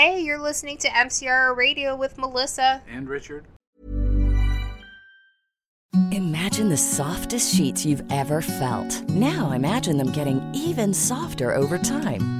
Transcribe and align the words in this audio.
Hey, 0.00 0.22
you're 0.22 0.38
listening 0.38 0.78
to 0.78 0.88
MCR 0.88 1.54
Radio 1.54 1.94
with 1.94 2.16
Melissa. 2.16 2.80
And 2.90 3.06
Richard. 3.06 3.44
Imagine 6.10 6.70
the 6.70 6.76
softest 6.78 7.54
sheets 7.54 7.84
you've 7.84 8.10
ever 8.10 8.40
felt. 8.40 9.06
Now 9.10 9.52
imagine 9.52 9.98
them 9.98 10.10
getting 10.10 10.40
even 10.54 10.94
softer 10.94 11.54
over 11.54 11.76
time. 11.76 12.39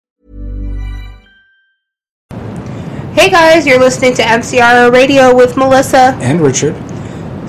Hey 3.13 3.29
guys, 3.29 3.67
you're 3.67 3.79
listening 3.79 4.13
to 4.15 4.21
MCR 4.23 4.91
Radio 4.91 5.35
with 5.35 5.57
Melissa. 5.57 6.15
And 6.21 6.39
Richard. 6.41 6.75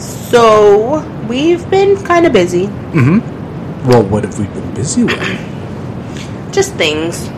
So, 0.00 1.00
we've 1.28 1.68
been 1.70 1.96
kind 2.04 2.26
of 2.26 2.32
busy. 2.32 2.66
Mm-hmm. 2.66 3.88
Well, 3.88 4.02
what 4.04 4.24
have 4.24 4.38
we 4.38 4.46
been 4.46 4.74
busy 4.74 5.04
with? 5.04 6.52
Just 6.52 6.74
things. 6.74 7.28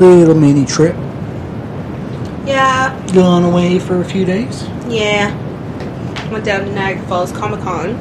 Little 0.00 0.34
mini 0.34 0.64
trip. 0.64 0.96
Yeah, 2.46 2.98
Gone 3.12 3.44
away 3.44 3.78
for 3.78 4.00
a 4.00 4.04
few 4.04 4.24
days. 4.24 4.64
yeah. 4.88 5.40
Went 6.30 6.44
down 6.46 6.64
to 6.64 6.72
Niagara 6.72 7.06
Falls 7.06 7.32
Comic 7.32 7.60
Con. 7.60 7.96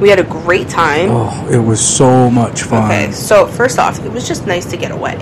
We 0.00 0.10
had 0.10 0.18
a 0.18 0.24
great 0.24 0.68
time. 0.68 1.08
Oh, 1.10 1.48
it 1.50 1.58
was 1.58 1.80
so 1.80 2.30
much 2.30 2.62
fun. 2.62 2.84
Okay, 2.84 3.10
so 3.10 3.46
first 3.46 3.78
off, 3.78 4.04
it 4.04 4.12
was 4.12 4.28
just 4.28 4.46
nice 4.46 4.66
to 4.66 4.76
get 4.76 4.90
away. 4.90 5.16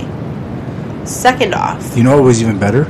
Second 1.05 1.55
off, 1.55 1.97
You 1.97 2.02
know 2.02 2.14
what 2.16 2.24
was 2.24 2.42
even 2.42 2.58
better? 2.58 2.84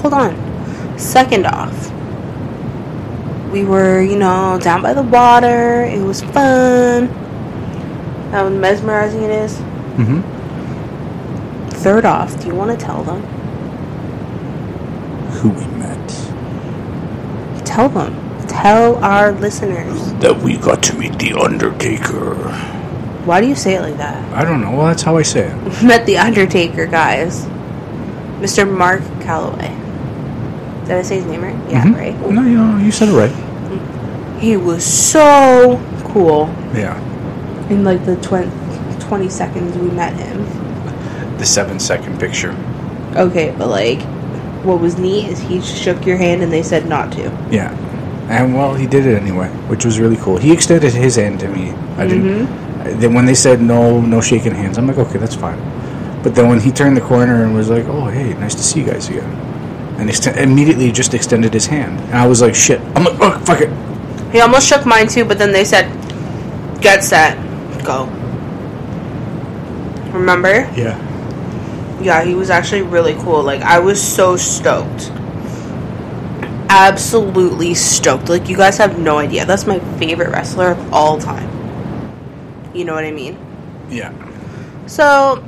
hold 0.00 0.14
on. 0.14 0.98
Second 0.98 1.44
off, 1.46 1.90
we 3.52 3.64
were, 3.64 4.00
you 4.00 4.16
know, 4.18 4.58
down 4.62 4.80
by 4.82 4.94
the 4.94 5.02
water. 5.02 5.82
It 5.84 6.00
was 6.02 6.22
fun. 6.22 7.08
How 8.30 8.48
mesmerizing 8.48 9.22
it 9.22 9.30
is. 9.30 9.54
Mm-hmm. 9.96 10.20
Third 11.70 12.04
off, 12.04 12.40
do 12.40 12.46
you 12.48 12.54
want 12.54 12.78
to 12.78 12.84
tell 12.84 13.02
them? 13.02 13.22
Who 15.38 15.48
we 15.50 15.66
met. 15.78 16.08
Tell 17.66 17.88
them. 17.88 18.14
Tell 18.46 18.96
our 19.04 19.32
listeners. 19.32 20.12
That 20.14 20.38
we 20.42 20.56
got 20.56 20.82
to 20.84 20.94
meet 20.96 21.18
the 21.18 21.32
Undertaker. 21.34 22.34
Why 23.28 23.42
do 23.42 23.46
you 23.46 23.54
say 23.54 23.74
it 23.74 23.82
like 23.82 23.98
that? 23.98 24.16
I 24.32 24.42
don't 24.42 24.62
know. 24.62 24.70
Well, 24.70 24.86
that's 24.86 25.02
how 25.02 25.18
I 25.18 25.22
say 25.22 25.48
it. 25.52 25.82
Met 25.84 26.06
the 26.06 26.16
Undertaker, 26.16 26.86
guys. 26.86 27.44
Mr. 28.40 28.64
Mark 28.66 29.02
Calaway. 29.20 29.68
Did 30.86 30.92
I 30.96 31.02
say 31.02 31.16
his 31.16 31.26
name 31.26 31.42
right? 31.42 31.54
Yeah, 31.70 31.84
Mhm. 31.84 31.94
right. 31.94 32.30
No, 32.30 32.42
you 32.42 32.78
you 32.86 32.90
said 32.90 33.10
it 33.10 33.12
right. 33.12 34.40
He 34.40 34.56
was 34.56 34.82
so 34.82 35.78
cool. 36.04 36.48
Yeah. 36.74 36.96
In 37.68 37.84
like 37.84 38.06
the 38.06 38.16
20, 38.16 38.48
20 38.98 39.28
seconds 39.28 39.76
we 39.76 39.90
met 39.90 40.14
him. 40.14 40.46
The 41.36 41.44
seven 41.44 41.78
second 41.78 42.18
picture. 42.18 42.56
Okay, 43.14 43.54
but 43.58 43.68
like, 43.68 44.00
what 44.64 44.80
was 44.80 44.96
neat 44.96 45.26
is 45.28 45.38
he 45.38 45.60
shook 45.60 46.06
your 46.06 46.16
hand 46.16 46.42
and 46.42 46.50
they 46.50 46.62
said 46.62 46.88
not 46.88 47.12
to. 47.12 47.24
Yeah. 47.50 47.72
And 48.30 48.54
well, 48.54 48.72
he 48.74 48.86
did 48.86 49.04
it 49.04 49.20
anyway, 49.20 49.48
which 49.68 49.84
was 49.84 50.00
really 50.00 50.16
cool. 50.16 50.38
He 50.38 50.50
extended 50.52 50.94
his 50.94 51.16
hand 51.16 51.40
to 51.40 51.48
me. 51.48 51.72
I 51.98 52.06
didn't. 52.06 52.48
Then 52.84 53.14
when 53.14 53.26
they 53.26 53.34
said 53.34 53.60
no, 53.60 54.00
no 54.00 54.20
shaking 54.20 54.54
hands, 54.54 54.78
I'm 54.78 54.86
like, 54.86 54.98
okay, 54.98 55.18
that's 55.18 55.34
fine. 55.34 55.58
But 56.22 56.34
then 56.34 56.48
when 56.48 56.60
he 56.60 56.70
turned 56.70 56.96
the 56.96 57.00
corner 57.00 57.44
and 57.44 57.54
was 57.54 57.70
like, 57.70 57.84
oh, 57.86 58.06
hey, 58.06 58.34
nice 58.34 58.54
to 58.54 58.62
see 58.62 58.80
you 58.80 58.86
guys 58.86 59.08
again, 59.08 59.30
and 59.98 60.08
ext- 60.08 60.36
immediately 60.36 60.90
just 60.92 61.14
extended 61.14 61.52
his 61.52 61.66
hand, 61.66 62.00
and 62.00 62.14
I 62.14 62.26
was 62.26 62.40
like, 62.40 62.54
shit. 62.54 62.80
I'm 62.94 63.04
like, 63.04 63.18
oh, 63.20 63.38
fuck 63.44 63.60
it. 63.60 63.70
He 64.32 64.40
almost 64.40 64.68
shook 64.68 64.84
mine 64.84 65.08
too, 65.08 65.24
but 65.24 65.38
then 65.38 65.52
they 65.52 65.64
said, 65.64 65.90
get 66.80 67.04
set, 67.04 67.36
go. 67.84 68.06
Remember? 70.12 70.70
Yeah. 70.76 71.04
Yeah, 72.00 72.24
he 72.24 72.34
was 72.34 72.50
actually 72.50 72.82
really 72.82 73.14
cool. 73.14 73.42
Like, 73.42 73.62
I 73.62 73.78
was 73.78 74.00
so 74.00 74.36
stoked. 74.36 75.10
Absolutely 76.70 77.74
stoked. 77.74 78.28
Like, 78.28 78.48
you 78.48 78.56
guys 78.56 78.78
have 78.78 78.98
no 78.98 79.18
idea. 79.18 79.46
That's 79.46 79.66
my 79.66 79.80
favorite 79.98 80.30
wrestler 80.30 80.72
of 80.72 80.92
all 80.92 81.18
time. 81.18 81.57
You 82.78 82.84
know 82.84 82.94
what 82.94 83.04
I 83.04 83.10
mean? 83.10 83.36
Yeah. 83.90 84.12
So, 84.86 85.44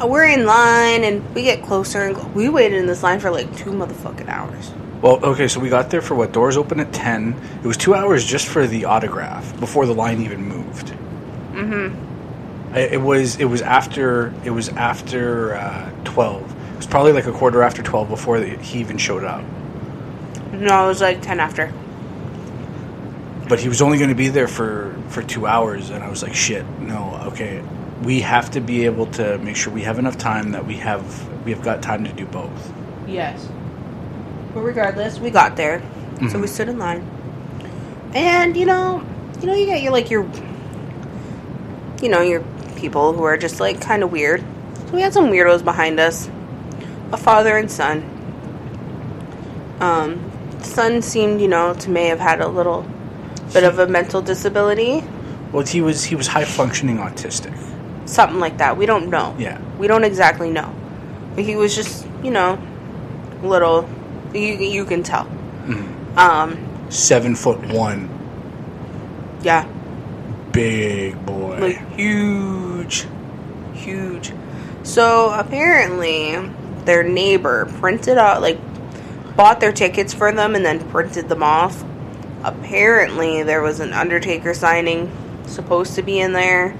uh, 0.00 0.06
we're 0.06 0.24
in 0.24 0.46
line 0.46 1.04
and 1.04 1.34
we 1.34 1.42
get 1.42 1.62
closer 1.62 2.04
and 2.04 2.16
go- 2.16 2.26
we 2.34 2.48
waited 2.48 2.78
in 2.78 2.86
this 2.86 3.02
line 3.02 3.20
for 3.20 3.30
like 3.30 3.54
two 3.54 3.70
motherfucking 3.70 4.28
hours. 4.28 4.72
Well, 5.02 5.22
okay, 5.22 5.46
so 5.46 5.60
we 5.60 5.68
got 5.68 5.90
there 5.90 6.00
for 6.00 6.14
what? 6.14 6.32
Doors 6.32 6.56
open 6.56 6.80
at 6.80 6.90
10. 6.92 7.38
It 7.62 7.66
was 7.66 7.76
two 7.76 7.94
hours 7.94 8.24
just 8.24 8.46
for 8.46 8.66
the 8.66 8.86
autograph 8.86 9.60
before 9.60 9.84
the 9.84 9.94
line 9.94 10.22
even 10.22 10.42
moved. 10.42 10.94
Mm-hmm. 11.52 12.74
It 12.74 13.00
was 13.00 13.36
it 13.36 13.44
was 13.44 13.60
after 13.62 14.32
it 14.44 14.50
was 14.50 14.68
after 14.70 15.54
uh, 15.56 15.90
twelve. 16.04 16.42
It 16.72 16.76
was 16.76 16.86
probably 16.86 17.12
like 17.12 17.26
a 17.26 17.32
quarter 17.32 17.62
after 17.62 17.82
twelve 17.82 18.08
before 18.08 18.38
he 18.38 18.80
even 18.80 18.96
showed 18.96 19.24
up. 19.24 19.44
No, 20.52 20.84
it 20.84 20.88
was 20.88 21.00
like 21.00 21.20
10 21.22 21.40
after. 21.40 21.72
But 23.48 23.60
he 23.60 23.68
was 23.68 23.80
only 23.80 23.96
going 23.98 24.10
to 24.10 24.14
be 24.16 24.28
there 24.28 24.48
for 24.48 24.94
for 25.08 25.22
two 25.22 25.46
hours, 25.46 25.90
and 25.90 26.04
I 26.04 26.10
was 26.10 26.22
like, 26.22 26.34
shit, 26.34 26.66
no, 26.80 27.18
okay, 27.28 27.62
we 28.02 28.20
have 28.20 28.50
to 28.52 28.60
be 28.60 28.84
able 28.84 29.06
to 29.12 29.38
make 29.38 29.56
sure 29.56 29.72
we 29.72 29.82
have 29.82 29.98
enough 29.98 30.18
time 30.18 30.52
that 30.52 30.66
we 30.66 30.76
have 30.76 31.04
we 31.44 31.52
have 31.52 31.62
got 31.62 31.82
time 31.82 32.04
to 32.04 32.12
do 32.12 32.26
both. 32.26 32.72
Yes. 33.06 33.48
But 34.54 34.60
regardless, 34.60 35.18
we 35.18 35.30
got 35.30 35.56
there. 35.56 35.80
So 36.30 36.38
we 36.38 36.46
Mhm. 36.46 36.48
stood 36.48 36.68
in 36.68 36.78
line. 36.78 37.02
And 38.14 38.56
you 38.56 38.66
know, 38.66 39.02
you 39.40 39.46
know, 39.46 39.54
you 39.54 39.66
get 39.66 39.82
your 39.82 39.92
like 39.92 40.10
your 40.10 40.26
you 42.02 42.08
know, 42.08 42.20
your 42.20 42.42
people 42.76 43.12
who 43.12 43.22
are 43.24 43.36
just 43.36 43.60
like 43.60 43.80
kind 43.80 44.02
of 44.02 44.12
weird. 44.12 44.42
So 44.88 44.94
we 44.94 45.00
had 45.02 45.12
some 45.12 45.30
weirdos 45.30 45.64
behind 45.64 45.98
us. 45.98 46.28
A 47.12 47.16
father 47.16 47.56
and 47.56 47.70
son. 47.70 48.04
Um 49.80 50.20
son 50.62 51.02
seemed, 51.02 51.40
you 51.40 51.48
know, 51.48 51.72
to 51.74 51.90
may 51.90 52.06
have 52.08 52.20
had 52.20 52.40
a 52.40 52.48
little 52.48 52.84
bit 53.52 53.64
of 53.64 53.78
a 53.78 53.86
mental 53.86 54.20
disability, 54.22 55.02
Well, 55.52 55.64
he 55.64 55.80
was 55.80 56.04
he 56.04 56.14
was 56.14 56.26
high 56.26 56.44
functioning 56.44 56.98
autistic. 56.98 57.54
something 58.06 58.40
like 58.40 58.58
that. 58.58 58.76
We 58.76 58.86
don't 58.86 59.08
know. 59.10 59.34
Yeah. 59.38 59.58
We 59.78 59.86
don't 59.86 60.04
exactly 60.04 60.50
know. 60.50 60.74
But 61.34 61.44
he 61.44 61.56
was 61.56 61.74
just, 61.74 62.06
you 62.22 62.30
know, 62.30 62.58
little 63.42 63.88
you 64.34 64.54
you 64.54 64.84
can 64.84 65.02
tell. 65.02 65.26
Mhm. 65.66 66.16
Um 66.16 66.58
Seven 66.90 67.34
foot 67.34 67.60
one, 67.68 68.08
yeah, 69.42 69.66
big 70.52 71.14
boy. 71.26 71.58
like 71.60 71.94
huge 71.96 73.06
huge. 73.74 74.32
So 74.82 75.30
apparently 75.30 76.36
their 76.84 77.02
neighbor 77.02 77.66
printed 77.80 78.16
out 78.18 78.40
like 78.40 78.58
bought 79.36 79.60
their 79.60 79.72
tickets 79.72 80.12
for 80.14 80.32
them 80.32 80.54
and 80.56 80.64
then 80.64 80.80
printed 80.88 81.28
them 81.28 81.42
off. 81.42 81.84
Apparently 82.44 83.42
there 83.42 83.62
was 83.62 83.80
an 83.80 83.92
Undertaker 83.92 84.54
signing 84.54 85.10
supposed 85.46 85.94
to 85.96 86.02
be 86.02 86.20
in 86.20 86.32
there. 86.32 86.76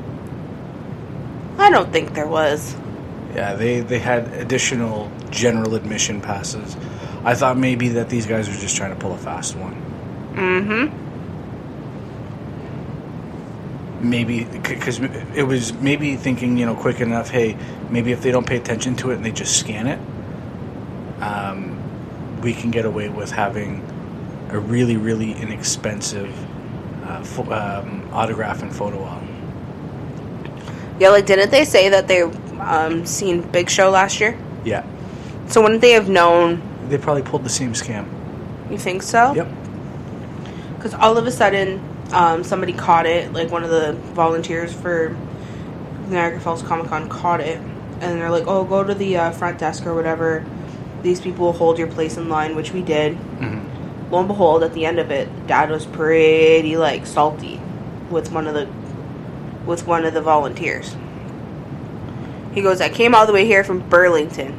I 1.59 1.71
don't 1.71 1.93
think 1.93 2.15
there 2.15 2.29
was. 2.29 2.77
Yeah, 3.35 3.55
they 3.55 3.81
they 3.81 3.99
had 3.99 4.29
additional 4.35 5.11
general 5.31 5.75
admission 5.75 6.21
passes. 6.21 6.77
I 7.25 7.35
thought 7.35 7.57
maybe 7.59 7.89
that 7.91 8.09
these 8.09 8.27
guys 8.27 8.49
were 8.49 8.55
just 8.55 8.77
trying 8.77 8.95
to 8.95 8.97
pull 8.97 9.13
a 9.13 9.19
fast 9.19 9.57
one. 9.57 9.75
Mm-hmm. 10.35 11.09
Maybe 14.09 14.45
because 14.45 15.01
it 15.01 15.43
was 15.47 15.73
maybe 15.75 16.15
thinking 16.15 16.57
you 16.57 16.67
know 16.67 16.77
quick 16.77 17.01
enough. 17.01 17.29
Hey, 17.31 17.57
maybe 17.91 18.13
if 18.13 18.23
they 18.23 18.31
don't 18.31 18.47
pay 18.47 18.57
attention 18.57 18.95
to 18.97 19.11
it 19.11 19.17
and 19.17 19.25
they 19.25 19.33
just 19.33 19.59
scan 19.59 19.89
it, 19.89 19.99
um, 21.21 22.41
we 22.41 22.55
can 22.55 22.71
get 22.71 22.85
away 22.85 23.09
with 23.09 23.33
having 23.33 23.83
a 24.51 24.59
really, 24.59 24.97
really 24.97 25.33
inexpensive 25.33 26.33
uh, 27.07 27.23
pho- 27.23 27.53
um, 27.53 28.09
autograph 28.13 28.63
and 28.63 28.75
photo 28.75 29.03
op. 29.05 29.23
Yeah, 31.01 31.11
like 31.11 31.27
didn't 31.27 31.51
they 31.51 31.65
say 31.65 31.89
that 31.91 32.09
they 32.09 32.23
um 32.23 33.07
seen 33.07 33.43
Big 33.43 33.71
Show 33.71 33.91
last 33.91 34.21
year? 34.21 34.37
Yeah, 34.65 34.85
So 35.49 35.63
wouldn't 35.63 35.81
they 35.81 35.93
have 35.93 36.09
known? 36.09 36.63
they 36.89 36.99
probably 36.99 37.23
pulled 37.23 37.45
the 37.45 37.51
same 37.51 37.73
scam. 37.75 38.07
You 38.71 38.79
think 38.79 39.03
so? 39.03 39.35
Yep. 39.35 39.47
Because 40.77 40.95
all 40.95 41.17
of 41.19 41.27
a 41.27 41.31
sudden, 41.31 41.81
um, 42.13 42.43
somebody 42.43 42.73
caught 42.73 43.05
it. 43.07 43.33
Like 43.33 43.51
one 43.51 43.63
of 43.63 43.71
the 43.71 43.93
volunteers 44.15 44.73
for 44.73 45.15
Niagara 46.09 46.41
Falls 46.41 46.63
Comic 46.63 46.87
Con 46.89 47.09
caught 47.09 47.41
it, 47.41 47.59
and 48.01 48.19
they're 48.21 48.31
like, 48.31 48.45
"Oh, 48.47 48.65
go 48.65 48.83
to 48.83 48.95
the 48.95 49.17
uh, 49.19 49.31
front 49.33 49.59
desk 49.59 49.87
or 49.87 49.95
whatever. 49.95 50.45
These 51.03 51.21
people 51.21 51.47
will 51.47 51.53
hold 51.53 51.79
your 51.79 51.89
place 51.89 52.17
in 52.17 52.29
line," 52.29 52.57
which 52.57 52.73
we 52.73 52.81
did. 52.83 53.15
Mm-hmm. 53.15 53.68
Lo 54.11 54.19
and 54.19 54.29
behold, 54.29 54.63
at 54.63 54.73
the 54.73 54.87
end 54.87 54.99
of 54.99 55.11
it, 55.11 55.29
Dad 55.47 55.71
was 55.71 55.85
pretty 55.87 56.77
like 56.77 57.07
salty 57.07 57.61
with 58.11 58.33
one 58.33 58.47
of 58.47 58.55
the 58.55 58.69
with 59.67 59.87
one 59.87 60.05
of 60.05 60.15
the 60.15 60.23
volunteers. 60.23 60.97
He 62.53 62.63
goes, 62.63 62.81
"I 62.81 62.89
came 62.89 63.15
all 63.15 63.27
the 63.27 63.33
way 63.33 63.45
here 63.45 63.65
from 63.65 63.87
Burlington," 63.89 64.55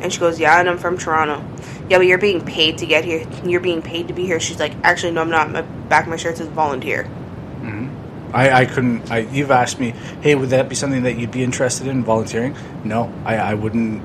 and 0.00 0.12
she 0.12 0.20
goes, 0.20 0.38
"Yeah, 0.38 0.58
and 0.60 0.68
I'm 0.68 0.78
from 0.78 0.98
Toronto." 0.98 1.44
Yeah, 1.88 1.98
but 1.98 2.06
you're 2.06 2.18
being 2.18 2.44
paid 2.44 2.78
to 2.78 2.86
get 2.86 3.04
here. 3.04 3.26
You're 3.44 3.60
being 3.60 3.82
paid 3.82 4.08
to 4.08 4.14
be 4.14 4.24
here. 4.24 4.38
She's 4.38 4.60
like, 4.60 4.72
"Actually, 4.84 5.12
no, 5.12 5.22
I'm 5.22 5.30
not. 5.30 5.50
My 5.50 5.62
back 5.62 6.04
of 6.04 6.10
my 6.10 6.16
shirt 6.16 6.36
says 6.36 6.48
volunteer." 6.48 7.04
Mm-hmm. 7.04 8.02
I, 8.34 8.60
I 8.60 8.64
couldn't. 8.64 9.10
I, 9.10 9.18
you've 9.18 9.50
asked 9.50 9.78
me, 9.78 9.90
hey, 10.22 10.34
would 10.34 10.50
that 10.50 10.68
be 10.68 10.74
something 10.74 11.02
that 11.02 11.18
you'd 11.18 11.30
be 11.30 11.42
interested 11.42 11.86
in 11.86 12.02
volunteering? 12.02 12.56
No, 12.82 13.12
I, 13.24 13.36
I 13.36 13.54
wouldn't. 13.54 14.02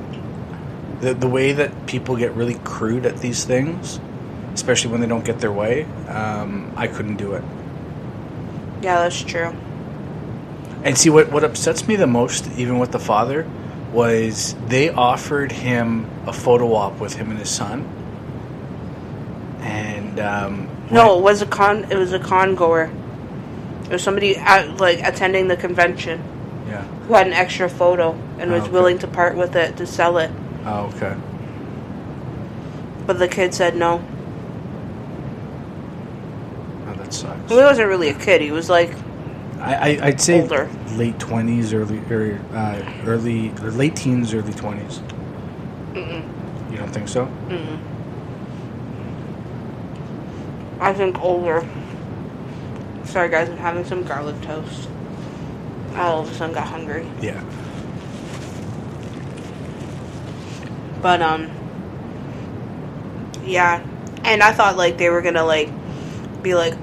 The, 1.01 1.13
the 1.13 1.29
way 1.29 1.53
that 1.53 1.87
people 1.87 2.17
get 2.17 2.33
really 2.33 2.55
crude 2.65 3.05
at 3.05 3.19
these 3.19 3.45
things, 3.45 3.99
especially 4.57 4.89
when 4.89 5.01
they 5.01 5.07
don't 5.07 5.23
get 5.23 5.39
their 5.39 5.51
way, 5.51 5.83
um, 6.09 6.73
I 6.75 6.87
couldn't 6.87 7.17
do 7.17 7.33
it. 7.33 7.43
Yeah, 8.81 9.03
that's 9.03 9.21
true. 9.21 9.53
And 10.83 10.97
see, 10.97 11.11
what, 11.11 11.31
what 11.31 11.43
upsets 11.43 11.87
me 11.87 11.95
the 11.95 12.07
most, 12.07 12.49
even 12.57 12.79
with 12.79 12.91
the 12.91 12.97
father, 12.99 13.47
was 13.93 14.55
they 14.67 14.89
offered 14.89 15.51
him 15.51 16.09
a 16.25 16.33
photo 16.33 16.73
op 16.73 16.99
with 16.99 17.13
him 17.13 17.29
and 17.29 17.39
his 17.39 17.51
son. 17.51 17.85
And, 19.59 20.19
um, 20.19 20.67
No, 20.89 21.19
it 21.19 21.21
was 21.21 21.43
a 21.43 21.45
con. 21.45 21.85
It 21.91 21.95
was 21.97 22.11
a 22.13 22.19
con 22.19 22.55
goer. 22.55 22.89
It 23.85 23.91
was 23.91 24.01
somebody 24.01 24.37
at, 24.37 24.77
like 24.77 24.99
attending 25.03 25.49
the 25.49 25.57
convention 25.57 26.23
yeah. 26.67 26.83
who 27.05 27.13
had 27.13 27.27
an 27.27 27.33
extra 27.33 27.69
photo 27.69 28.13
and 28.39 28.51
was 28.51 28.61
Oh, 28.61 28.65
okay. 28.65 28.71
willing 28.73 28.99
to 28.99 29.07
part 29.07 29.35
with 29.37 29.55
it 29.55 29.77
to 29.77 29.85
sell 29.85 30.17
it. 30.17 30.31
Oh, 30.65 30.91
okay. 30.95 31.15
But 33.05 33.19
the 33.19 33.27
kid 33.27 33.53
said 33.53 33.75
no. 33.75 34.03
That 37.07 37.13
sucks. 37.13 37.49
He 37.49 37.55
wasn't 37.55 37.87
really 37.87 38.09
a 38.09 38.13
kid. 38.13 38.41
He 38.41 38.51
was 38.51 38.69
like, 38.69 38.93
I, 39.61 39.75
I, 39.75 40.07
I'd 40.07 40.21
say 40.21 40.41
Older. 40.41 40.69
late 40.95 41.17
twenties, 41.19 41.73
early, 41.73 41.99
or, 42.11 42.39
uh, 42.53 42.83
early, 43.05 43.49
or 43.61 43.71
late 43.71 43.95
teens, 43.95 44.33
early 44.33 44.51
20s 44.51 45.01
You 45.95 46.77
don't 46.77 46.91
think 46.91 47.07
so? 47.07 47.31
I 50.81 50.93
think 50.93 51.19
older. 51.21 51.67
Sorry, 53.05 53.29
guys, 53.29 53.49
I'm 53.49 53.57
having 53.57 53.85
some 53.85 54.03
garlic 54.03 54.39
toast. 54.41 54.89
I 55.93 56.01
all 56.01 56.21
of 56.21 56.29
a 56.31 56.35
sudden 56.35 56.53
got 56.53 56.67
hungry. 56.67 57.07
Yeah. 57.21 57.41
But 61.01 61.21
um 61.21 61.49
yeah. 63.45 63.81
And 64.23 64.43
I 64.43 64.51
thought 64.51 64.75
like 64.75 64.97
they 64.97 65.09
were 65.09 65.21
gonna 65.21 65.45
like 65.45 65.69
be 66.43 66.53
like 66.53 66.75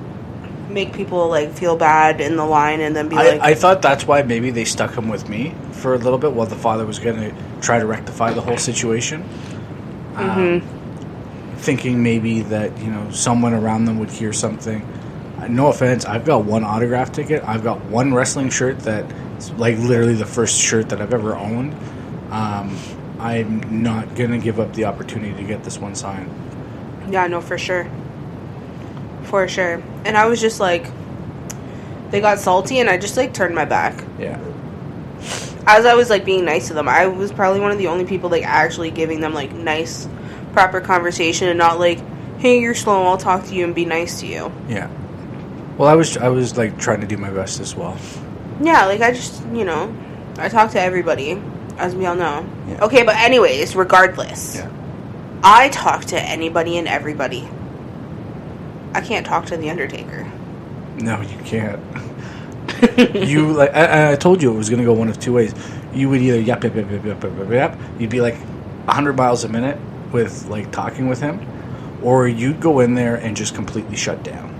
make 0.74 0.92
people 0.92 1.28
like 1.28 1.52
feel 1.52 1.76
bad 1.76 2.20
in 2.20 2.36
the 2.36 2.44
line 2.44 2.80
and 2.80 2.94
then 2.94 3.08
be 3.08 3.16
I, 3.16 3.30
like 3.30 3.40
I 3.40 3.54
thought 3.54 3.80
that's 3.80 4.06
why 4.06 4.22
maybe 4.22 4.50
they 4.50 4.64
stuck 4.64 4.94
him 4.94 5.08
with 5.08 5.28
me 5.28 5.54
for 5.72 5.94
a 5.94 5.98
little 5.98 6.18
bit 6.18 6.32
while 6.32 6.46
the 6.46 6.56
father 6.56 6.84
was 6.84 6.98
going 6.98 7.16
to 7.16 7.34
try 7.62 7.78
to 7.78 7.86
rectify 7.86 8.32
the 8.32 8.40
whole 8.40 8.58
situation. 8.58 9.26
Um, 10.16 10.60
thinking 11.56 12.02
maybe 12.02 12.42
that, 12.42 12.76
you 12.78 12.90
know, 12.90 13.10
someone 13.10 13.54
around 13.54 13.86
them 13.86 13.98
would 13.98 14.10
hear 14.10 14.32
something. 14.32 14.82
Uh, 15.38 15.48
No 15.48 15.68
offense, 15.68 16.04
I've 16.04 16.24
got 16.24 16.44
one 16.44 16.62
autograph 16.64 17.12
ticket. 17.12 17.42
I've 17.44 17.64
got 17.64 17.82
one 17.86 18.12
wrestling 18.12 18.50
shirt 18.50 18.80
that's 18.80 19.50
like 19.52 19.78
literally 19.78 20.14
the 20.14 20.26
first 20.26 20.60
shirt 20.60 20.90
that 20.90 21.00
I've 21.00 21.14
ever 21.14 21.34
owned. 21.34 21.72
Um, 22.30 22.76
I'm 23.18 23.82
not 23.82 24.14
going 24.14 24.30
to 24.32 24.38
give 24.38 24.60
up 24.60 24.72
the 24.74 24.84
opportunity 24.84 25.34
to 25.34 25.44
get 25.44 25.64
this 25.64 25.78
one 25.78 25.94
signed. 25.94 26.30
Yeah, 27.10 27.26
no, 27.26 27.40
for 27.40 27.58
sure. 27.58 27.88
For 29.24 29.48
sure. 29.48 29.82
And 30.04 30.16
I 30.16 30.26
was 30.26 30.40
just 30.40 30.60
like 30.60 30.86
they 32.10 32.20
got 32.20 32.38
salty 32.38 32.78
and 32.78 32.88
I 32.88 32.96
just 32.98 33.16
like 33.16 33.32
turned 33.34 33.54
my 33.54 33.64
back. 33.64 34.04
Yeah. 34.18 34.38
As 35.66 35.86
I 35.86 35.94
was 35.94 36.10
like 36.10 36.24
being 36.24 36.44
nice 36.44 36.68
to 36.68 36.74
them, 36.74 36.88
I 36.88 37.06
was 37.06 37.32
probably 37.32 37.60
one 37.60 37.70
of 37.70 37.78
the 37.78 37.86
only 37.88 38.04
people 38.04 38.28
like 38.30 38.44
actually 38.44 38.90
giving 38.90 39.20
them 39.20 39.32
like 39.32 39.52
nice 39.52 40.06
proper 40.52 40.80
conversation 40.80 41.48
and 41.48 41.58
not 41.58 41.78
like, 41.78 41.98
"Hey, 42.38 42.60
you're 42.60 42.74
slow, 42.74 43.04
I'll 43.06 43.16
talk 43.16 43.44
to 43.46 43.54
you 43.54 43.64
and 43.64 43.74
be 43.74 43.84
nice 43.86 44.20
to 44.20 44.26
you." 44.26 44.52
Yeah. 44.68 44.88
Well, 45.78 45.88
I 45.88 45.94
was 45.94 46.16
I 46.18 46.28
was 46.28 46.56
like 46.56 46.78
trying 46.78 47.00
to 47.00 47.06
do 47.06 47.16
my 47.16 47.30
best 47.30 47.60
as 47.60 47.74
well. 47.74 47.96
Yeah, 48.60 48.84
like 48.86 49.00
I 49.00 49.10
just, 49.12 49.42
you 49.52 49.64
know, 49.64 49.92
I 50.38 50.48
talk 50.48 50.70
to 50.72 50.80
everybody, 50.80 51.40
as 51.78 51.96
we 51.96 52.06
all 52.06 52.14
know. 52.14 52.46
Yeah. 52.68 52.84
Okay, 52.84 53.02
but 53.02 53.16
anyways, 53.16 53.74
regardless, 53.74 54.56
Yeah. 54.56 54.70
I 55.42 55.70
talk 55.70 56.04
to 56.06 56.20
anybody 56.20 56.76
and 56.78 56.86
everybody. 56.86 57.48
I 58.94 59.00
can't 59.00 59.26
talk 59.26 59.46
to 59.46 59.56
the 59.56 59.70
Undertaker. 59.70 60.30
No, 60.98 61.20
you 61.20 61.36
can't. 61.44 61.80
you 63.28 63.52
like 63.52 63.74
I, 63.74 64.12
I 64.12 64.16
told 64.16 64.42
you 64.42 64.52
it 64.52 64.56
was 64.56 64.70
going 64.70 64.78
to 64.80 64.84
go 64.86 64.92
one 64.92 65.08
of 65.08 65.18
two 65.18 65.32
ways. 65.32 65.54
You 65.92 66.08
would 66.10 66.20
either 66.22 66.40
yap 66.40 66.64
yap 66.64 66.74
yap 66.74 66.90
yap 66.90 67.04
yap 67.04 67.22
yap, 67.24 67.50
yap. 67.50 67.78
You'd 67.98 68.10
be 68.10 68.20
like 68.20 68.36
hundred 68.88 69.14
miles 69.16 69.44
a 69.44 69.48
minute 69.48 69.78
with 70.12 70.46
like 70.46 70.70
talking 70.70 71.08
with 71.08 71.20
him, 71.20 71.40
or 72.02 72.26
you'd 72.28 72.60
go 72.60 72.80
in 72.80 72.94
there 72.94 73.16
and 73.16 73.36
just 73.36 73.54
completely 73.54 73.96
shut 73.96 74.22
down. 74.22 74.52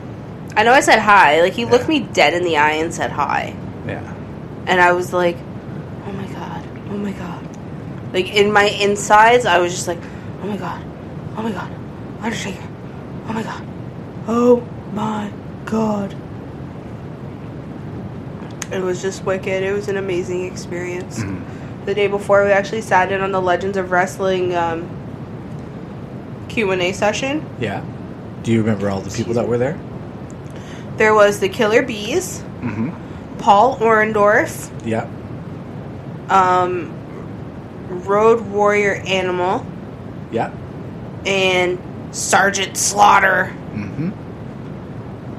I 0.57 0.63
know 0.65 0.73
I 0.73 0.81
said 0.81 0.99
hi. 0.99 1.41
Like 1.41 1.53
he 1.55 1.63
Yeah. 1.63 1.71
looked 1.71 1.89
me 1.89 2.01
dead 2.01 2.35
in 2.35 2.45
the 2.45 2.57
eye 2.57 2.73
and 2.73 2.93
said 2.95 3.11
hi, 3.11 3.55
Yeah. 3.87 4.15
and 4.67 4.81
I 4.81 4.93
was 4.93 5.13
like, 5.13 5.37
"Oh 6.07 6.13
my 6.13 6.27
god, 6.27 6.65
oh 6.91 6.97
my 6.99 7.13
god!" 7.13 7.49
Like 8.13 8.35
in 8.35 8.53
my 8.53 8.65
insides, 8.65 9.47
I 9.47 9.59
was 9.59 9.73
just 9.75 9.89
like, 9.89 9.99
"Oh 10.43 10.47
my 10.47 10.57
god, 10.57 10.85
oh 11.37 11.43
my 11.43 11.51
god, 11.53 11.71
Undertaker, 12.21 12.63
oh 13.29 13.33
my 13.33 13.43
god, 13.43 13.63
oh 14.27 14.67
my 14.93 15.31
god." 15.65 16.15
It 18.73 18.83
was 18.83 19.01
just 19.03 19.25
wicked. 19.25 19.63
It 19.63 19.73
was 19.73 19.89
an 19.89 19.97
amazing 19.97 20.45
experience. 20.47 21.23
The 21.85 21.95
day 21.95 22.07
before, 22.09 22.45
we 22.45 22.51
actually 22.51 22.81
sat 22.81 23.13
in 23.13 23.21
on 23.21 23.31
the 23.31 23.41
Legends 23.41 23.77
of 23.77 23.91
Wrestling 23.93 24.55
um, 24.55 24.89
Q 26.49 26.71
and 26.73 26.81
A 26.83 26.93
session. 26.93 27.45
Yeah. 27.61 27.85
Do 28.43 28.53
you 28.53 28.61
remember 28.61 28.91
all 28.91 29.01
the 29.01 29.11
people 29.15 29.35
that 29.35 29.47
were 29.47 29.59
there? 29.59 29.79
There 30.97 31.15
was 31.15 31.41
the 31.41 31.49
Killer 31.49 31.83
Bees, 31.83 32.41
Mm-hmm. 32.63 33.39
Paul 33.39 33.77
Orndorff, 33.79 34.71
Yeah. 34.87 35.07
um, 36.31 36.91
Road 38.07 38.41
Warrior 38.41 38.95
Animal, 39.07 39.65
Yeah. 40.33 40.51
and 41.27 41.79
Sergeant 42.13 42.77
Slaughter. 42.79 43.53
Mm-hmm. 43.75 44.11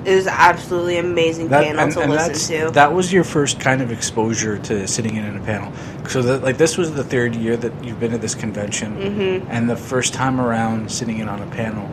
It 0.07 0.15
was 0.15 0.27
absolutely 0.27 0.97
amazing 0.99 1.49
panel 1.49 1.91
to 1.91 2.05
listen 2.07 2.65
to. 2.67 2.71
that 2.73 2.93
was 2.93 3.11
your 3.11 3.23
first 3.23 3.59
kind 3.59 3.81
of 3.81 3.91
exposure 3.91 4.59
to 4.59 4.87
sitting 4.87 5.15
in 5.15 5.35
a 5.35 5.39
panel. 5.39 5.73
So 6.07 6.21
that 6.21 6.43
like 6.43 6.57
this 6.57 6.77
was 6.77 6.93
the 6.93 7.03
third 7.03 7.33
year 7.35 7.57
that 7.57 7.83
you've 7.83 7.99
been 7.99 8.13
at 8.13 8.21
this 8.21 8.35
convention, 8.35 8.95
Mhm. 8.97 9.45
and 9.49 9.67
the 9.67 9.75
first 9.75 10.13
time 10.13 10.39
around 10.39 10.91
sitting 10.91 11.17
in 11.17 11.27
on 11.27 11.41
a 11.41 11.47
panel. 11.47 11.89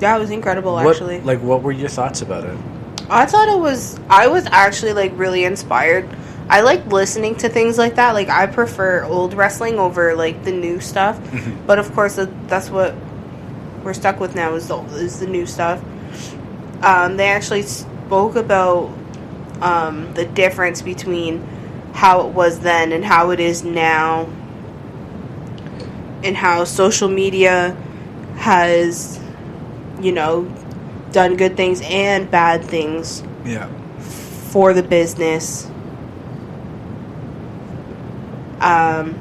Yeah, 0.00 0.16
it 0.16 0.20
was 0.20 0.30
incredible, 0.30 0.72
What- 0.74 0.86
actually. 0.86 1.20
like 1.20 1.40
what 1.42 1.62
were 1.62 1.72
your 1.72 1.90
thoughts 1.90 2.22
about 2.22 2.44
it? 2.44 2.56
I 3.10 3.26
thought 3.26 3.48
it 3.48 3.58
was. 3.58 4.00
I 4.08 4.28
was 4.28 4.46
actually 4.50 4.94
like 4.94 5.12
really 5.16 5.44
inspired. 5.44 6.06
I 6.48 6.62
like 6.62 6.90
listening 6.90 7.34
to 7.36 7.48
things 7.50 7.76
like 7.76 7.96
that. 7.96 8.14
Like 8.14 8.30
I 8.30 8.46
prefer 8.46 9.04
old 9.04 9.34
wrestling 9.34 9.78
over 9.78 10.14
like 10.16 10.42
the 10.44 10.52
new 10.52 10.80
stuff. 10.80 11.18
But 11.66 11.78
of 11.78 11.92
course, 11.94 12.18
that's 12.48 12.70
what 12.70 12.94
we're 13.86 13.94
stuck 13.94 14.18
with 14.18 14.34
now 14.34 14.52
is 14.54 14.66
the 14.66 14.76
is 14.96 15.20
the 15.20 15.26
new 15.28 15.46
stuff. 15.46 15.80
Um, 16.82 17.16
they 17.16 17.28
actually 17.28 17.62
spoke 17.62 18.34
about 18.34 18.92
um, 19.62 20.12
the 20.14 20.26
difference 20.26 20.82
between 20.82 21.40
how 21.94 22.26
it 22.26 22.34
was 22.34 22.58
then 22.60 22.92
and 22.92 23.04
how 23.04 23.30
it 23.30 23.38
is 23.40 23.62
now, 23.64 24.28
and 26.24 26.36
how 26.36 26.64
social 26.64 27.08
media 27.08 27.74
has, 28.38 29.18
you 30.00 30.12
know, 30.12 30.44
done 31.12 31.36
good 31.36 31.56
things 31.56 31.80
and 31.84 32.28
bad 32.30 32.64
things 32.64 33.22
Yeah. 33.44 33.68
for 34.50 34.74
the 34.74 34.82
business. 34.82 35.70
Um. 38.60 39.14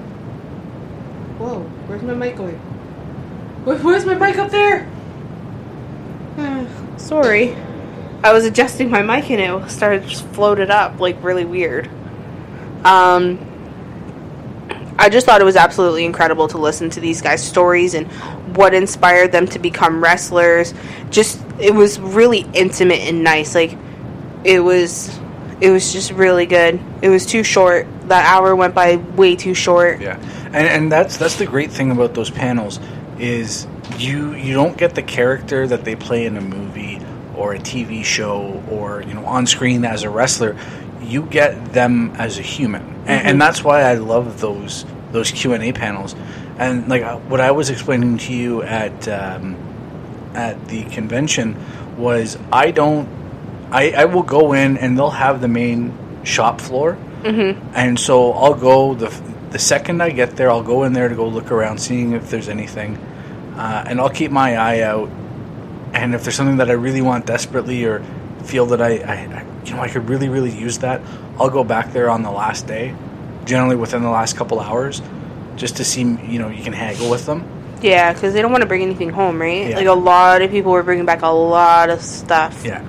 Whoa, 1.37 1.59
where's 1.87 2.01
my 2.01 2.13
mic 2.13 2.35
going? 2.35 2.59
Where's 3.65 4.05
my 4.05 4.13
mic 4.13 4.37
up 4.37 4.51
there? 4.51 4.87
Sorry. 6.97 7.55
I 8.23 8.31
was 8.31 8.45
adjusting 8.45 8.91
my 8.91 9.01
mic 9.01 9.29
and 9.31 9.41
it 9.41 9.71
started 9.71 10.07
just 10.07 10.25
floated 10.27 10.69
up 10.69 10.99
like 10.99 11.21
really 11.23 11.45
weird. 11.45 11.89
Um 12.83 13.39
I 14.97 15.09
just 15.09 15.25
thought 15.25 15.41
it 15.41 15.45
was 15.45 15.55
absolutely 15.55 16.05
incredible 16.05 16.47
to 16.49 16.57
listen 16.57 16.89
to 16.91 16.99
these 17.01 17.21
guys' 17.21 17.43
stories 17.43 17.95
and 17.95 18.07
what 18.55 18.73
inspired 18.73 19.31
them 19.31 19.45
to 19.47 19.59
become 19.59 20.01
wrestlers. 20.01 20.73
Just 21.09 21.43
it 21.59 21.73
was 21.73 21.99
really 21.99 22.45
intimate 22.53 23.01
and 23.01 23.23
nice. 23.23 23.55
Like 23.55 23.75
it 24.43 24.59
was 24.59 25.19
it 25.59 25.71
was 25.71 25.91
just 25.91 26.11
really 26.11 26.45
good. 26.45 26.79
It 27.01 27.09
was 27.09 27.25
too 27.25 27.43
short. 27.43 27.87
That 28.09 28.25
hour 28.31 28.55
went 28.55 28.75
by 28.75 28.97
way 28.97 29.35
too 29.35 29.55
short. 29.55 30.01
Yeah, 30.01 30.17
and 30.45 30.55
and 30.55 30.91
that's 30.91 31.17
that's 31.17 31.35
the 31.37 31.47
great 31.47 31.71
thing 31.71 31.91
about 31.91 32.13
those 32.13 32.29
panels 32.29 32.79
is 33.19 33.67
you 33.97 34.33
you 34.33 34.53
don't 34.53 34.77
get 34.77 34.95
the 34.95 35.03
character 35.03 35.67
that 35.67 35.85
they 35.85 35.95
play 35.95 36.25
in 36.25 36.37
a 36.37 36.41
movie 36.41 36.99
or 37.35 37.53
a 37.53 37.59
TV 37.59 38.03
show 38.03 38.63
or 38.69 39.01
you 39.03 39.13
know 39.13 39.25
on 39.25 39.45
screen 39.45 39.85
as 39.85 40.03
a 40.03 40.09
wrestler. 40.09 40.57
You 41.01 41.23
get 41.23 41.73
them 41.73 42.11
as 42.17 42.39
a 42.39 42.41
human, 42.41 42.81
and, 43.05 43.27
and 43.27 43.41
that's 43.41 43.63
why 43.63 43.81
I 43.81 43.95
love 43.95 44.41
those 44.41 44.85
those 45.11 45.31
Q 45.31 45.53
and 45.53 45.63
A 45.63 45.71
panels. 45.71 46.15
And 46.57 46.87
like 46.87 47.03
uh, 47.03 47.17
what 47.17 47.41
I 47.41 47.51
was 47.51 47.69
explaining 47.69 48.17
to 48.19 48.33
you 48.33 48.63
at 48.63 49.07
um, 49.07 49.55
at 50.33 50.67
the 50.67 50.85
convention 50.85 51.55
was 51.97 52.37
I 52.51 52.71
don't 52.71 53.07
I, 53.71 53.91
I 53.91 54.05
will 54.05 54.23
go 54.23 54.53
in 54.53 54.77
and 54.77 54.97
they'll 54.97 55.09
have 55.09 55.41
the 55.41 55.47
main 55.47 55.97
shop 56.23 56.61
floor, 56.61 56.97
mm-hmm. 57.23 57.75
and 57.75 57.99
so 57.99 58.31
I'll 58.31 58.55
go 58.55 58.93
the 58.93 59.09
the 59.55 59.59
second 59.59 60.03
I 60.03 60.09
get 60.09 60.35
there, 60.35 60.51
I'll 60.51 60.61
go 60.61 60.83
in 60.83 60.91
there 60.91 61.07
to 61.07 61.15
go 61.15 61.29
look 61.29 61.49
around, 61.49 61.77
seeing 61.77 62.11
if 62.11 62.29
there's 62.29 62.49
anything, 62.49 62.97
uh, 63.55 63.85
and 63.87 64.01
I'll 64.01 64.09
keep 64.09 64.29
my 64.29 64.57
eye 64.57 64.81
out. 64.81 65.07
And 65.93 66.13
if 66.13 66.23
there's 66.23 66.35
something 66.35 66.57
that 66.57 66.69
I 66.69 66.73
really 66.73 67.01
want 67.01 67.25
desperately, 67.25 67.85
or 67.85 68.03
feel 68.43 68.65
that 68.65 68.81
I, 68.81 68.97
I, 68.97 69.45
you 69.63 69.73
know 69.73 69.79
I 69.79 69.87
could 69.87 70.09
really 70.09 70.27
really 70.27 70.51
use 70.51 70.79
that, 70.79 70.99
I'll 71.39 71.49
go 71.49 71.63
back 71.63 71.93
there 71.93 72.09
on 72.09 72.21
the 72.21 72.31
last 72.31 72.67
day, 72.67 72.93
generally 73.45 73.77
within 73.77 74.01
the 74.03 74.09
last 74.09 74.35
couple 74.35 74.59
hours, 74.59 75.01
just 75.55 75.77
to 75.77 75.85
see 75.85 76.01
you 76.01 76.37
know 76.37 76.49
you 76.49 76.61
can 76.61 76.73
haggle 76.73 77.09
with 77.09 77.25
them. 77.25 77.47
Yeah, 77.81 78.11
because 78.11 78.33
they 78.33 78.41
don't 78.41 78.51
want 78.51 78.63
to 78.63 78.67
bring 78.67 78.81
anything 78.81 79.09
home, 79.09 79.41
right? 79.41 79.69
Yeah. 79.69 79.77
Like 79.77 79.87
a 79.87 79.93
lot 79.93 80.41
of 80.41 80.51
people 80.51 80.73
were 80.73 80.83
bringing 80.83 81.05
back 81.05 81.21
a 81.21 81.27
lot 81.27 81.89
of 81.89 82.01
stuff. 82.01 82.65
Yeah. 82.65 82.85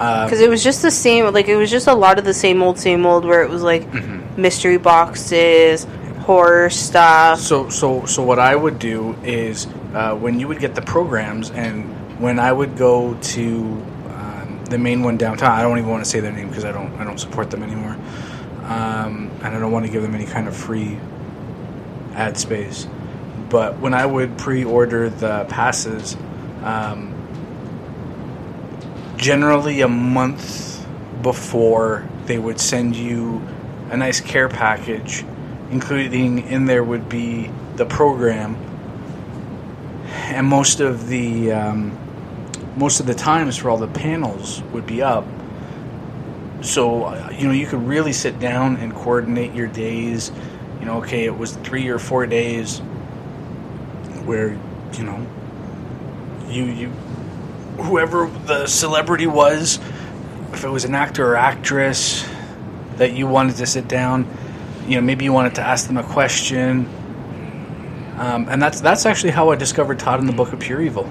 Um, 0.00 0.24
Because 0.26 0.40
it 0.40 0.48
was 0.48 0.62
just 0.64 0.82
the 0.82 0.90
same, 0.90 1.32
like 1.32 1.48
it 1.48 1.56
was 1.56 1.70
just 1.70 1.86
a 1.86 1.94
lot 1.94 2.18
of 2.18 2.24
the 2.24 2.34
same 2.34 2.62
old, 2.62 2.78
same 2.78 3.04
old. 3.06 3.24
Where 3.24 3.42
it 3.42 3.50
was 3.50 3.62
like 3.62 3.82
Mm-hmm. 3.90 4.40
mystery 4.40 4.78
boxes, 4.78 5.86
horror 6.20 6.70
stuff. 6.70 7.40
So, 7.40 7.68
so, 7.68 8.06
so 8.06 8.22
what 8.22 8.38
I 8.38 8.54
would 8.56 8.78
do 8.78 9.14
is 9.24 9.66
uh, 9.94 10.14
when 10.16 10.40
you 10.40 10.48
would 10.48 10.58
get 10.60 10.74
the 10.74 10.82
programs, 10.82 11.50
and 11.50 11.84
when 12.20 12.38
I 12.38 12.52
would 12.52 12.76
go 12.76 13.14
to 13.14 13.44
um, 14.08 14.60
the 14.70 14.78
main 14.78 15.02
one 15.02 15.16
downtown, 15.18 15.50
I 15.50 15.62
don't 15.62 15.76
even 15.78 15.90
want 15.90 16.04
to 16.04 16.08
say 16.10 16.20
their 16.20 16.32
name 16.32 16.48
because 16.48 16.64
I 16.64 16.72
don't, 16.72 16.92
I 16.98 17.04
don't 17.04 17.18
support 17.18 17.50
them 17.50 17.62
anymore, 17.62 17.96
um, 18.64 19.30
and 19.42 19.54
I 19.54 19.58
don't 19.58 19.72
want 19.72 19.84
to 19.86 19.92
give 19.92 20.02
them 20.02 20.14
any 20.14 20.24
kind 20.26 20.48
of 20.48 20.56
free 20.56 20.96
ad 22.14 22.38
space. 22.38 22.86
But 23.50 23.78
when 23.80 23.92
I 23.92 24.06
would 24.06 24.38
pre-order 24.38 25.10
the 25.10 25.44
passes, 25.50 26.16
um, 26.62 27.11
generally 29.22 29.80
a 29.80 29.88
month 29.88 30.86
before 31.22 32.06
they 32.26 32.38
would 32.38 32.60
send 32.60 32.94
you 32.94 33.40
a 33.90 33.96
nice 33.96 34.20
care 34.20 34.48
package 34.48 35.24
including 35.72 36.46
in 36.48 36.66
there 36.66 36.84
would 36.84 37.08
be 37.08 37.50
the 37.76 37.86
program. 37.86 38.54
And 40.06 40.46
most 40.46 40.80
of 40.80 41.08
the 41.08 41.52
um, 41.52 41.98
most 42.76 43.00
of 43.00 43.06
the 43.06 43.14
times 43.14 43.56
for 43.56 43.70
all 43.70 43.78
the 43.78 43.88
panels 43.88 44.62
would 44.72 44.86
be 44.86 45.02
up. 45.02 45.26
So 46.60 47.04
uh, 47.04 47.30
you 47.36 47.46
know 47.46 47.54
you 47.54 47.66
could 47.66 47.82
really 47.86 48.12
sit 48.12 48.38
down 48.38 48.76
and 48.76 48.94
coordinate 48.94 49.54
your 49.54 49.66
days. 49.66 50.30
You 50.78 50.86
know 50.86 50.98
okay 50.98 51.24
it 51.24 51.36
was 51.36 51.54
three 51.56 51.88
or 51.88 51.98
four 51.98 52.26
days 52.26 52.78
where 54.26 54.50
you 54.92 55.04
know 55.04 55.26
you 56.48 56.64
you 56.64 56.92
whoever 57.82 58.26
the 58.46 58.66
celebrity 58.66 59.26
was 59.26 59.78
if 60.52 60.64
it 60.64 60.68
was 60.68 60.84
an 60.84 60.94
actor 60.94 61.26
or 61.26 61.36
actress 61.36 62.28
that 62.96 63.12
you 63.12 63.26
wanted 63.26 63.56
to 63.56 63.66
sit 63.66 63.88
down 63.88 64.26
you 64.86 64.96
know 64.96 65.00
maybe 65.00 65.24
you 65.24 65.32
wanted 65.32 65.54
to 65.54 65.62
ask 65.62 65.86
them 65.86 65.96
a 65.96 66.02
question 66.02 66.88
um, 68.16 68.46
and 68.48 68.60
that's 68.62 68.80
that's 68.80 69.06
actually 69.06 69.30
how 69.30 69.50
I 69.50 69.56
discovered 69.56 69.98
Todd 69.98 70.20
and 70.20 70.28
the 70.28 70.32
Book 70.32 70.52
of 70.52 70.60
Pure 70.60 70.82
Evil. 70.82 71.10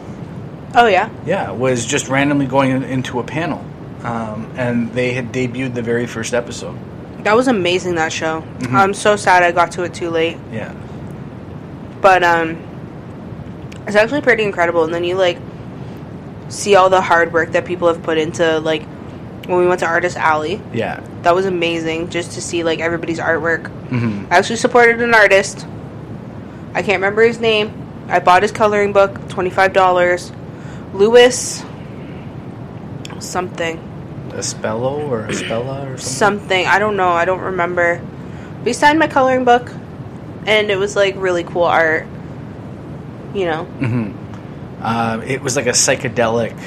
Oh 0.76 0.86
yeah, 0.88 1.10
Yeah, 1.26 1.52
was 1.52 1.86
just 1.86 2.08
randomly 2.08 2.46
going 2.46 2.72
in, 2.72 2.84
into 2.84 3.20
a 3.20 3.24
panel, 3.24 3.66
um, 4.04 4.50
and 4.56 4.94
they 4.94 5.12
had 5.12 5.34
debuted 5.34 5.74
the 5.74 5.82
very 5.82 6.06
first 6.06 6.34
episode. 6.34 6.78
that 7.24 7.36
was 7.36 7.48
amazing. 7.48 7.96
That 7.96 8.14
show. 8.14 8.42
Mm-hmm. 8.42 8.76
I'm 8.76 8.94
so 8.94 9.16
sad 9.16 9.44
I 9.44 9.52
got 9.52 9.72
to 9.74 9.84
it 9.84 9.94
too 9.94 10.10
late. 10.10 10.38
Yeah, 10.54 10.74
but 12.02 12.24
um 12.24 12.58
it's 13.88 13.96
actually 13.96 14.22
pretty 14.22 14.44
incredible 14.44 14.84
and 14.84 14.94
then 14.94 15.04
you 15.04 15.16
like 15.16 15.38
see 16.52 16.76
all 16.76 16.90
the 16.90 17.02
hard 17.02 17.34
work 17.34 17.54
that 17.54 17.66
people 17.66 17.88
have 17.88 18.04
put 18.04 18.18
into 18.18 18.60
like 18.60 18.84
when 19.48 19.58
we 19.58 19.68
went 19.68 19.80
to 19.80 19.86
artist 19.88 20.18
alley. 20.18 20.62
Yeah, 20.74 21.00
that 21.24 21.34
was 21.34 21.46
amazing 21.46 22.10
just 22.10 22.34
to 22.34 22.42
see 22.42 22.64
like 22.64 22.80
everybody's 22.80 23.20
artwork. 23.20 23.68
Hmm 23.90 24.26
i 24.32 24.38
actually 24.38 24.56
supported 24.58 25.02
an 25.02 25.14
artist. 25.14 25.66
I 26.74 26.82
can't 26.84 27.02
remember 27.02 27.24
his 27.24 27.40
name. 27.40 27.74
I 28.08 28.20
bought 28.20 28.44
his 28.44 28.52
coloring 28.52 28.94
book 28.94 29.14
$25 29.30 30.94
Lewis 30.94 31.64
something. 33.20 33.78
Espello 34.30 35.10
or 35.10 35.28
Espella 35.30 35.94
or 35.94 35.98
something. 35.98 36.40
something. 36.40 36.66
I 36.68 36.80
don't 36.80 36.96
know. 36.96 37.10
I 37.10 37.26
don't 37.26 37.42
remember. 37.42 38.02
But 38.60 38.68
he 38.68 38.74
signed 38.74 39.00
my 39.00 39.08
coloring 39.08 39.44
book 39.44 39.70
and 40.46 40.72
it 40.72 40.78
was 40.78 40.96
like 40.96 41.16
really 41.18 41.44
cool 41.44 41.64
art. 41.64 42.08
You 43.34 43.46
know 43.46 44.18
Um, 44.82 45.22
it 45.24 45.42
was 45.42 45.56
like 45.56 45.68
a 45.68 45.72
psychedelic. 45.72 46.58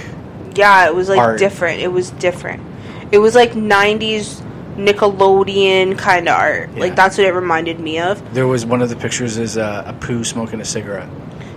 Yeah, 0.57 0.87
it 0.87 0.95
was 0.95 1.09
like 1.09 1.19
Art. 1.19 1.39
different. 1.39 1.81
It 1.81 1.89
was 1.89 2.11
different. 2.13 2.63
It 3.11 3.19
was 3.19 3.35
like 3.35 3.53
'90s 3.53 4.41
Nickelodeon 4.77 5.99
kind 5.99 6.29
of 6.29 6.37
art. 6.37 6.71
Yeah. 6.75 6.81
Like 6.81 6.97
that's 6.97 7.19
what 7.19 7.27
it 7.27 7.33
reminded 7.33 7.81
me 7.81 7.99
of. 7.99 8.35
There 8.35 8.47
was 8.47 8.67
one 8.67 8.83
of 8.83 8.89
the 8.89 8.97
pictures 8.97 9.37
is 9.37 9.57
a, 9.57 9.85
a 9.87 9.93
poo 9.93 10.25
smoking 10.25 10.61
a 10.61 10.65
cigarette. 10.65 11.09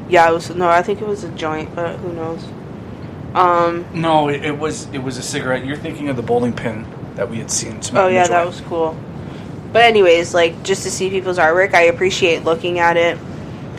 Yeah, 0.09 0.29
it 0.29 0.33
was 0.33 0.53
no. 0.55 0.69
I 0.69 0.81
think 0.81 1.01
it 1.01 1.07
was 1.07 1.23
a 1.23 1.29
joint, 1.31 1.73
but 1.75 1.97
who 1.97 2.13
knows? 2.13 2.43
Um. 3.33 3.85
No, 3.93 4.29
it, 4.29 4.45
it 4.45 4.57
was 4.57 4.87
it 4.93 4.99
was 4.99 5.17
a 5.17 5.23
cigarette. 5.23 5.65
You're 5.65 5.77
thinking 5.77 6.09
of 6.09 6.15
the 6.15 6.21
bowling 6.21 6.53
pin 6.53 6.85
that 7.15 7.29
we 7.29 7.37
had 7.37 7.51
seen. 7.51 7.79
Oh 7.93 8.07
yeah, 8.07 8.27
that 8.27 8.45
was 8.45 8.61
cool. 8.61 8.97
But 9.73 9.83
anyways, 9.83 10.33
like 10.33 10.63
just 10.63 10.83
to 10.83 10.91
see 10.91 11.09
people's 11.09 11.37
artwork, 11.37 11.73
I 11.73 11.83
appreciate 11.83 12.43
looking 12.43 12.79
at 12.79 12.97
it. 12.97 13.17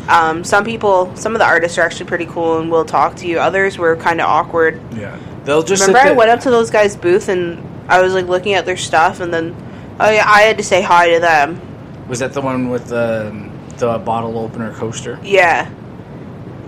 Um, 0.09 0.43
some 0.43 0.65
people, 0.65 1.15
some 1.17 1.35
of 1.35 1.38
the 1.38 1.45
artists 1.45 1.77
are 1.77 1.83
actually 1.83 2.07
pretty 2.07 2.27
cool 2.27 2.59
and 2.59 2.71
will 2.71 2.87
talk 2.87 3.17
to 3.17 3.27
you. 3.27 3.38
Others 3.38 3.77
were 3.77 3.95
kind 3.97 4.21
of 4.21 4.27
awkward. 4.27 4.81
Yeah, 4.95 5.19
they'll 5.45 5.62
just 5.62 5.87
Remember, 5.87 6.09
I 6.09 6.12
went 6.12 6.31
up 6.31 6.41
to 6.41 6.50
those 6.50 6.71
guys' 6.71 6.97
booth 6.97 7.29
and 7.29 7.62
I 7.91 8.00
was 8.00 8.15
like 8.15 8.27
looking 8.27 8.55
at 8.55 8.65
their 8.65 8.77
stuff, 8.77 9.21
and 9.21 9.33
then 9.33 9.55
oh 10.00 10.11
yeah, 10.11 10.25
I 10.27 10.43
had 10.43 10.57
to 10.57 10.65
say 10.65 10.81
hi 10.81 11.11
to 11.11 11.21
them. 11.21 11.61
Was 12.09 12.21
that 12.21 12.33
the 12.33 12.41
one 12.41 12.71
with 12.71 12.87
the 12.87 13.50
the 13.77 13.99
bottle 13.99 14.38
opener 14.38 14.73
coaster? 14.73 15.19
Yeah. 15.23 15.71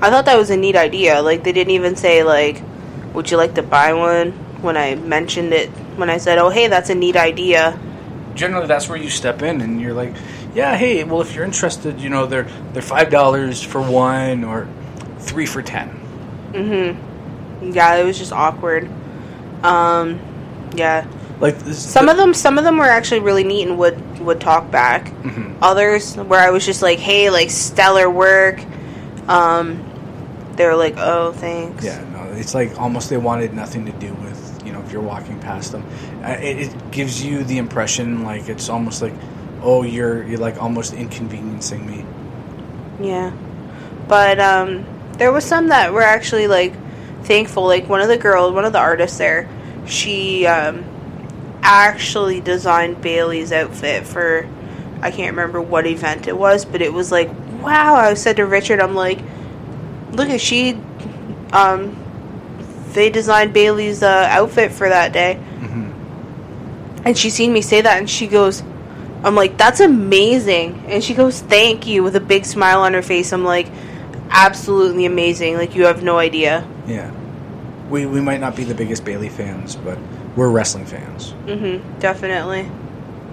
I 0.02 0.09
thought 0.09 0.25
that 0.26 0.37
was 0.37 0.50
a 0.50 0.56
neat 0.56 0.76
idea. 0.76 1.20
Like 1.23 1.42
they 1.44 1.52
didn't 1.52 1.73
even 1.73 1.97
say 1.97 2.23
like, 2.23 2.62
"Would 3.14 3.30
you 3.30 3.37
like 3.38 3.54
to 3.54 3.62
buy 3.62 3.94
one?" 3.94 4.32
When 4.61 4.76
I 4.76 4.94
mentioned 4.97 5.54
it, 5.54 5.70
when 5.97 6.11
I 6.11 6.18
said, 6.18 6.38
"Oh, 6.38 6.50
hey, 6.50 6.68
that's 6.68 6.90
a 6.90 6.94
neat 6.94 7.16
idea." 7.16 7.78
generally 8.35 8.66
that's 8.66 8.88
where 8.88 8.99
you 8.99 9.11
step 9.11 9.42
in 9.42 9.61
and 9.61 9.80
you're 9.80 9.92
like 9.92 10.14
yeah 10.54 10.76
hey 10.76 11.04
well 11.04 11.21
if 11.21 11.35
you're 11.35 11.45
interested 11.45 12.00
you 12.00 12.09
know 12.09 12.26
they're 12.26 12.49
they're 12.73 12.83
five 12.83 13.11
dollars 13.11 13.62
for 13.62 13.80
one 13.80 14.45
or 14.45 14.69
three 15.19 15.47
for 15.47 15.62
ten 15.62 16.00
Mm-hmm. 16.52 17.73
Yeah, 17.73 17.97
it 17.97 18.04
was 18.04 18.19
just 18.19 18.33
awkward. 18.33 18.90
Um, 19.62 20.19
yeah. 20.75 21.07
like 21.40 21.59
this, 21.61 21.78
Some 21.80 22.09
of 22.09 22.16
them, 22.16 22.35
some 22.35 22.59
of 22.59 22.64
them 22.64 22.76
were 22.78 22.87
actually 22.87 23.21
really 23.21 23.45
neat 23.45 23.66
and 23.69 23.78
would 23.78 24.19
would 24.21 24.40
talk 24.40 24.71
back. 24.71 25.07
Mm-hmm. 25.07 25.62
Others, 25.62 26.16
where 26.16 26.40
I 26.40 26.50
was 26.50 26.66
just 26.66 26.83
like, 26.83 26.99
"Hey, 26.99 27.30
like 27.30 27.50
stellar 27.50 28.11
work." 28.11 28.61
Um, 29.28 29.85
they 30.57 30.66
were 30.66 30.75
like, 30.75 30.95
"Oh, 30.97 31.33
thanks." 31.33 31.85
yeah 31.85 32.02
no 32.11 32.25
it's 32.33 32.54
like 32.54 32.78
almost 32.80 33.11
they 33.11 33.16
wanted 33.16 33.54
nothing 33.54 33.87
to 33.87 33.92
do 33.92 34.12
with 34.14 34.62
you 34.66 34.73
know 34.73 34.80
if 34.80 34.92
you're 34.92 35.02
walking 35.02 35.38
past 35.40 35.73
them 35.73 35.85
it, 36.23 36.73
it 36.73 36.90
gives 36.90 37.25
you 37.25 37.45
the 37.45 37.59
impression 37.59 38.23
like 38.25 38.49
it's 38.49 38.69
almost 38.69 39.02
like 39.02 39.14
oh 39.62 39.82
you're 39.82 40.24
you're 40.26 40.38
like 40.38 40.60
almost 40.62 40.92
inconveniencing 40.94 41.86
me 41.86 42.04
Yeah. 43.00 43.32
But 44.08 44.40
um 44.40 44.84
there 45.18 45.32
was 45.32 45.44
some 45.44 45.68
that 45.68 45.92
were 45.92 46.02
actually 46.02 46.46
like 46.46 46.74
thankful. 47.24 47.64
Like 47.64 47.88
one 47.88 48.00
of 48.00 48.08
the 48.08 48.16
girls, 48.16 48.52
one 48.52 48.64
of 48.64 48.72
the 48.72 48.78
artists 48.78 49.18
there, 49.18 49.48
she 49.86 50.46
um 50.46 50.84
actually 51.62 52.40
designed 52.40 53.02
Bayley's 53.02 53.52
outfit 53.52 54.06
for 54.06 54.48
I 55.02 55.10
can't 55.10 55.36
remember 55.36 55.60
what 55.60 55.86
event 55.86 56.26
it 56.26 56.36
was, 56.36 56.64
but 56.64 56.82
it 56.82 56.92
was 56.92 57.12
like 57.12 57.30
wow, 57.62 57.94
I 57.94 58.14
said 58.14 58.36
to 58.36 58.46
Richard, 58.46 58.80
I'm 58.80 58.94
like 58.94 59.20
look 60.12 60.28
at 60.28 60.40
she, 60.40 60.76
um, 61.52 61.96
they 62.92 63.10
designed 63.10 63.54
Bayley's 63.54 64.02
uh, 64.02 64.26
outfit 64.30 64.72
for 64.72 64.88
that 64.88 65.12
day, 65.12 65.34
and 67.04 67.16
she 67.16 67.30
seen 67.30 67.52
me 67.52 67.62
say 67.62 67.80
that, 67.80 67.98
and 67.98 68.08
she 68.10 68.26
goes, 68.26 68.62
"I'm 69.24 69.34
like, 69.34 69.56
that's 69.58 69.80
amazing," 69.80 70.84
and 70.88 71.02
she 71.02 71.14
goes, 71.14 71.40
"Thank 71.40 71.86
you," 71.86 72.02
with 72.02 72.16
a 72.16 72.20
big 72.20 72.44
smile 72.44 72.80
on 72.80 72.94
her 72.94 73.02
face. 73.02 73.32
I'm 73.32 73.44
like, 73.44 73.68
absolutely 74.30 75.06
amazing. 75.06 75.56
Like 75.56 75.74
you 75.74 75.84
have 75.86 76.02
no 76.02 76.18
idea. 76.18 76.66
Yeah. 76.86 77.10
We 77.88 78.06
we 78.06 78.20
might 78.20 78.40
not 78.40 78.54
be 78.56 78.64
the 78.64 78.74
biggest 78.74 79.04
Bayley 79.04 79.28
fans, 79.28 79.74
but 79.76 79.98
we're 80.36 80.48
wrestling 80.50 80.86
fans, 80.86 81.34
Mm-hmm. 81.46 81.98
Definitely, 81.98 82.70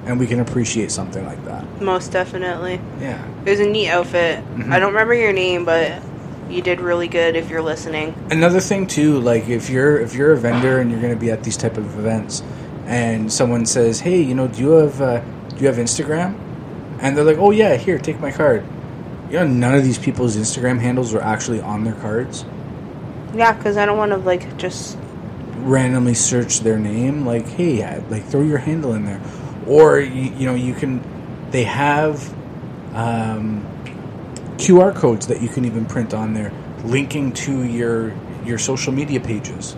and 0.06 0.20
we 0.20 0.26
can 0.26 0.40
appreciate 0.40 0.92
something 0.92 1.24
like 1.26 1.44
that. 1.46 1.64
most 1.82 2.12
definitely. 2.12 2.82
Yeah. 3.00 3.24
It 3.46 3.50
was 3.52 3.60
a 3.60 3.68
neat 3.68 3.90
outfit. 3.90 4.44
I 4.70 4.80
don't 4.80 4.94
remember 4.94 5.14
your 5.14 5.32
name, 5.32 5.64
but 5.64 6.02
you 6.50 6.62
did 6.64 6.80
really 6.82 7.08
good 7.08 7.36
if 7.36 7.50
you're 7.52 7.62
listening. 7.62 8.16
Another 8.32 8.60
thing 8.60 8.88
too, 8.88 9.20
like 9.20 9.48
if 9.48 9.70
you're 9.70 10.00
if 10.02 10.16
you're 10.16 10.32
a 10.32 10.38
vendor 10.38 10.80
and 10.80 10.90
you're 10.90 11.02
going 11.02 11.14
to 11.14 11.20
be 11.20 11.30
at 11.30 11.44
these 11.44 11.56
type 11.58 11.78
of 11.78 11.86
events, 12.00 12.42
and 12.88 13.32
someone 13.32 13.66
says, 13.68 14.00
"Hey, 14.00 14.22
you 14.24 14.34
know, 14.34 14.48
do 14.48 14.60
you 14.60 14.70
have 14.72 15.00
uh, 15.02 15.22
do 15.58 15.64
you 15.64 15.68
have 15.68 15.78
Instagram?" 15.78 16.38
and 17.00 17.18
they're 17.18 17.26
like, 17.26 17.38
"Oh 17.38 17.52
yeah, 17.52 17.76
here, 17.76 17.98
take 17.98 18.20
my 18.20 18.32
card." 18.32 18.64
You 19.30 19.40
know, 19.40 19.48
none 19.48 19.76
of 19.76 19.84
these 19.84 19.98
people's 19.98 20.38
Instagram 20.38 20.80
handles 20.80 21.14
are 21.14 21.22
actually 21.22 21.60
on 21.60 21.84
their 21.84 21.96
cards. 21.96 22.46
Yeah, 23.36 23.52
because 23.54 23.76
I 23.76 23.86
don't 23.86 23.98
want 23.98 24.12
to 24.12 24.18
like 24.18 24.58
just 24.58 24.98
randomly 25.68 26.14
search 26.14 26.62
their 26.62 26.80
name 26.80 27.26
like 27.26 27.46
hey 27.48 28.00
like 28.10 28.24
throw 28.26 28.42
your 28.42 28.60
handle 28.60 28.94
in 28.94 29.06
there 29.06 29.22
or 29.66 30.00
you, 30.00 30.32
you 30.36 30.46
know 30.46 30.56
you 30.56 30.74
can 30.74 31.02
they 31.52 31.64
have 31.64 32.34
um, 32.94 33.66
qr 34.58 34.96
codes 34.96 35.28
that 35.28 35.42
you 35.42 35.50
can 35.50 35.66
even 35.66 35.86
print 35.86 36.14
on 36.14 36.34
there 36.34 36.52
linking 36.86 37.32
to 37.34 37.64
your 37.64 38.14
your 38.46 38.58
social 38.58 38.94
media 38.94 39.20
pages 39.20 39.76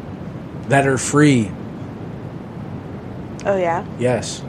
that 0.68 0.88
are 0.88 0.98
free 0.98 1.52
Oh 3.46 3.56
yeah, 3.56 3.86
yes 3.98 4.44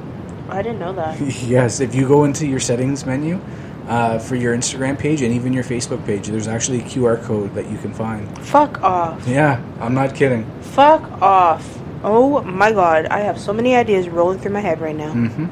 I 0.51 0.63
didn't 0.63 0.79
know 0.79 0.93
that. 0.95 1.21
yes 1.45 1.81
if 1.81 1.95
you 1.95 2.07
go 2.09 2.25
into 2.25 2.47
your 2.47 2.61
settings 2.61 3.05
menu 3.07 3.41
uh, 3.89 4.19
for 4.19 4.37
your 4.37 4.57
instagram 4.57 4.99
page 4.99 5.23
and 5.23 5.35
even 5.35 5.53
your 5.53 5.65
facebook 5.65 6.05
page 6.07 6.29
there's 6.29 6.47
actually 6.49 6.79
a 6.79 6.83
qr 6.85 7.21
code 7.25 7.53
that 7.55 7.69
you 7.71 7.77
can 7.79 7.93
find 7.93 8.27
Fuck 8.47 8.81
off. 8.83 9.27
yeah 9.27 9.61
i'm 9.81 9.95
not 9.95 10.15
kidding 10.15 10.45
Fuck 10.63 11.03
off. 11.23 11.79
Oh 12.03 12.41
my 12.43 12.73
god, 12.73 13.07
I 13.07 13.21
have 13.21 13.39
so 13.39 13.53
many 13.53 13.75
ideas 13.75 14.09
rolling 14.09 14.39
through 14.39 14.53
my 14.53 14.61
head 14.61 14.81
right 14.81 14.97
now. 14.97 15.13
mm-hmm. 15.13 15.47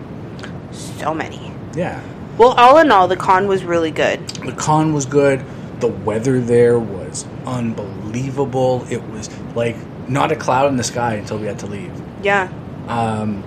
So 0.72 1.12
many. 1.12 1.52
yeah 1.74 2.00
Well, 2.38 2.52
all 2.52 2.78
in 2.78 2.90
all, 2.90 3.06
the 3.08 3.16
con 3.16 3.48
was 3.48 3.64
really 3.64 3.90
good. 3.90 4.26
The 4.46 4.52
con 4.52 4.92
was 4.94 5.04
good. 5.04 5.44
The 5.80 5.88
weather 5.88 6.40
there 6.40 6.78
was 6.78 7.26
unbelievable. 7.44 8.86
It 8.90 9.02
was 9.10 9.28
like 9.54 9.76
not 10.08 10.32
a 10.32 10.36
cloud 10.36 10.68
in 10.70 10.76
the 10.76 10.84
sky 10.84 11.14
until 11.14 11.38
we 11.38 11.46
had 11.46 11.58
to 11.60 11.66
leave. 11.66 11.92
Yeah, 12.22 12.48
Um, 12.86 13.42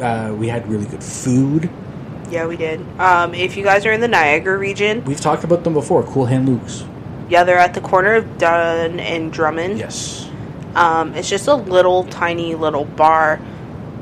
uh, 0.00 0.34
we 0.34 0.48
had 0.48 0.66
really 0.68 0.86
good 0.86 1.02
food. 1.04 1.70
yeah, 2.30 2.46
we 2.46 2.56
did. 2.56 2.80
Um, 2.98 3.34
if 3.34 3.56
you 3.56 3.64
guys 3.64 3.84
are 3.86 3.92
in 3.92 4.00
the 4.00 4.08
Niagara 4.08 4.56
region, 4.58 5.04
We've 5.04 5.20
talked 5.20 5.44
about 5.44 5.64
them 5.64 5.74
before. 5.74 6.02
Cool 6.04 6.26
Hand 6.26 6.48
Luke's. 6.48 6.84
yeah, 7.28 7.44
they're 7.44 7.58
at 7.58 7.74
the 7.74 7.80
corner 7.80 8.14
of 8.14 8.38
Dunn 8.38 9.00
and 9.00 9.32
Drummond. 9.32 9.78
Yes. 9.78 10.28
Um, 10.74 11.14
it's 11.14 11.28
just 11.28 11.46
a 11.46 11.54
little 11.54 12.04
tiny 12.04 12.54
little 12.56 12.84
bar, 12.84 13.40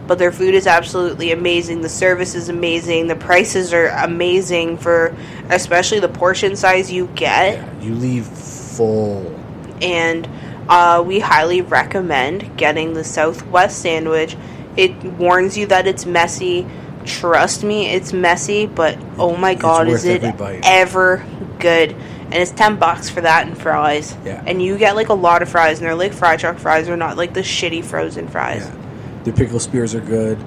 but 0.07 0.19
their 0.19 0.33
food 0.33 0.55
is 0.55 0.67
absolutely 0.67 1.31
amazing. 1.33 1.83
The 1.83 1.89
service 1.91 2.35
is 2.35 2.49
amazing. 2.49 3.09
The 3.09 3.17
prices 3.17 3.75
are 3.75 3.89
amazing 3.89 4.79
for, 4.79 5.15
especially 5.51 6.01
the 6.01 6.09
portion 6.09 6.57
size 6.57 6.91
you 6.91 7.09
get. 7.15 7.57
Yeah, 7.57 7.81
you 7.83 7.95
leave 7.95 8.27
full. 8.27 9.39
and 9.83 10.27
uh, 10.69 11.03
we 11.07 11.19
highly 11.21 11.61
recommend 11.61 12.57
getting 12.57 12.95
the 12.95 13.05
Southwest 13.05 13.83
sandwich. 13.83 14.37
It 14.77 14.93
warns 15.05 15.57
you 15.57 15.67
that 15.67 15.87
it's 15.87 16.07
messy. 16.07 16.67
Trust 17.05 17.65
me, 17.65 17.89
it's 17.89 18.13
messy, 18.13 18.67
but 18.67 18.97
oh 19.19 19.37
my 19.37 19.55
god, 19.55 19.89
is 19.89 20.05
it 20.05 20.23
ever 20.65 21.25
good? 21.59 21.91
And 21.93 22.35
it's 22.35 22.53
ten 22.53 22.77
bucks 22.77 23.11
for 23.11 23.21
that 23.23 23.47
and 23.47 23.59
fries. 23.61 24.17
Yeah. 24.25 24.43
And 24.47 24.63
you 24.63 24.79
get 24.79 24.95
like 24.97 25.09
a 25.09 25.15
lot 25.15 25.43
of 25.43 25.49
fries, 25.49 25.79
and 25.79 25.87
they're 25.87 25.95
like 25.97 26.13
fry 26.13 26.37
truck 26.37 26.59
fries. 26.59 26.87
They're 26.87 26.97
not 26.97 27.17
like 27.17 27.35
the 27.35 27.41
shitty 27.41 27.85
frozen 27.85 28.29
fries. 28.29 28.63
Yeah. 28.65 29.23
The 29.25 29.33
pickle 29.33 29.59
spears 29.61 29.95
are 29.95 30.01
good. 30.01 30.39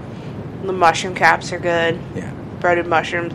The 0.63 0.73
mushroom 0.73 1.13
caps 1.13 1.51
are 1.51 1.59
good. 1.59 1.99
Yeah. 2.15 2.31
Breaded 2.61 2.87
mushrooms, 2.87 3.33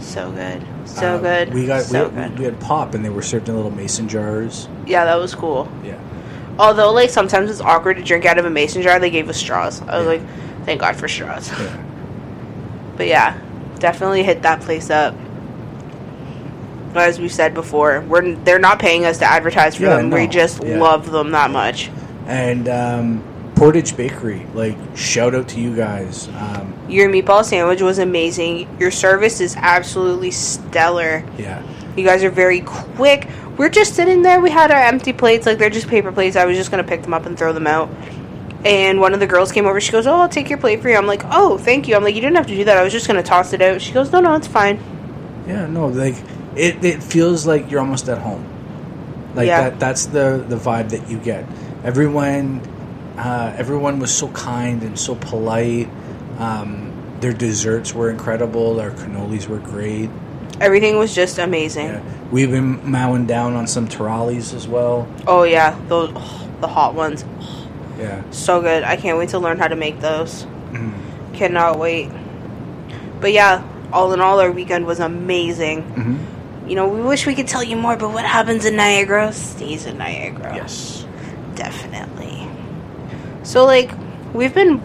so 0.00 0.30
good, 0.32 0.62
so 0.84 1.16
Uh, 1.16 1.18
good. 1.18 1.54
We 1.54 1.66
got 1.66 1.84
so 1.84 2.08
we, 2.08 2.14
good. 2.16 2.38
we 2.38 2.44
had 2.44 2.60
pop 2.60 2.94
and 2.94 3.04
they 3.04 3.08
were 3.10 3.22
served 3.22 3.48
in 3.48 3.54
little 3.56 3.70
mason 3.70 4.08
jars. 4.08 4.68
yeah, 4.86 5.04
that 5.04 5.16
was 5.18 5.34
cool. 5.34 5.68
Yeah. 5.84 5.98
Although, 6.62 6.92
like, 6.92 7.10
sometimes 7.10 7.50
it's 7.50 7.60
awkward 7.60 7.96
to 7.96 8.02
drink 8.04 8.24
out 8.24 8.38
of 8.38 8.44
a 8.46 8.50
mason 8.50 8.82
jar, 8.82 8.98
they 9.00 9.10
gave 9.10 9.28
us 9.28 9.36
straws. 9.36 9.82
I 9.82 9.98
was 9.98 10.04
Yeah. 10.06 10.12
like, 10.12 10.64
thank 10.64 10.80
God 10.80 10.96
for 10.96 11.08
straws. 11.08 11.50
Yeah. 11.50 11.76
But 12.96 13.06
yeah, 13.06 13.38
definitely 13.78 14.22
hit 14.22 14.42
that 14.42 14.60
place 14.60 14.90
up. 14.90 15.14
As 16.94 17.18
we 17.18 17.28
said 17.30 17.54
before, 17.54 18.02
we're 18.02 18.34
they're 18.36 18.58
not 18.58 18.78
paying 18.78 19.06
us 19.06 19.18
to 19.18 19.24
advertise 19.24 19.76
for 19.76 19.84
Yeah, 19.84 19.96
them. 19.96 20.10
We 20.10 20.26
just 20.26 20.62
love 20.62 21.10
them 21.10 21.30
that 21.30 21.50
much. 21.50 21.90
And 22.26 22.68
um, 22.68 23.24
Portage 23.56 23.96
Bakery, 23.96 24.46
like 24.52 24.76
shout 24.94 25.34
out 25.34 25.48
to 25.48 25.60
you 25.60 25.74
guys. 25.74 26.28
Um, 26.38 26.74
Your 26.86 27.08
meatball 27.08 27.44
sandwich 27.46 27.80
was 27.80 27.98
amazing. 27.98 28.68
Your 28.78 28.90
service 28.90 29.40
is 29.40 29.56
absolutely 29.56 30.30
stellar. 30.30 31.24
yeah. 31.38 31.62
You 31.96 32.04
guys 32.04 32.22
are 32.24 32.30
very 32.30 32.60
quick. 32.60 33.26
We're 33.56 33.68
just 33.68 33.94
sitting 33.94 34.22
there. 34.22 34.40
We 34.40 34.50
had 34.50 34.70
our 34.70 34.80
empty 34.82 35.12
plates, 35.12 35.46
like 35.46 35.58
they're 35.58 35.70
just 35.70 35.88
paper 35.88 36.10
plates. 36.12 36.36
I 36.36 36.44
was 36.46 36.56
just 36.56 36.70
gonna 36.70 36.84
pick 36.84 37.02
them 37.02 37.14
up 37.14 37.26
and 37.26 37.38
throw 37.38 37.52
them 37.52 37.66
out. 37.66 37.90
And 38.64 39.00
one 39.00 39.12
of 39.12 39.20
the 39.20 39.26
girls 39.26 39.50
came 39.52 39.66
over. 39.66 39.80
She 39.80 39.92
goes, 39.92 40.06
"Oh, 40.06 40.14
I'll 40.14 40.28
take 40.28 40.48
your 40.48 40.58
plate 40.58 40.80
for 40.80 40.88
you." 40.88 40.96
I'm 40.96 41.06
like, 41.06 41.22
"Oh, 41.30 41.58
thank 41.58 41.88
you." 41.88 41.96
I'm 41.96 42.02
like, 42.04 42.14
"You 42.14 42.20
didn't 42.20 42.36
have 42.36 42.46
to 42.46 42.54
do 42.54 42.64
that. 42.64 42.76
I 42.76 42.82
was 42.82 42.92
just 42.92 43.06
gonna 43.06 43.22
toss 43.22 43.52
it 43.52 43.60
out." 43.60 43.80
She 43.80 43.92
goes, 43.92 44.10
"No, 44.12 44.20
no, 44.20 44.34
it's 44.34 44.46
fine." 44.46 44.78
Yeah, 45.46 45.66
no, 45.66 45.86
like 45.88 46.14
it, 46.56 46.84
it 46.84 47.02
feels 47.02 47.46
like 47.46 47.70
you're 47.70 47.80
almost 47.80 48.08
at 48.08 48.18
home. 48.18 48.44
Like 49.34 49.46
Yeah. 49.48 49.70
that 49.70 49.80
that's 49.80 50.06
the 50.06 50.44
the 50.48 50.56
vibe 50.56 50.90
that 50.90 51.08
you 51.10 51.18
get. 51.18 51.44
Everyone 51.84 52.60
uh, 53.18 53.52
everyone 53.56 53.98
was 53.98 54.14
so 54.14 54.28
kind 54.28 54.82
and 54.82 54.98
so 54.98 55.14
polite. 55.16 55.88
Um, 56.38 56.92
their 57.20 57.32
desserts 57.32 57.94
were 57.94 58.10
incredible. 58.10 58.80
Our 58.80 58.90
cannolis 58.90 59.46
were 59.48 59.58
great. 59.58 60.10
Everything 60.62 60.96
was 60.96 61.14
just 61.14 61.38
amazing. 61.38 61.86
Yeah. 61.88 62.00
We've 62.30 62.50
been 62.50 62.88
mowing 62.90 63.26
down 63.26 63.54
on 63.56 63.66
some 63.66 63.88
Tiralis 63.88 64.54
as 64.54 64.66
well. 64.68 65.08
Oh 65.26 65.42
yeah, 65.42 65.76
those 65.88 66.10
the 66.60 66.68
hot 66.68 66.94
ones, 66.94 67.24
Yeah. 67.98 68.22
so 68.30 68.60
good. 68.62 68.84
I 68.84 68.94
can't 68.96 69.18
wait 69.18 69.30
to 69.30 69.38
learn 69.40 69.58
how 69.58 69.66
to 69.68 69.74
make 69.76 70.00
those. 70.00 70.46
Mhm. 70.72 70.92
Cannot 71.34 71.78
wait. 71.80 72.10
But 73.20 73.32
yeah, 73.32 73.62
all 73.92 74.12
in 74.12 74.20
all, 74.20 74.38
our 74.40 74.52
weekend 74.52 74.86
was 74.86 75.00
amazing. 75.00 75.82
Mhm. 75.96 76.70
You 76.70 76.76
know, 76.76 76.86
we 76.86 77.00
wish 77.02 77.26
we 77.26 77.34
could 77.34 77.48
tell 77.48 77.64
you 77.64 77.76
more, 77.76 77.96
but 77.96 78.12
what 78.12 78.24
happens 78.24 78.64
in 78.64 78.76
Niagara 78.76 79.32
stays 79.32 79.84
in 79.84 79.98
Niagara. 79.98 80.54
Yes. 80.54 81.04
Definitely. 81.56 82.48
So, 83.42 83.64
like, 83.64 83.90
we've 84.32 84.54
been. 84.54 84.80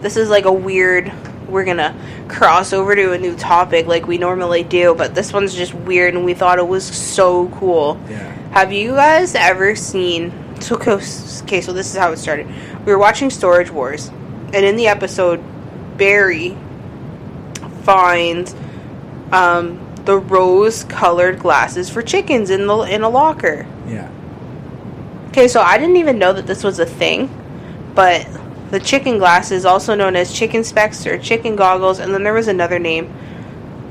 This 0.00 0.16
is 0.16 0.28
like 0.28 0.44
a 0.44 0.52
weird. 0.52 1.12
We're 1.48 1.64
gonna 1.64 1.94
cross 2.28 2.72
over 2.72 2.94
to 2.94 3.12
a 3.12 3.18
new 3.18 3.36
topic 3.36 3.86
like 3.86 4.06
we 4.06 4.18
normally 4.18 4.62
do, 4.62 4.94
but 4.94 5.14
this 5.14 5.32
one's 5.32 5.54
just 5.54 5.74
weird 5.74 6.14
and 6.14 6.24
we 6.24 6.34
thought 6.34 6.58
it 6.58 6.66
was 6.66 6.84
so 6.84 7.48
cool. 7.50 8.00
Yeah. 8.08 8.32
Have 8.50 8.72
you 8.72 8.92
guys 8.92 9.34
ever 9.34 9.74
seen. 9.76 10.32
So, 10.60 10.76
okay, 10.76 11.60
so 11.60 11.72
this 11.72 11.90
is 11.90 11.96
how 11.96 12.12
it 12.12 12.16
started. 12.16 12.46
We 12.86 12.92
were 12.92 12.98
watching 12.98 13.28
Storage 13.28 13.70
Wars, 13.70 14.08
and 14.08 14.64
in 14.64 14.76
the 14.76 14.88
episode, 14.88 15.44
Barry 15.98 16.56
finds 17.82 18.54
um, 19.32 19.94
the 20.06 20.18
rose 20.18 20.84
colored 20.84 21.38
glasses 21.38 21.90
for 21.90 22.00
chickens 22.00 22.48
in 22.48 22.66
the 22.66 22.78
in 22.82 23.02
a 23.02 23.08
locker. 23.08 23.66
Yeah. 23.86 24.10
Okay, 25.28 25.48
so 25.48 25.60
I 25.60 25.76
didn't 25.76 25.96
even 25.96 26.18
know 26.18 26.32
that 26.32 26.46
this 26.46 26.64
was 26.64 26.78
a 26.78 26.86
thing, 26.86 27.28
but 27.94 28.26
the 28.76 28.84
chicken 28.84 29.16
glasses, 29.16 29.64
also 29.64 29.94
known 29.94 30.16
as 30.16 30.30
chicken 30.30 30.62
specs 30.62 31.06
or 31.06 31.16
chicken 31.16 31.56
goggles, 31.56 31.98
and 31.98 32.12
then 32.12 32.24
there 32.24 32.34
was 32.34 32.46
another 32.46 32.78
name, 32.78 33.10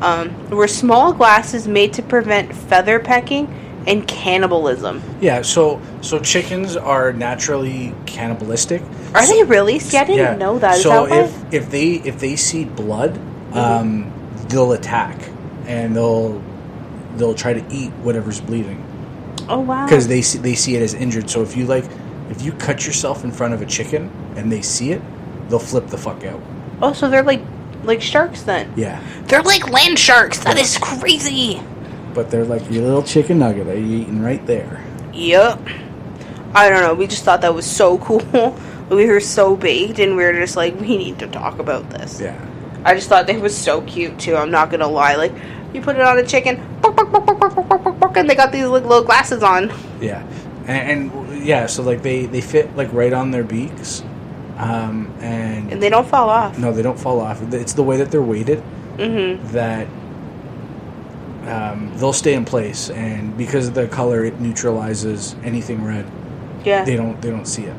um, 0.02 0.50
were 0.52 0.68
small 0.68 1.12
glasses 1.12 1.68
made 1.68 1.92
to 1.94 2.04
prevent 2.04 2.54
feather 2.56 3.00
pecking 3.00 3.48
and 3.88 4.08
cannibalism. 4.08 5.02
Yeah, 5.22 5.42
so 5.42 5.82
so 6.02 6.20
chickens 6.20 6.76
are 6.78 7.12
naturally 7.14 7.96
cannibalistic. 8.06 8.84
Are 9.16 9.24
So- 9.24 9.34
they 9.34 9.44
really? 9.44 9.80
See, 9.80 9.98
I 9.98 10.04
didn't 10.04 10.38
know 10.38 10.60
that. 10.60 10.76
Is 10.78 10.84
So 10.84 11.08
that 11.08 11.26
if 11.26 11.54
if 11.54 11.72
they 11.72 11.94
if 12.12 12.20
they 12.20 12.36
see 12.36 12.66
blood, 12.66 13.18
um, 13.54 14.12
they'll 14.50 14.74
attack 14.74 15.18
and 15.66 15.96
they'll 15.96 16.40
they'll 17.18 17.34
try 17.34 17.54
to 17.54 17.64
eat 17.74 17.92
whatever's 18.04 18.40
bleeding 18.40 18.84
oh 19.50 19.62
wow! 19.62 19.86
because 19.86 20.08
they 20.08 20.22
see, 20.22 20.38
they 20.38 20.54
see 20.54 20.76
it 20.76 20.84
as 20.84 20.94
injured. 20.94 21.28
So 21.28 21.42
if 21.42 21.58
you 21.58 21.66
like 21.66 21.86
if 22.30 22.42
you 22.42 22.52
cut 22.54 22.86
yourself 22.86 23.24
in 23.24 23.32
front 23.32 23.54
of 23.54 23.62
a 23.62 23.66
chicken 23.66 24.12
and 24.36 24.52
they 24.52 24.62
see 24.62 24.92
it, 24.92 25.02
they'll 25.50 25.60
flip 25.60 25.88
the 25.88 25.98
fuck 25.98 26.24
out. 26.24 26.42
Oh, 26.82 26.94
so 26.94 27.10
they're 27.10 27.24
like 27.24 27.42
like 27.84 28.02
sharks 28.02 28.42
then? 28.42 28.74
Yeah. 28.76 29.02
They're 29.26 29.44
like 29.44 29.70
land 29.70 30.00
sharks. 30.00 30.40
That 30.40 30.58
is 30.58 30.78
crazy. 30.78 31.62
But 32.14 32.32
they're 32.32 32.46
like 32.46 32.70
your 32.72 32.84
little 32.84 33.04
chicken 33.04 33.40
nugget 33.40 33.68
that 33.68 33.78
you're 33.78 34.02
eating 34.02 34.22
right 34.22 34.46
there. 34.46 34.84
Yep. 35.14 35.60
I 36.54 36.70
don't 36.70 36.82
know. 36.82 36.94
We 36.94 37.08
just 37.08 37.24
thought 37.24 37.42
that 37.42 37.54
was 37.54 37.70
so 37.70 37.98
cool. 38.00 38.22
we 38.90 39.08
were 39.08 39.20
so 39.20 39.56
baked, 39.56 40.00
and 40.00 40.16
we 40.16 40.24
were 40.24 40.34
just 40.34 40.56
like, 40.56 40.80
we 40.80 40.98
need 40.98 41.20
to 41.20 41.28
talk 41.28 41.60
about 41.60 41.90
this. 41.90 42.22
Yeah. 42.22 42.40
I 42.84 42.94
just 42.94 43.10
thought 43.10 43.28
they 43.28 43.38
was 43.38 43.58
so 43.58 43.82
cute 43.82 44.20
too. 44.20 44.36
I'm 44.36 44.52
not 44.52 44.70
gonna 44.70 44.88
lie. 44.88 45.16
Like, 45.16 45.34
you 45.74 45.82
put 45.82 45.96
it 45.96 46.02
on 46.02 46.18
a 46.18 46.26
chicken, 46.26 46.58
and 48.16 48.30
they 48.30 48.36
got 48.36 48.52
these 48.52 48.68
little 48.68 49.04
glasses 49.04 49.44
on. 49.44 49.74
Yeah, 50.00 50.26
and, 50.68 51.12
and 51.12 51.25
yeah, 51.46 51.66
so 51.68 51.84
like 51.84 52.02
they 52.02 52.26
they 52.26 52.42
fit 52.42 52.76
like 52.76 52.92
right 52.94 53.14
on 53.14 53.32
their 53.32 53.44
beaks, 53.44 54.04
um, 54.58 55.14
and, 55.22 55.72
And 55.72 55.82
they 55.84 55.90
don't 55.90 56.08
fall 56.08 56.30
off. 56.30 56.58
no, 56.58 56.72
they 56.72 56.82
don't 56.82 57.00
fall 57.00 57.20
off. 57.22 57.42
It's 57.54 57.74
the 57.74 57.84
way 57.84 57.98
that 57.98 58.12
they're 58.12 58.22
weighted 58.22 58.62
Mm-hmm. 58.98 59.52
that 59.52 59.88
um, 61.48 61.92
they'll 61.98 62.14
stay 62.14 62.34
in 62.34 62.46
place, 62.46 62.90
and 62.90 63.38
because 63.38 63.68
of 63.68 63.74
the 63.76 63.88
color, 63.88 64.24
it 64.26 64.40
neutralizes 64.40 65.36
anything 65.44 65.84
red. 65.84 66.06
Yeah. 66.64 66.84
They 66.84 66.96
don't 66.96 67.22
they 67.22 67.30
don't 67.30 67.46
see 67.46 67.64
it. 67.64 67.76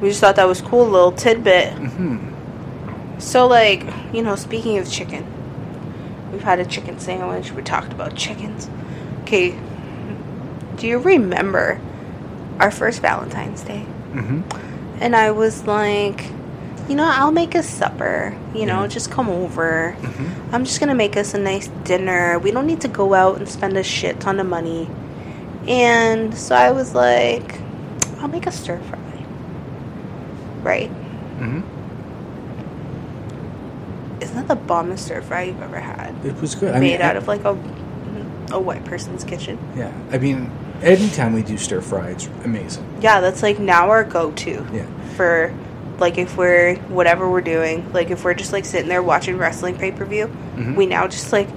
We 0.00 0.08
just 0.08 0.20
thought 0.20 0.36
that 0.36 0.46
was 0.48 0.60
cool, 0.60 0.86
little 0.86 1.12
tidbit. 1.12 1.74
Mm-hmm. 1.74 3.18
So, 3.20 3.46
like, 3.48 3.84
you 4.12 4.22
know, 4.22 4.36
speaking 4.36 4.78
of 4.78 4.90
chicken, 4.90 5.26
we've 6.32 6.42
had 6.42 6.58
a 6.60 6.64
chicken 6.64 6.98
sandwich. 7.00 7.52
We 7.52 7.62
talked 7.62 7.92
about 7.92 8.14
chickens. 8.16 8.68
Okay, 9.22 9.58
do 10.76 10.86
you 10.86 10.98
remember 10.98 11.80
our 12.60 12.70
first 12.70 13.00
Valentine's 13.02 13.62
Day? 13.62 13.80
hmm 14.12 14.40
And 15.00 15.14
I 15.14 15.30
was 15.30 15.66
like, 15.66 16.24
you 16.88 16.96
know, 16.96 17.04
I'll 17.08 17.30
make 17.32 17.54
us 17.54 17.68
supper. 17.68 18.34
You 18.54 18.66
know, 18.66 18.82
Yeah. 18.82 18.86
just 18.88 19.10
come 19.10 19.28
over. 19.28 19.94
Mhm. 20.00 20.30
I'm 20.52 20.64
just 20.64 20.80
gonna 20.80 20.94
make 20.94 21.16
us 21.16 21.34
a 21.34 21.38
nice 21.38 21.68
dinner. 21.84 22.38
We 22.38 22.50
don't 22.50 22.66
need 22.66 22.80
to 22.80 22.88
go 22.88 23.14
out 23.14 23.36
and 23.38 23.48
spend 23.48 23.76
a 23.76 23.82
shit 23.82 24.18
ton 24.20 24.40
of 24.40 24.46
money. 24.46 24.88
And 25.68 26.34
so 26.34 26.54
I 26.56 26.70
was 26.70 26.94
like, 26.94 27.60
I'll 28.20 28.28
make 28.28 28.46
a 28.46 28.50
stir 28.52 28.78
fry. 28.88 28.98
Right? 30.62 30.88
hmm 31.38 31.60
Isn't 34.20 34.34
that 34.36 34.48
the 34.48 34.56
bombest 34.56 35.04
stir 35.06 35.20
fry 35.22 35.42
you've 35.44 35.62
ever 35.62 35.78
had? 35.78 36.12
It 36.24 36.40
was 36.40 36.54
good. 36.54 36.74
I 36.74 36.80
Made 36.80 36.92
mean, 36.98 37.02
out 37.02 37.16
of 37.16 37.28
like 37.28 37.44
a 37.44 37.56
a 38.50 38.58
white 38.58 38.82
person's 38.86 39.24
kitchen. 39.24 39.58
yeah. 39.76 39.92
I 40.10 40.16
mean, 40.18 40.50
anytime 40.82 41.32
we 41.32 41.42
do 41.42 41.56
stir 41.56 41.80
fry, 41.80 42.10
it's 42.10 42.26
amazing. 42.44 42.84
Yeah, 43.00 43.20
that's 43.20 43.42
like 43.42 43.58
now 43.58 43.90
our 43.90 44.04
go 44.04 44.30
to. 44.32 44.66
Yeah. 44.72 44.86
For 45.16 45.52
like 45.98 46.16
if 46.18 46.36
we're 46.36 46.76
whatever 46.88 47.28
we're 47.28 47.40
doing, 47.40 47.92
like 47.92 48.10
if 48.10 48.24
we're 48.24 48.34
just 48.34 48.52
like 48.52 48.64
sitting 48.64 48.88
there 48.88 49.02
watching 49.02 49.36
wrestling 49.38 49.76
pay 49.76 49.90
per 49.92 50.04
view, 50.04 50.30
Mhm. 50.56 50.76
we 50.76 50.86
now 50.86 51.08
just 51.08 51.32
like, 51.32 51.48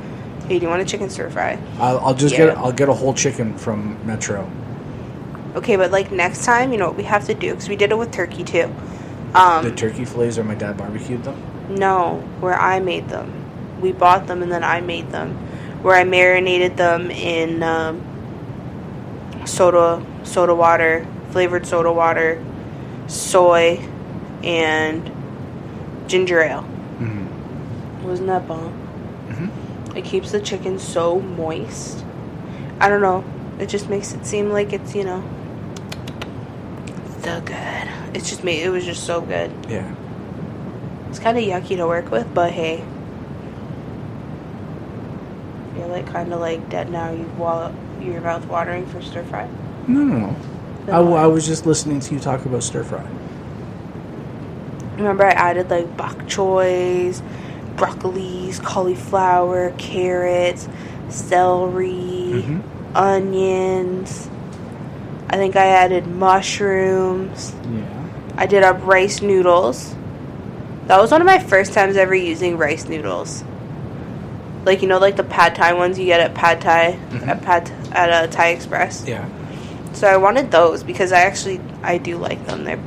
hey, 0.47 0.57
do 0.59 0.63
you 0.65 0.69
want 0.69 0.81
a 0.81 0.85
chicken 0.85 1.09
stir 1.09 1.29
fry? 1.29 1.59
I'll, 1.79 1.99
I'll 1.99 2.13
just 2.15 2.37
Yeah. 2.37 2.47
get 2.47 2.57
I'll 2.57 2.71
get 2.71 2.89
a 2.89 2.93
whole 2.93 3.13
chicken 3.13 3.55
from 3.57 3.97
Metro. 4.05 4.49
Okay, 5.55 5.75
but 5.75 5.91
like 5.91 6.11
next 6.11 6.45
time, 6.45 6.71
you 6.71 6.77
know 6.77 6.87
what 6.87 6.97
we 6.97 7.03
have 7.03 7.25
to 7.27 7.33
do 7.33 7.51
because 7.51 7.69
we 7.69 7.75
did 7.75 7.91
it 7.91 7.97
with 7.97 8.11
turkey 8.11 8.43
too. 8.43 8.73
Um, 9.35 9.63
The 9.63 9.71
turkey 9.71 10.05
fillets 10.05 10.37
or 10.37 10.43
my 10.43 10.55
dad 10.55 10.77
barbecued 10.77 11.23
them. 11.23 11.35
No, 11.69 12.23
where 12.39 12.57
I 12.59 12.79
made 12.79 13.09
them. 13.09 13.31
We 13.81 13.91
bought 13.91 14.27
them 14.27 14.41
and 14.41 14.51
then 14.51 14.63
I 14.63 14.81
made 14.81 15.11
them. 15.11 15.35
Where 15.81 15.95
I 15.95 16.03
marinated 16.03 16.77
them 16.77 17.09
in 17.11 17.63
um, 17.63 18.01
soda, 19.45 20.05
soda 20.23 20.53
water, 20.55 21.05
flavored 21.31 21.65
soda 21.65 21.91
water, 21.91 22.43
soy, 23.07 23.79
and 24.43 25.09
ginger 26.07 26.41
ale. 26.41 26.61
Mm-hmm. 26.99 28.03
Wasn't 28.07 28.27
that 28.27 28.47
bomb? 28.47 28.71
hmm 29.31 29.97
It 29.97 30.03
keeps 30.05 30.31
the 30.31 30.39
chicken 30.41 30.79
so 30.79 31.19
moist. 31.19 32.03
I 32.79 32.89
don't 32.89 33.01
know. 33.01 33.23
It 33.59 33.67
just 33.69 33.89
makes 33.89 34.13
it 34.13 34.25
seem 34.25 34.49
like 34.49 34.73
it's 34.73 34.95
you 34.95 35.03
know 35.03 35.23
so 37.21 37.39
good. 37.41 37.87
It's 38.15 38.29
just 38.29 38.43
me. 38.43 38.61
It 38.63 38.69
was 38.69 38.83
just 38.83 39.03
so 39.05 39.21
good. 39.21 39.51
Yeah. 39.69 39.93
It's 41.09 41.19
kind 41.19 41.37
of 41.37 41.43
yucky 41.43 41.75
to 41.77 41.85
work 41.87 42.09
with, 42.09 42.33
but 42.33 42.51
hey. 42.51 42.83
You're 45.77 45.87
like 45.87 46.07
kind 46.07 46.33
of 46.33 46.39
like 46.39 46.67
dead 46.69 46.89
now. 46.91 47.11
You 47.11 47.25
wa- 47.37 47.71
your 48.03 48.21
mouth 48.21 48.45
watering 48.47 48.85
for 48.87 49.01
stir 49.01 49.23
fry. 49.23 49.47
No, 49.87 50.01
no, 50.03 50.35
no. 50.87 51.15
I, 51.17 51.23
I 51.23 51.27
was 51.27 51.45
just 51.45 51.65
listening 51.65 51.99
to 52.01 52.13
you 52.15 52.19
talk 52.19 52.45
about 52.45 52.63
stir 52.63 52.83
fry. 52.83 53.05
Remember, 54.97 55.25
I 55.25 55.31
added 55.31 55.69
like 55.69 55.95
bok 55.97 56.27
choys, 56.27 57.21
broccolis, 57.75 58.61
cauliflower, 58.63 59.71
carrots, 59.77 60.67
celery, 61.09 62.43
Mhm. 62.45 62.61
onions. 62.95 64.29
I 65.29 65.37
think 65.37 65.55
I 65.55 65.65
added 65.67 66.07
mushrooms. 66.07 67.55
Yeah. 67.71 67.81
I 68.37 68.45
did 68.45 68.63
up 68.63 68.85
rice 68.85 69.21
noodles. 69.21 69.95
That 70.87 70.99
was 70.99 71.11
one 71.11 71.21
of 71.21 71.25
my 71.27 71.39
first 71.39 71.73
times 71.73 71.95
ever 71.95 72.13
using 72.13 72.57
rice 72.57 72.87
noodles. 72.87 73.43
Like 74.65 74.81
you 74.81 74.87
know, 74.87 74.99
like 74.99 75.15
the 75.15 75.23
pad 75.23 75.55
thai 75.55 75.73
ones 75.73 75.97
you 75.97 76.05
get 76.05 76.19
at 76.19 76.33
pad 76.35 76.61
thai 76.61 76.99
Mhm. 77.11 77.27
at 77.27 77.41
pad 77.41 77.71
at 77.91 78.23
a 78.23 78.27
Thai 78.31 78.49
Express. 78.49 79.05
Yeah. 79.07 79.27
So 79.93 80.07
I 80.07 80.17
wanted 80.17 80.51
those 80.51 80.83
because 80.83 81.11
I 81.11 81.21
actually 81.21 81.59
I 81.83 81.97
do 81.97 82.17
like 82.17 82.45
them. 82.45 82.63
They're 82.63 82.79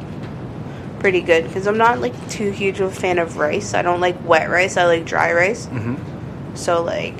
pretty 1.00 1.20
good 1.20 1.44
because 1.44 1.66
I'm 1.66 1.76
not 1.76 2.00
like 2.00 2.14
too 2.30 2.50
huge 2.50 2.80
of 2.80 2.90
a 2.92 2.94
fan 2.94 3.18
of 3.18 3.36
rice. 3.36 3.74
I 3.74 3.82
don't 3.82 4.00
like 4.00 4.16
wet 4.26 4.48
rice. 4.48 4.76
I 4.76 4.86
like 4.86 5.04
dry 5.04 5.32
rice. 5.32 5.66
hmm 5.66 5.96
So 6.54 6.82
like 6.82 7.18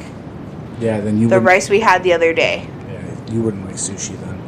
Yeah. 0.81 1.01
Then 1.01 1.19
you 1.19 1.29
the 1.29 1.41
rice 1.41 1.69
we 1.69 1.81
had 1.81 2.03
the 2.03 2.13
other 2.15 2.33
day. 2.33 2.67
Yeah, 2.91 3.33
you 3.33 3.43
wouldn't 3.43 3.67
like 3.67 3.77
sushi 3.77 4.19
then. 4.21 4.41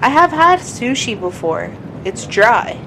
I 0.00 0.08
have 0.08 0.30
had 0.30 0.60
sushi 0.60 1.18
before. 1.18 1.72
It's 2.04 2.26
dry. 2.26 2.78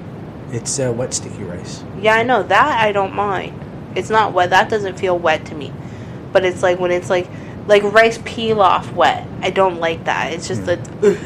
It's 0.52 0.80
uh, 0.80 0.92
wet 0.92 1.14
sticky 1.14 1.44
rice. 1.44 1.84
Yeah, 2.00 2.14
I 2.14 2.22
know 2.24 2.42
that 2.42 2.80
I 2.80 2.90
don't 2.92 3.14
mind. 3.14 3.54
It's 3.94 4.10
not 4.10 4.32
wet. 4.32 4.50
That 4.50 4.68
doesn't 4.68 4.98
feel 4.98 5.16
wet 5.18 5.44
to 5.46 5.54
me. 5.54 5.72
But 6.32 6.44
it's 6.44 6.62
like 6.62 6.78
when 6.80 6.90
it's 6.90 7.10
like 7.10 7.28
like 7.70 7.82
rice 7.84 8.18
pilaf 8.18 8.92
wet. 8.92 9.26
I 9.40 9.50
don't 9.50 9.78
like 9.80 10.04
that. 10.04 10.32
It's 10.32 10.48
just 10.48 10.62
Hmm. 10.62 10.70
a 10.70 11.08
ugh, 11.08 11.18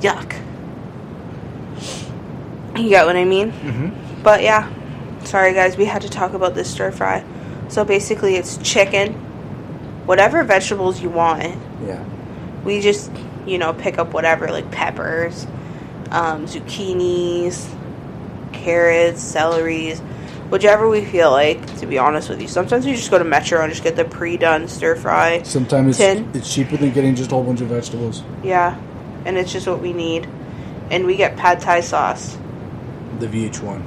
yuck. 0.00 0.34
You 2.76 2.88
get 2.88 3.06
what 3.06 3.16
I 3.16 3.24
mean? 3.24 3.52
Mm-hmm. 3.52 4.22
But 4.22 4.42
yeah, 4.42 4.68
sorry 5.24 5.52
guys, 5.52 5.76
we 5.76 5.84
had 5.84 6.02
to 6.02 6.08
talk 6.08 6.32
about 6.32 6.54
this 6.54 6.70
stir 6.70 6.90
fry. 6.90 7.22
So 7.68 7.84
basically, 7.84 8.36
it's 8.36 8.56
chicken, 8.58 9.12
whatever 10.06 10.42
vegetables 10.42 11.00
you 11.02 11.10
want. 11.10 11.42
Yeah. 11.86 12.02
We 12.64 12.80
just, 12.80 13.10
you 13.46 13.58
know, 13.58 13.72
pick 13.72 13.98
up 13.98 14.12
whatever, 14.14 14.48
like 14.50 14.70
peppers, 14.70 15.46
um, 16.10 16.46
zucchinis, 16.46 17.68
carrots, 18.52 19.22
celeries, 19.22 20.00
whichever 20.52 20.86
we 20.88 21.02
feel 21.04 21.30
like, 21.30 21.58
to 21.78 21.86
be 21.86 21.96
honest 21.96 22.28
with 22.28 22.40
you. 22.40 22.46
Sometimes 22.46 22.84
we 22.84 22.92
just 22.92 23.10
go 23.10 23.18
to 23.18 23.24
Metro 23.24 23.62
and 23.62 23.72
just 23.72 23.82
get 23.82 23.96
the 23.96 24.04
pre 24.04 24.36
done 24.36 24.68
stir 24.68 24.94
fry. 24.94 25.42
Sometimes 25.42 25.96
Tin. 25.96 26.26
it's, 26.28 26.38
it's 26.38 26.54
cheaper 26.54 26.76
than 26.76 26.90
getting 26.90 27.14
just 27.14 27.32
a 27.32 27.34
whole 27.34 27.42
bunch 27.42 27.62
of 27.62 27.68
vegetables. 27.68 28.22
Yeah, 28.44 28.78
and 29.24 29.38
it's 29.38 29.50
just 29.50 29.66
what 29.66 29.80
we 29.80 29.92
need. 29.92 30.28
And 30.90 31.06
we 31.06 31.16
get 31.16 31.36
pad 31.36 31.60
thai 31.60 31.80
sauce. 31.80 32.36
The 33.18 33.26
VH1. 33.26 33.82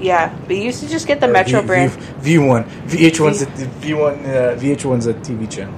Yeah, 0.00 0.34
you 0.48 0.56
used 0.56 0.80
to 0.82 0.88
just 0.88 1.06
get 1.06 1.20
the 1.20 1.28
Or 1.28 1.32
Metro 1.32 1.60
V- 1.62 1.66
brand. 1.66 1.92
V, 1.92 2.36
V1. 2.36 2.64
VH1's 2.88 3.42
a, 3.42 3.46
V1. 3.46 4.24
Uh, 4.24 4.58
VH1's 4.60 5.06
a 5.06 5.14
TV 5.14 5.50
channel. 5.50 5.74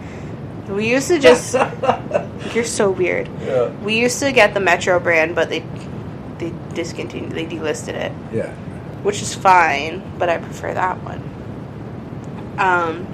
We 0.68 0.88
used 0.88 1.08
to 1.08 1.18
just. 1.18 1.54
you're 2.54 2.64
so 2.64 2.90
weird. 2.90 3.28
Yeah. 3.42 3.70
We 3.84 3.98
used 3.98 4.18
to 4.20 4.32
get 4.32 4.54
the 4.54 4.60
Metro 4.60 4.98
brand, 5.00 5.34
but 5.34 5.48
they 5.48 5.64
they 6.38 6.52
discontinued. 6.74 7.32
They 7.32 7.46
delisted 7.46 7.94
it, 7.94 8.12
Yeah. 8.32 8.54
Which 9.02 9.22
is 9.22 9.34
fine. 9.34 10.02
But 10.18 10.28
I 10.28 10.38
prefer 10.38 10.72
that 10.74 11.02
one. 11.02 11.22
Um, 12.58 13.06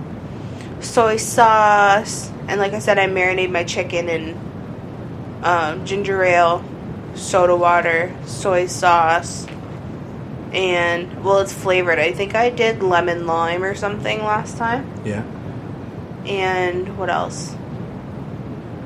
soy 0.81 1.17
sauce, 1.17 2.31
and 2.49 2.61
like 2.61 2.73
I 2.73 2.79
said, 2.81 2.99
I 2.99 3.07
marinate 3.07 3.51
my 3.51 3.65
chicken 3.65 4.09
in 4.09 4.39
um, 5.43 5.85
ginger 5.87 6.23
ale, 6.25 6.65
soda 7.15 7.55
water, 7.57 8.15
soy 8.27 8.67
sauce, 8.67 9.47
and 10.53 11.25
well, 11.25 11.39
it's 11.39 11.53
flavored. 11.53 11.99
I 11.99 12.13
think 12.13 12.35
I 12.35 12.51
did 12.51 12.83
lemon 12.83 13.27
lime 13.27 13.63
or 13.63 13.75
something 13.75 14.23
last 14.25 14.57
time. 14.57 14.91
Yeah. 15.05 15.23
And 16.27 16.99
what 16.99 17.09
else? 17.11 17.55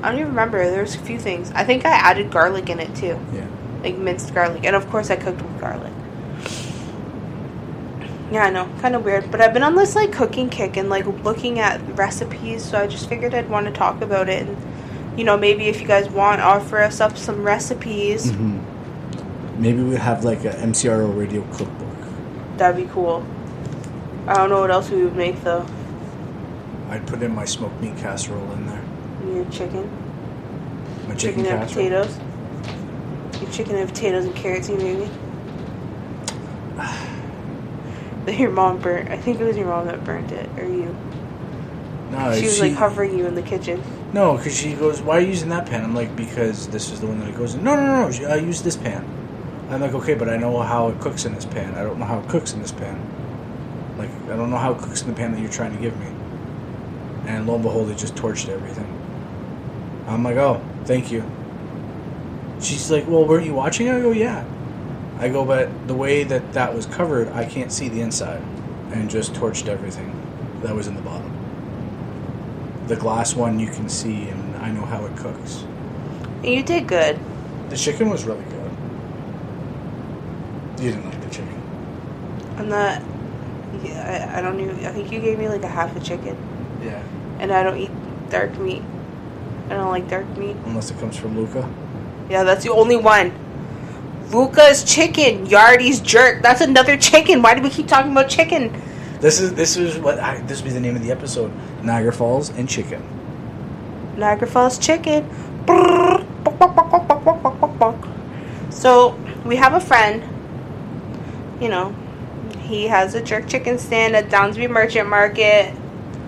I 0.03 0.11
don't 0.11 0.17
even 0.19 0.29
remember. 0.31 0.69
There's 0.71 0.95
a 0.95 0.99
few 0.99 1.19
things. 1.19 1.51
I 1.55 1.65
think 1.65 1.87
I 1.87 1.91
added 1.91 2.31
garlic 2.31 2.69
in 2.69 2.79
it 2.81 2.95
too, 2.95 3.19
Yeah. 3.33 3.47
like 3.83 3.97
minced 3.97 4.35
garlic, 4.35 4.65
and 4.65 4.77
of 4.77 4.89
course 4.91 5.11
I 5.11 5.17
cooked 5.17 5.41
with 5.41 5.61
garlic. 5.61 5.93
Yeah, 8.33 8.45
I 8.45 8.51
know, 8.51 8.67
kind 8.81 8.95
of 8.97 9.05
weird, 9.05 9.31
but 9.31 9.43
I've 9.43 9.53
been 9.53 9.63
on 9.63 9.75
this 9.75 9.95
like 9.95 10.11
cooking 10.11 10.49
kick 10.49 10.79
and 10.79 10.89
like 10.89 11.05
looking 11.23 11.59
at 11.59 11.81
recipes, 11.99 12.65
so 12.65 12.79
I 12.79 12.87
just 12.87 13.07
figured 13.09 13.35
I'd 13.35 13.51
want 13.51 13.67
to 13.67 13.73
talk 13.73 14.01
about 14.01 14.31
it, 14.31 14.49
and 14.49 15.19
you 15.19 15.25
know 15.25 15.37
maybe 15.37 15.67
if 15.69 15.83
you 15.83 15.87
guys 15.87 16.09
want, 16.09 16.41
offer 16.41 16.79
us 16.81 17.01
up 17.01 17.19
some 17.19 17.43
recipes. 17.43 18.31
hmm 18.31 18.59
Maybe 19.59 19.83
we 19.83 19.97
have 19.97 20.25
like 20.25 20.45
a 20.47 20.53
MCRO 20.55 21.15
radio 21.17 21.43
cookbook. 21.53 22.57
That'd 22.57 22.85
be 22.85 22.91
cool. 22.91 23.25
I 24.27 24.35
don't 24.35 24.49
know 24.49 24.61
what 24.61 24.71
else 24.71 24.89
we 24.89 25.05
would 25.05 25.15
make 25.15 25.43
though. 25.45 25.67
I'd 26.89 27.07
put 27.07 27.23
in 27.23 27.35
my 27.35 27.45
smoked 27.45 27.81
meat 27.81 27.97
casserole 27.99 28.51
in 28.53 28.67
there. 28.67 28.85
Your 29.27 29.45
chicken. 29.51 29.89
My 31.07 31.15
chicken, 31.15 31.45
Chicken, 31.45 31.59
and 31.59 31.69
potatoes. 31.69 32.19
Your 33.43 33.51
chicken 33.51 33.77
and 33.77 33.89
potatoes 33.89 34.25
and 34.25 34.35
carrots 34.35 34.69
gravy. 34.69 35.11
That 36.77 37.09
your 38.29 38.51
mom 38.51 38.79
burnt. 38.79 39.11
I 39.11 39.17
think 39.17 39.41
it 39.41 39.45
was 39.45 39.57
your 39.57 39.67
mom 39.67 39.87
that 39.87 40.05
burnt 40.05 40.33
it, 40.33 40.49
or 40.57 40.65
you. 40.65 40.95
No, 42.11 42.35
she 42.35 42.45
was 42.45 42.61
like 42.61 42.75
hovering 42.75 43.19
you 43.19 43.27
in 43.27 43.35
the 43.35 43.43
kitchen. 43.43 43.83
No, 44.13 44.37
because 44.37 44.57
she 44.57 44.75
goes, 44.75 45.01
"Why 45.01 45.17
are 45.17 45.21
you 45.21 45.29
using 45.29 45.49
that 45.49 45.67
pan?" 45.67 45.83
I'm 45.83 45.95
like, 45.95 46.15
"Because 46.15 46.69
this 46.69 46.91
is 46.93 47.01
the 47.01 47.07
one 47.07 47.19
that 47.21 47.29
it 47.29 47.37
goes 47.37 47.55
in." 47.55 47.65
No, 47.65 47.75
no, 47.75 47.87
no, 47.87 48.09
no. 48.09 48.29
I 48.29 48.37
use 48.37 48.61
this 48.63 48.77
pan. 48.77 49.05
I'm 49.71 49.81
like, 49.81 49.95
"Okay, 49.95 50.15
but 50.15 50.29
I 50.29 50.37
know 50.37 50.61
how 50.61 50.89
it 50.89 51.01
cooks 51.01 51.25
in 51.25 51.35
this 51.35 51.47
pan. 51.47 51.75
I 51.75 51.83
don't 51.83 51.99
know 51.99 52.05
how 52.05 52.19
it 52.19 52.29
cooks 52.29 52.53
in 52.53 52.61
this 52.61 52.73
pan. 52.73 53.01
Like, 53.97 54.11
I 54.31 54.37
don't 54.37 54.51
know 54.51 54.59
how 54.59 54.73
it 54.73 54.79
cooks 54.79 55.01
in 55.03 55.09
the 55.09 55.15
pan 55.15 55.33
that 55.33 55.41
you're 55.41 55.51
trying 55.51 55.75
to 55.75 55.81
give 55.81 55.99
me." 55.99 56.07
And 57.27 57.47
lo 57.47 57.55
and 57.55 57.63
behold, 57.63 57.89
it 57.89 57.97
just 57.97 58.15
torched 58.15 58.49
everything. 58.51 58.87
I'm 60.07 60.23
like, 60.23 60.37
"Oh, 60.37 60.61
thank 60.85 61.11
you." 61.11 61.25
She's 62.61 62.91
like, 62.91 63.09
"Well, 63.09 63.27
weren't 63.27 63.47
you 63.47 63.55
watching?" 63.55 63.89
I 63.89 64.01
go, 64.01 64.11
"Yeah." 64.11 64.45
I 65.23 65.29
go, 65.29 65.45
"But 65.45 65.69
the 65.87 65.95
way 65.95 66.25
that 66.25 66.53
that 66.53 66.75
was 66.75 66.87
covered, 66.87 67.29
I 67.29 67.45
can't 67.45 67.71
see 67.71 67.89
the 67.89 68.01
inside," 68.01 68.43
and 68.91 69.09
just 69.09 69.35
torched 69.35 69.69
everything 69.69 70.13
that 70.63 70.75
was 70.75 70.89
in 70.89 70.97
the 70.97 71.01
bottom. 71.01 71.31
The 72.89 72.97
glass 72.97 73.37
one 73.37 73.61
you 73.61 73.69
can 73.69 73.89
see, 73.89 74.29
and 74.29 74.57
I 74.57 74.73
know 74.73 74.85
how 74.85 75.05
it 75.07 75.17
cooks. 75.17 75.63
You 76.43 76.65
did 76.65 76.89
good. 76.89 77.21
The 77.71 77.77
chicken 77.77 78.11
was 78.11 78.25
really 78.25 78.43
good. 78.51 78.71
You 80.83 80.91
didn't 80.91 81.05
like 81.05 81.21
the 81.23 81.31
chicken. 81.31 81.63
I'm 82.59 82.69
not. 82.69 83.01
Yeah, 83.85 84.33
I, 84.35 84.39
I 84.39 84.43
don't 84.43 84.59
even. 84.59 84.85
I 84.85 84.91
think 84.91 85.13
you 85.13 85.21
gave 85.21 85.39
me 85.39 85.49
like 85.49 85.63
a 85.63 85.69
half 85.69 85.95
a 85.97 86.01
chicken, 86.01 86.37
Yeah. 86.85 87.01
and 87.39 87.53
I 87.53 87.63
don't 87.63 87.79
eat 87.79 87.93
dark 88.29 88.59
meat. 88.59 88.83
I 89.71 89.75
don't 89.75 89.91
like 89.91 90.09
dark 90.11 90.27
meat. 90.37 90.57
Unless 90.67 90.91
it 90.91 90.99
comes 90.99 91.17
from 91.17 91.39
Luca. 91.39 91.69
Yeah, 92.29 92.43
that's 92.43 92.65
the 92.65 92.73
only 92.73 92.97
one. 92.97 93.33
Luca's 94.33 94.83
chicken, 94.83 95.45
Yardy's 95.45 96.01
jerk. 96.01 96.43
That's 96.43 96.63
another 96.63 96.97
chicken. 96.97 97.43
Why 97.43 97.55
do 97.55 97.63
we 97.63 97.69
keep 97.69 97.87
talking 97.87 98.13
about 98.13 98.31
chicken? 98.31 98.73
This 99.21 99.39
is 99.39 99.55
this 99.55 99.77
is 99.77 99.99
what 99.99 100.19
I, 100.19 100.41
this 100.41 100.63
would 100.63 100.69
be 100.69 100.73
the 100.73 100.81
name 100.81 100.97
of 100.97 101.03
the 101.03 101.13
episode: 101.13 101.53
Niagara 101.83 102.13
Falls 102.13 102.49
and 102.49 102.69
chicken. 102.69 103.03
Niagara 104.17 104.49
Falls 104.49 104.79
chicken. 104.79 105.29
So 108.71 109.15
we 109.45 109.57
have 109.57 109.75
a 109.75 109.81
friend. 109.81 110.25
You 111.61 111.69
know, 111.69 111.95
he 112.61 112.85
has 112.89 113.15
a 113.15 113.23
jerk 113.23 113.49
chicken 113.49 113.79
stand 113.79 114.17
at 114.17 114.31
Downsview 114.31 114.71
Merchant 114.71 115.09
Market. 115.09 115.75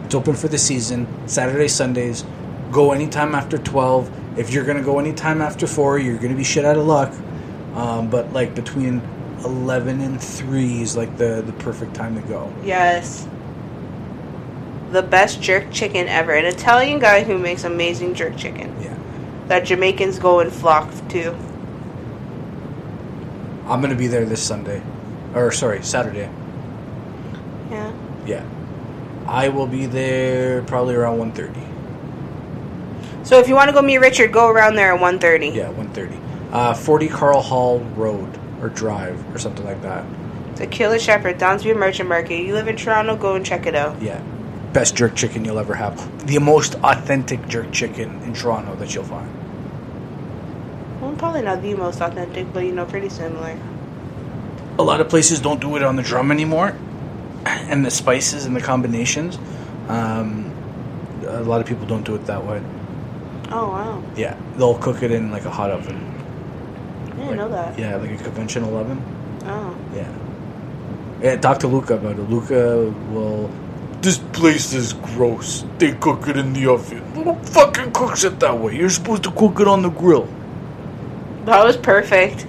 It's 0.04 0.14
open 0.14 0.34
for 0.34 0.48
the 0.48 0.58
season. 0.58 1.08
Saturday, 1.26 1.68
Sundays. 1.68 2.24
Go 2.70 2.92
anytime 2.92 3.34
after 3.34 3.56
twelve. 3.56 4.10
If 4.38 4.52
you're 4.52 4.64
gonna 4.64 4.82
go 4.82 4.98
anytime 4.98 5.40
after 5.40 5.66
four, 5.66 5.98
you're 5.98 6.18
gonna 6.18 6.34
be 6.34 6.44
shit 6.44 6.66
out 6.66 6.76
of 6.76 6.86
luck. 6.86 7.12
Um, 7.74 8.08
but 8.08 8.32
like 8.32 8.54
between 8.54 9.02
eleven 9.44 10.00
and 10.00 10.20
three 10.20 10.82
is 10.82 10.96
like 10.96 11.16
the 11.16 11.42
the 11.44 11.52
perfect 11.54 11.94
time 11.94 12.20
to 12.20 12.28
go. 12.28 12.52
Yes. 12.64 13.26
The 14.92 15.02
best 15.02 15.42
jerk 15.42 15.72
chicken 15.72 16.08
ever. 16.08 16.32
An 16.32 16.44
Italian 16.44 17.00
guy 17.00 17.24
who 17.24 17.38
makes 17.38 17.64
amazing 17.64 18.14
jerk 18.14 18.36
chicken. 18.36 18.74
Yeah. 18.80 18.96
That 19.48 19.64
Jamaicans 19.64 20.18
go 20.18 20.40
and 20.40 20.52
flock 20.52 20.88
to. 21.10 21.34
I'm 23.66 23.80
gonna 23.80 23.94
be 23.94 24.06
there 24.06 24.24
this 24.24 24.42
Sunday, 24.42 24.82
or 25.34 25.50
sorry, 25.50 25.82
Saturday. 25.82 26.30
Yeah. 27.70 27.92
Yeah, 28.26 28.44
I 29.26 29.48
will 29.48 29.66
be 29.66 29.86
there 29.86 30.62
probably 30.62 30.94
around 30.94 31.18
1.30. 31.18 33.26
So 33.26 33.38
if 33.38 33.48
you 33.48 33.54
want 33.54 33.68
to 33.68 33.74
go 33.74 33.82
meet 33.82 33.98
Richard, 33.98 34.32
go 34.32 34.48
around 34.48 34.76
there 34.76 34.94
at 34.94 35.00
1.30. 35.00 35.54
Yeah, 35.54 35.72
1.30. 35.72 36.18
Uh, 36.54 36.72
40 36.72 37.08
Carl 37.08 37.42
Hall 37.42 37.80
Road 37.96 38.38
or 38.62 38.68
Drive 38.68 39.34
or 39.34 39.38
something 39.38 39.64
like 39.66 39.82
that. 39.82 40.04
The 40.54 40.68
Killer 40.68 41.00
Shepherd, 41.00 41.38
Downsview 41.38 41.76
Merchant 41.76 42.08
Market. 42.08 42.44
You 42.44 42.54
live 42.54 42.68
in 42.68 42.76
Toronto, 42.76 43.16
go 43.16 43.34
and 43.34 43.44
check 43.44 43.66
it 43.66 43.74
out. 43.74 44.00
Yeah, 44.00 44.22
best 44.72 44.94
jerk 44.94 45.16
chicken 45.16 45.44
you'll 45.44 45.58
ever 45.58 45.74
have. 45.74 46.26
The 46.28 46.38
most 46.38 46.76
authentic 46.76 47.48
jerk 47.48 47.72
chicken 47.72 48.22
in 48.22 48.34
Toronto 48.34 48.76
that 48.76 48.94
you'll 48.94 49.02
find. 49.02 49.28
Well, 51.00 51.12
probably 51.16 51.42
not 51.42 51.60
the 51.60 51.74
most 51.74 52.00
authentic, 52.00 52.52
but 52.52 52.60
you 52.60 52.70
know, 52.70 52.86
pretty 52.86 53.08
similar. 53.08 53.58
A 54.78 54.82
lot 54.82 55.00
of 55.00 55.08
places 55.08 55.40
don't 55.40 55.60
do 55.60 55.74
it 55.74 55.82
on 55.82 55.96
the 55.96 56.02
drum 56.02 56.30
anymore, 56.30 56.76
and 57.44 57.84
the 57.84 57.90
spices 57.90 58.46
and 58.46 58.54
the 58.54 58.60
combinations. 58.60 59.38
Um, 59.88 60.52
a 61.26 61.42
lot 61.42 61.60
of 61.60 61.66
people 61.66 61.84
don't 61.84 62.04
do 62.04 62.14
it 62.14 62.26
that 62.26 62.46
way. 62.46 62.62
Oh 63.50 63.68
wow, 63.70 64.02
Yeah, 64.16 64.38
they'll 64.56 64.78
cook 64.78 65.02
it 65.02 65.10
in 65.10 65.32
like 65.32 65.44
a 65.46 65.50
hot 65.50 65.70
oven. 65.72 66.13
I 67.14 67.20
didn't 67.20 67.36
know 67.36 67.48
that. 67.48 67.78
Yeah, 67.78 67.96
like 67.96 68.10
a 68.10 68.16
convection 68.22 68.64
oven. 68.64 69.02
Oh, 69.46 69.76
Yeah. 69.94 70.08
Yeah, 71.22 71.36
talk 71.36 71.58
to 71.60 71.68
Luca 71.68 71.94
about 71.94 72.18
it. 72.18 72.28
Luca 72.28 72.90
will. 73.12 73.50
This 74.02 74.18
place 74.18 74.74
is 74.74 74.92
gross. 74.92 75.64
They 75.78 75.92
cook 75.92 76.28
it 76.28 76.36
in 76.36 76.52
the 76.52 76.66
oven. 76.66 76.98
Who 77.14 77.34
fucking 77.44 77.92
cooks 77.92 78.24
it 78.24 78.38
that 78.40 78.58
way? 78.58 78.76
You're 78.76 78.90
supposed 78.90 79.22
to 79.22 79.30
cook 79.30 79.58
it 79.60 79.66
on 79.68 79.80
the 79.82 79.88
grill. 79.90 80.28
that 81.46 81.64
was 81.64 81.76
perfect. 81.78 82.46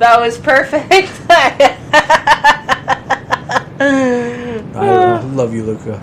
That 0.00 0.18
was 0.20 0.38
perfect. 0.38 1.12
I 3.80 5.20
love 5.34 5.54
you, 5.54 5.64
Luca. 5.64 6.02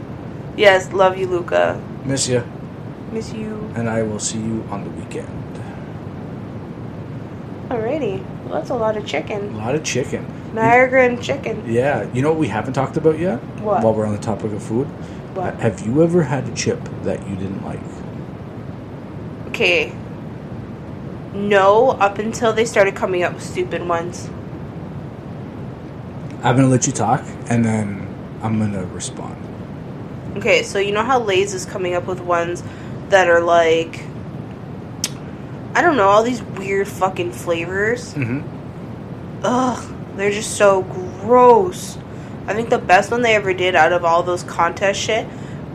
yes, 0.57 0.91
love 0.93 1.17
you, 1.17 1.27
Luca. 1.27 1.81
Miss 2.05 2.27
you. 2.29 2.43
Miss 3.11 3.33
you. 3.33 3.69
And 3.75 3.89
I 3.89 4.03
will 4.03 4.19
see 4.19 4.37
you 4.39 4.63
on 4.69 4.83
the 4.83 4.89
weekend. 4.91 5.27
Alrighty, 7.75 8.23
well, 8.45 8.53
that's 8.53 8.69
a 8.69 8.75
lot 8.75 8.95
of 8.95 9.05
chicken. 9.05 9.53
A 9.53 9.57
lot 9.57 9.75
of 9.75 9.83
chicken. 9.83 10.25
Niagara 10.53 11.05
and 11.05 11.21
chicken. 11.21 11.61
Yeah, 11.67 12.09
you 12.13 12.21
know 12.21 12.29
what 12.29 12.39
we 12.39 12.47
haven't 12.47 12.71
talked 12.71 12.95
about 12.95 13.19
yet? 13.19 13.39
What? 13.59 13.83
While 13.83 13.93
we're 13.93 14.05
on 14.05 14.15
the 14.15 14.21
topic 14.21 14.53
of 14.53 14.63
food? 14.63 14.87
What? 15.35 15.55
Have 15.59 15.85
you 15.85 16.01
ever 16.01 16.23
had 16.23 16.47
a 16.47 16.55
chip 16.55 16.79
that 17.03 17.27
you 17.27 17.35
didn't 17.35 17.65
like? 17.65 17.81
Okay. 19.47 19.93
No, 21.33 21.89
up 21.89 22.17
until 22.17 22.53
they 22.53 22.63
started 22.63 22.95
coming 22.95 23.23
up 23.23 23.33
with 23.33 23.43
stupid 23.43 23.85
ones. 23.85 24.29
I'm 26.43 26.55
gonna 26.55 26.67
let 26.67 26.87
you 26.87 26.93
talk, 26.93 27.25
and 27.49 27.65
then 27.65 28.07
I'm 28.41 28.57
gonna 28.57 28.85
respond. 28.85 29.35
Okay, 30.37 30.63
so 30.63 30.79
you 30.79 30.93
know 30.93 31.03
how 31.03 31.19
Lay's 31.19 31.53
is 31.53 31.65
coming 31.65 31.93
up 31.93 32.05
with 32.05 32.21
ones 32.21 32.63
that 33.09 33.27
are 33.27 33.41
like 33.41 34.05
I 35.75 35.81
don't 35.81 35.97
know, 35.97 36.07
all 36.07 36.23
these 36.23 36.41
weird 36.41 36.87
fucking 36.87 37.33
flavors. 37.33 38.13
Mm-hmm. 38.13 39.43
Ugh, 39.43 39.95
they're 40.15 40.31
just 40.31 40.55
so 40.57 40.81
gross. 41.21 41.97
I 42.47 42.53
think 42.53 42.69
the 42.69 42.77
best 42.79 43.11
one 43.11 43.21
they 43.21 43.35
ever 43.35 43.53
did 43.53 43.75
out 43.75 43.91
of 43.91 44.05
all 44.05 44.23
those 44.23 44.41
contest 44.43 44.99
shit 44.99 45.27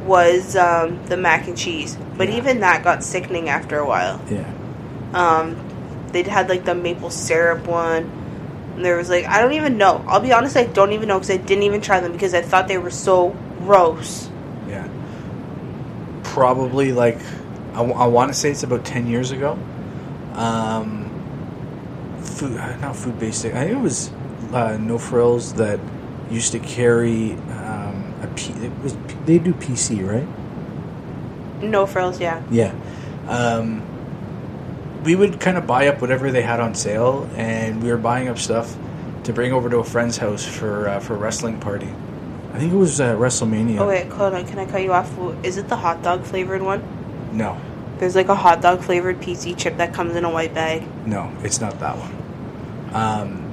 was 0.06 0.56
um, 0.56 1.04
the 1.06 1.16
mac 1.16 1.46
and 1.46 1.56
cheese. 1.56 1.96
But 2.16 2.28
Yeah. 2.30 2.36
even 2.38 2.60
that 2.60 2.82
got 2.82 3.04
sickening 3.04 3.48
after 3.48 3.78
a 3.78 3.86
while. 3.86 4.20
Yeah. 4.30 4.50
Um, 5.12 5.56
they 6.12 6.22
had 6.22 6.48
like 6.48 6.64
the 6.64 6.74
maple 6.74 7.10
syrup 7.10 7.66
one. 7.66 8.10
And 8.76 8.84
there 8.84 8.96
was 8.96 9.10
like 9.10 9.26
I 9.26 9.40
don't 9.42 9.52
even 9.52 9.76
know. 9.76 10.02
I'll 10.08 10.20
be 10.20 10.32
honest, 10.32 10.56
I 10.56 10.64
don't 10.64 10.92
even 10.92 11.08
know 11.08 11.18
because 11.18 11.30
I 11.30 11.36
didn't 11.36 11.64
even 11.64 11.80
try 11.80 12.00
them 12.00 12.12
because 12.12 12.32
I 12.34 12.40
thought 12.40 12.68
they 12.68 12.78
were 12.78 12.90
so 12.90 13.36
gross. 13.58 14.30
Yeah. 14.68 14.88
Probably 16.22 16.92
like, 16.92 17.18
I, 17.74 17.82
want 17.82 18.32
to 18.32 18.34
say 18.38 18.50
it's 18.50 18.62
about 18.62 18.84
10 18.84 19.06
years 19.06 19.32
ago. 19.32 19.58
Um, 20.34 21.08
food, 22.22 22.56
uh, 22.56 22.76
not 22.76 22.96
food 22.96 23.18
based. 23.18 23.44
I 23.44 23.50
think 23.50 23.72
it 23.72 23.80
was 23.80 24.10
uh, 24.52 24.76
No 24.80 24.98
Frills 24.98 25.54
that 25.54 25.80
used 26.30 26.52
to 26.52 26.58
carry 26.60 27.32
um, 27.32 28.14
a 28.22 28.28
P, 28.36 28.52
it 28.52 28.72
was 28.82 28.96
they 29.26 29.38
do 29.38 29.52
PC 29.52 30.06
right? 30.06 30.26
No 31.62 31.86
frills, 31.86 32.20
yeah. 32.20 32.42
Yeah. 32.50 32.74
Um, 33.28 33.82
we 35.04 35.14
would 35.14 35.40
kind 35.40 35.58
of 35.58 35.66
buy 35.66 35.88
up 35.88 36.00
whatever 36.00 36.30
they 36.30 36.42
had 36.42 36.60
on 36.60 36.74
sale, 36.74 37.28
and 37.34 37.82
we 37.82 37.90
were 37.90 37.98
buying 37.98 38.28
up 38.28 38.38
stuff 38.38 38.74
to 39.24 39.32
bring 39.32 39.52
over 39.52 39.68
to 39.68 39.78
a 39.78 39.84
friend's 39.84 40.16
house 40.16 40.44
for 40.44 40.88
uh, 40.88 41.00
for 41.00 41.14
a 41.14 41.18
wrestling 41.18 41.60
party. 41.60 41.88
I 42.52 42.58
think 42.58 42.72
it 42.72 42.76
was 42.76 43.00
uh, 43.00 43.14
WrestleMania. 43.16 43.78
Oh 43.80 43.88
wait, 43.88 44.08
hold 44.08 44.34
on. 44.34 44.46
Can 44.46 44.58
I 44.58 44.66
cut 44.66 44.82
you 44.82 44.92
off? 44.92 45.10
Is 45.44 45.56
it 45.56 45.68
the 45.68 45.76
hot 45.76 46.02
dog 46.02 46.24
flavored 46.24 46.62
one? 46.62 46.82
No, 47.32 47.60
There's 48.00 48.16
like 48.16 48.28
a 48.28 48.34
hot 48.34 48.62
dog 48.62 48.80
flavored 48.80 49.20
PC 49.20 49.58
chip 49.58 49.76
that 49.76 49.92
comes 49.92 50.16
in 50.16 50.24
a 50.24 50.30
white 50.30 50.54
bag. 50.54 50.82
no, 51.06 51.30
it's 51.42 51.60
not 51.60 51.78
that 51.80 51.96
one. 51.98 52.94
Um, 52.94 53.46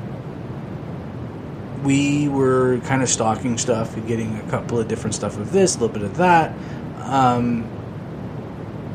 we 1.83 2.29
were 2.29 2.79
kind 2.85 3.03
of 3.03 3.09
stocking 3.09 3.57
stuff 3.57 3.95
and 3.97 4.07
getting 4.07 4.37
a 4.37 4.49
couple 4.49 4.79
of 4.79 4.87
different 4.87 5.15
stuff 5.15 5.37
of 5.37 5.51
this, 5.51 5.75
a 5.75 5.79
little 5.79 5.93
bit 5.93 6.03
of 6.03 6.15
that. 6.17 6.55
Um, 7.01 7.69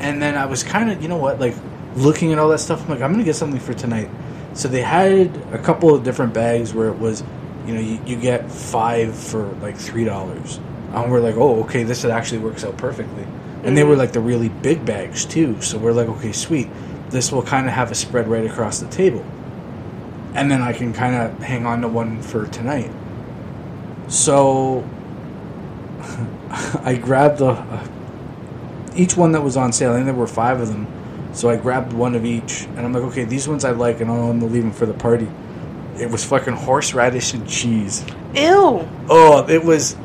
and 0.01 0.23
then 0.23 0.37
I 0.37 0.47
was 0.47 0.63
kind 0.63 0.91
of, 0.91 1.03
you 1.03 1.09
know 1.09 1.19
what, 1.19 1.39
like 1.39 1.55
looking 1.97 2.33
at 2.33 2.39
all 2.39 2.49
that 2.49 2.61
stuff. 2.61 2.83
I'm 2.85 2.89
like, 2.89 3.03
I'm 3.03 3.13
gonna 3.13 3.23
get 3.23 3.37
something 3.37 3.61
for 3.61 3.75
tonight. 3.75 4.09
So 4.55 4.69
they 4.69 4.81
had 4.81 5.37
a 5.53 5.59
couple 5.59 5.95
of 5.95 6.03
different 6.03 6.33
bags 6.33 6.73
where 6.73 6.89
it 6.89 6.99
was, 6.99 7.23
you 7.67 7.75
know, 7.75 7.81
you, 7.81 8.01
you 8.07 8.17
get 8.17 8.51
five 8.51 9.15
for 9.15 9.45
like 9.61 9.77
three 9.77 10.05
dollars, 10.05 10.59
And 10.93 11.13
we're 11.13 11.21
like, 11.21 11.37
oh, 11.37 11.65
okay, 11.65 11.83
this 11.83 12.07
actually 12.07 12.39
works 12.39 12.65
out 12.65 12.79
perfectly. 12.79 13.27
And 13.63 13.77
they 13.77 13.85
were 13.85 13.97
like 13.97 14.13
the 14.13 14.21
really 14.21 14.49
big 14.49 14.85
bags 14.85 15.25
too. 15.25 15.61
So 15.63 15.79
we're 15.79 15.93
like, 15.93 16.09
okay, 16.09 16.33
sweet. 16.33 16.69
This 17.11 17.31
will 17.31 17.43
kind 17.43 17.67
of 17.67 17.73
have 17.73 17.91
a 17.91 17.95
spread 17.95 18.29
right 18.29 18.45
across 18.45 18.81
the 18.81 18.89
table. 18.89 19.25
And 20.35 20.51
then 20.51 20.63
I 20.63 20.73
can 20.73 20.93
kind 20.93 21.15
of 21.15 21.39
hang 21.41 21.67
on 21.67 21.83
to 21.83 21.89
one 21.89 22.23
for 22.23 22.47
tonight. 22.47 22.91
So 24.09 24.83
I 26.83 26.95
grabbed 27.01 27.39
the 27.39 27.51
uh, 27.51 27.87
each 28.95 29.17
one 29.17 29.33
that 29.33 29.43
was 29.43 29.57
on 29.57 29.73
sale. 29.73 29.93
I 29.93 29.95
think 29.95 30.07
there 30.07 30.15
were 30.15 30.27
five 30.27 30.61
of 30.61 30.69
them. 30.69 30.87
So 31.33 31.49
I 31.49 31.57
grabbed 31.57 31.93
one 31.93 32.15
of 32.15 32.27
each, 32.27 32.65
and 32.65 32.81
I'm 32.81 32.93
like, 32.93 33.05
okay, 33.05 33.25
these 33.25 33.49
ones 33.49 33.65
I 33.65 33.71
like, 33.71 34.01
and 34.01 34.11
I'm 34.11 34.39
gonna 34.39 34.53
leave 34.53 34.65
them 34.65 34.73
for 34.73 34.85
the 34.85 34.95
party. 34.95 35.29
It 35.99 36.11
was 36.11 36.25
fucking 36.25 36.55
horseradish 36.55 37.33
and 37.33 37.49
cheese. 37.49 38.05
Ew. 38.35 38.87
Oh, 39.09 39.47
it 39.49 39.65
was. 39.65 39.97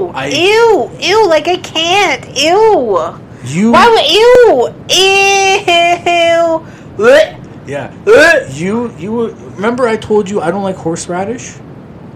Ew. 0.00 0.08
I, 0.14 0.26
ew. 0.28 0.90
Ew. 1.00 1.28
Like 1.28 1.48
I 1.48 1.56
can't. 1.56 2.24
Ew. 2.36 2.98
You. 3.44 3.72
Why 3.72 3.88
would 3.88 4.06
ew? 4.10 4.74
Ew. 4.96 6.66
Blech. 6.96 7.68
Yeah. 7.68 7.92
Blech. 8.04 8.58
You. 8.58 8.92
You 8.98 9.12
were. 9.12 9.28
Remember, 9.56 9.88
I 9.88 9.96
told 9.96 10.28
you 10.30 10.40
I 10.40 10.50
don't 10.50 10.62
like 10.62 10.76
horseradish, 10.76 11.54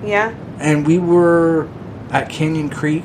Yeah. 0.05 0.33
and 0.59 0.87
we 0.87 0.99
were 0.99 1.69
at 2.11 2.29
Canyon 2.29 2.69
Creek, 2.69 3.05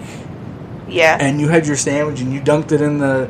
Yeah. 0.90 1.18
and 1.20 1.40
you 1.40 1.48
had 1.48 1.66
your 1.66 1.78
sandwich, 1.78 2.20
and 2.22 2.34
you 2.34 2.42
dunked 2.42 2.72
it 2.74 2.82
in 2.82 2.98
the 3.00 3.30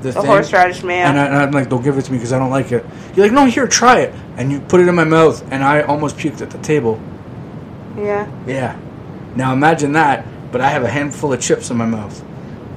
the 0.00 0.12
thing. 0.12 0.24
horseradish 0.24 0.82
man. 0.84 1.08
And, 1.10 1.18
I, 1.20 1.26
and 1.26 1.36
I'm 1.36 1.50
like, 1.50 1.68
don't 1.68 1.82
give 1.84 1.98
it 1.98 2.02
to 2.06 2.12
me 2.12 2.16
because 2.18 2.32
I 2.32 2.38
don't 2.38 2.50
like 2.50 2.70
it. 2.72 2.86
You're 3.14 3.26
like, 3.26 3.32
no, 3.32 3.44
here, 3.46 3.66
try 3.66 3.98
it. 4.00 4.14
And 4.38 4.50
you 4.52 4.60
put 4.60 4.80
it 4.80 4.86
in 4.88 4.94
my 4.94 5.04
mouth, 5.04 5.42
and 5.50 5.62
I 5.64 5.82
almost 5.82 6.16
puked 6.16 6.40
at 6.40 6.50
the 6.50 6.58
table. 6.58 6.98
yeah. 7.98 8.26
Yeah. 8.46 8.76
Now 9.36 9.52
imagine 9.52 9.92
that, 9.92 10.24
but 10.52 10.60
I 10.60 10.68
have 10.68 10.82
a 10.82 10.88
handful 10.88 11.32
of 11.32 11.40
chips 11.40 11.70
in 11.70 11.76
my 11.76 11.86
mouth. 11.86 12.22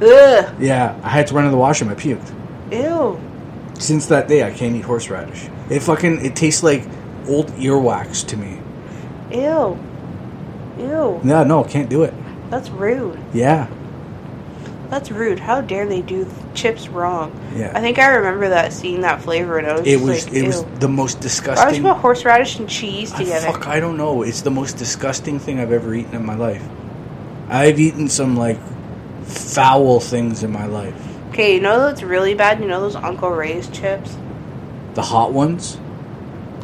Ugh. 0.01 0.55
Yeah, 0.59 0.99
I 1.03 1.09
had 1.09 1.27
to 1.27 1.33
run 1.33 1.45
to 1.45 1.51
the 1.51 1.57
washroom. 1.57 1.89
I 1.91 1.95
puked. 1.95 2.33
Ew. 2.71 3.19
Since 3.79 4.07
that 4.07 4.27
day, 4.27 4.43
I 4.43 4.51
can't 4.51 4.75
eat 4.75 4.81
horseradish. 4.81 5.47
It 5.69 5.81
fucking 5.81 6.23
it 6.25 6.35
tastes 6.35 6.63
like 6.63 6.83
old 7.27 7.47
earwax 7.53 8.25
to 8.27 8.37
me. 8.37 8.59
Ew. 9.31 9.77
Ew. 10.77 11.19
No, 11.23 11.43
no, 11.43 11.63
can't 11.63 11.89
do 11.89 12.03
it. 12.03 12.13
That's 12.49 12.69
rude. 12.69 13.17
Yeah, 13.33 13.67
That's 14.89 15.09
rude. 15.11 15.39
How 15.39 15.61
dare 15.61 15.85
they 15.87 16.01
do 16.01 16.27
chips 16.53 16.89
wrong? 16.89 17.31
Yeah. 17.55 17.71
I 17.73 17.79
think 17.79 17.97
I 17.97 18.07
remember 18.07 18.49
that 18.49 18.73
seeing 18.73 19.01
that 19.01 19.21
flavor 19.21 19.57
and 19.57 19.67
I 19.67 19.73
was 19.79 19.87
it 19.87 20.01
was 20.01 20.25
like, 20.25 20.33
it 20.35 20.45
was 20.45 20.65
the 20.79 20.89
most 20.89 21.13
Why 21.15 21.17
would 21.19 21.21
disgusting. 21.23 21.75
you 21.75 21.89
put 21.93 21.97
horseradish 22.01 22.59
and 22.59 22.67
cheese 22.67 23.13
I, 23.13 23.19
together? 23.19 23.47
fuck, 23.47 23.67
I 23.67 23.79
don't 23.79 23.95
know. 23.95 24.23
It's 24.23 24.41
the 24.41 24.51
most 24.51 24.75
disgusting 24.77 25.39
thing 25.39 25.59
I've 25.61 25.71
ever 25.71 25.93
eaten 25.93 26.13
in 26.15 26.25
my 26.25 26.35
life. 26.35 26.63
I've 27.51 27.79
eaten 27.79 28.07
some 28.07 28.37
like 28.37 28.57
foul 29.25 29.99
things 29.99 30.41
in 30.41 30.51
my 30.51 30.65
life. 30.65 30.95
Okay, 31.29 31.55
you 31.55 31.61
know 31.61 31.79
that's 31.81 32.01
really 32.01 32.33
bad? 32.33 32.61
You 32.61 32.67
know 32.67 32.79
those 32.79 32.95
Uncle 32.95 33.29
Ray's 33.29 33.67
chips? 33.69 34.17
The 34.93 35.01
hot 35.01 35.33
ones. 35.33 35.77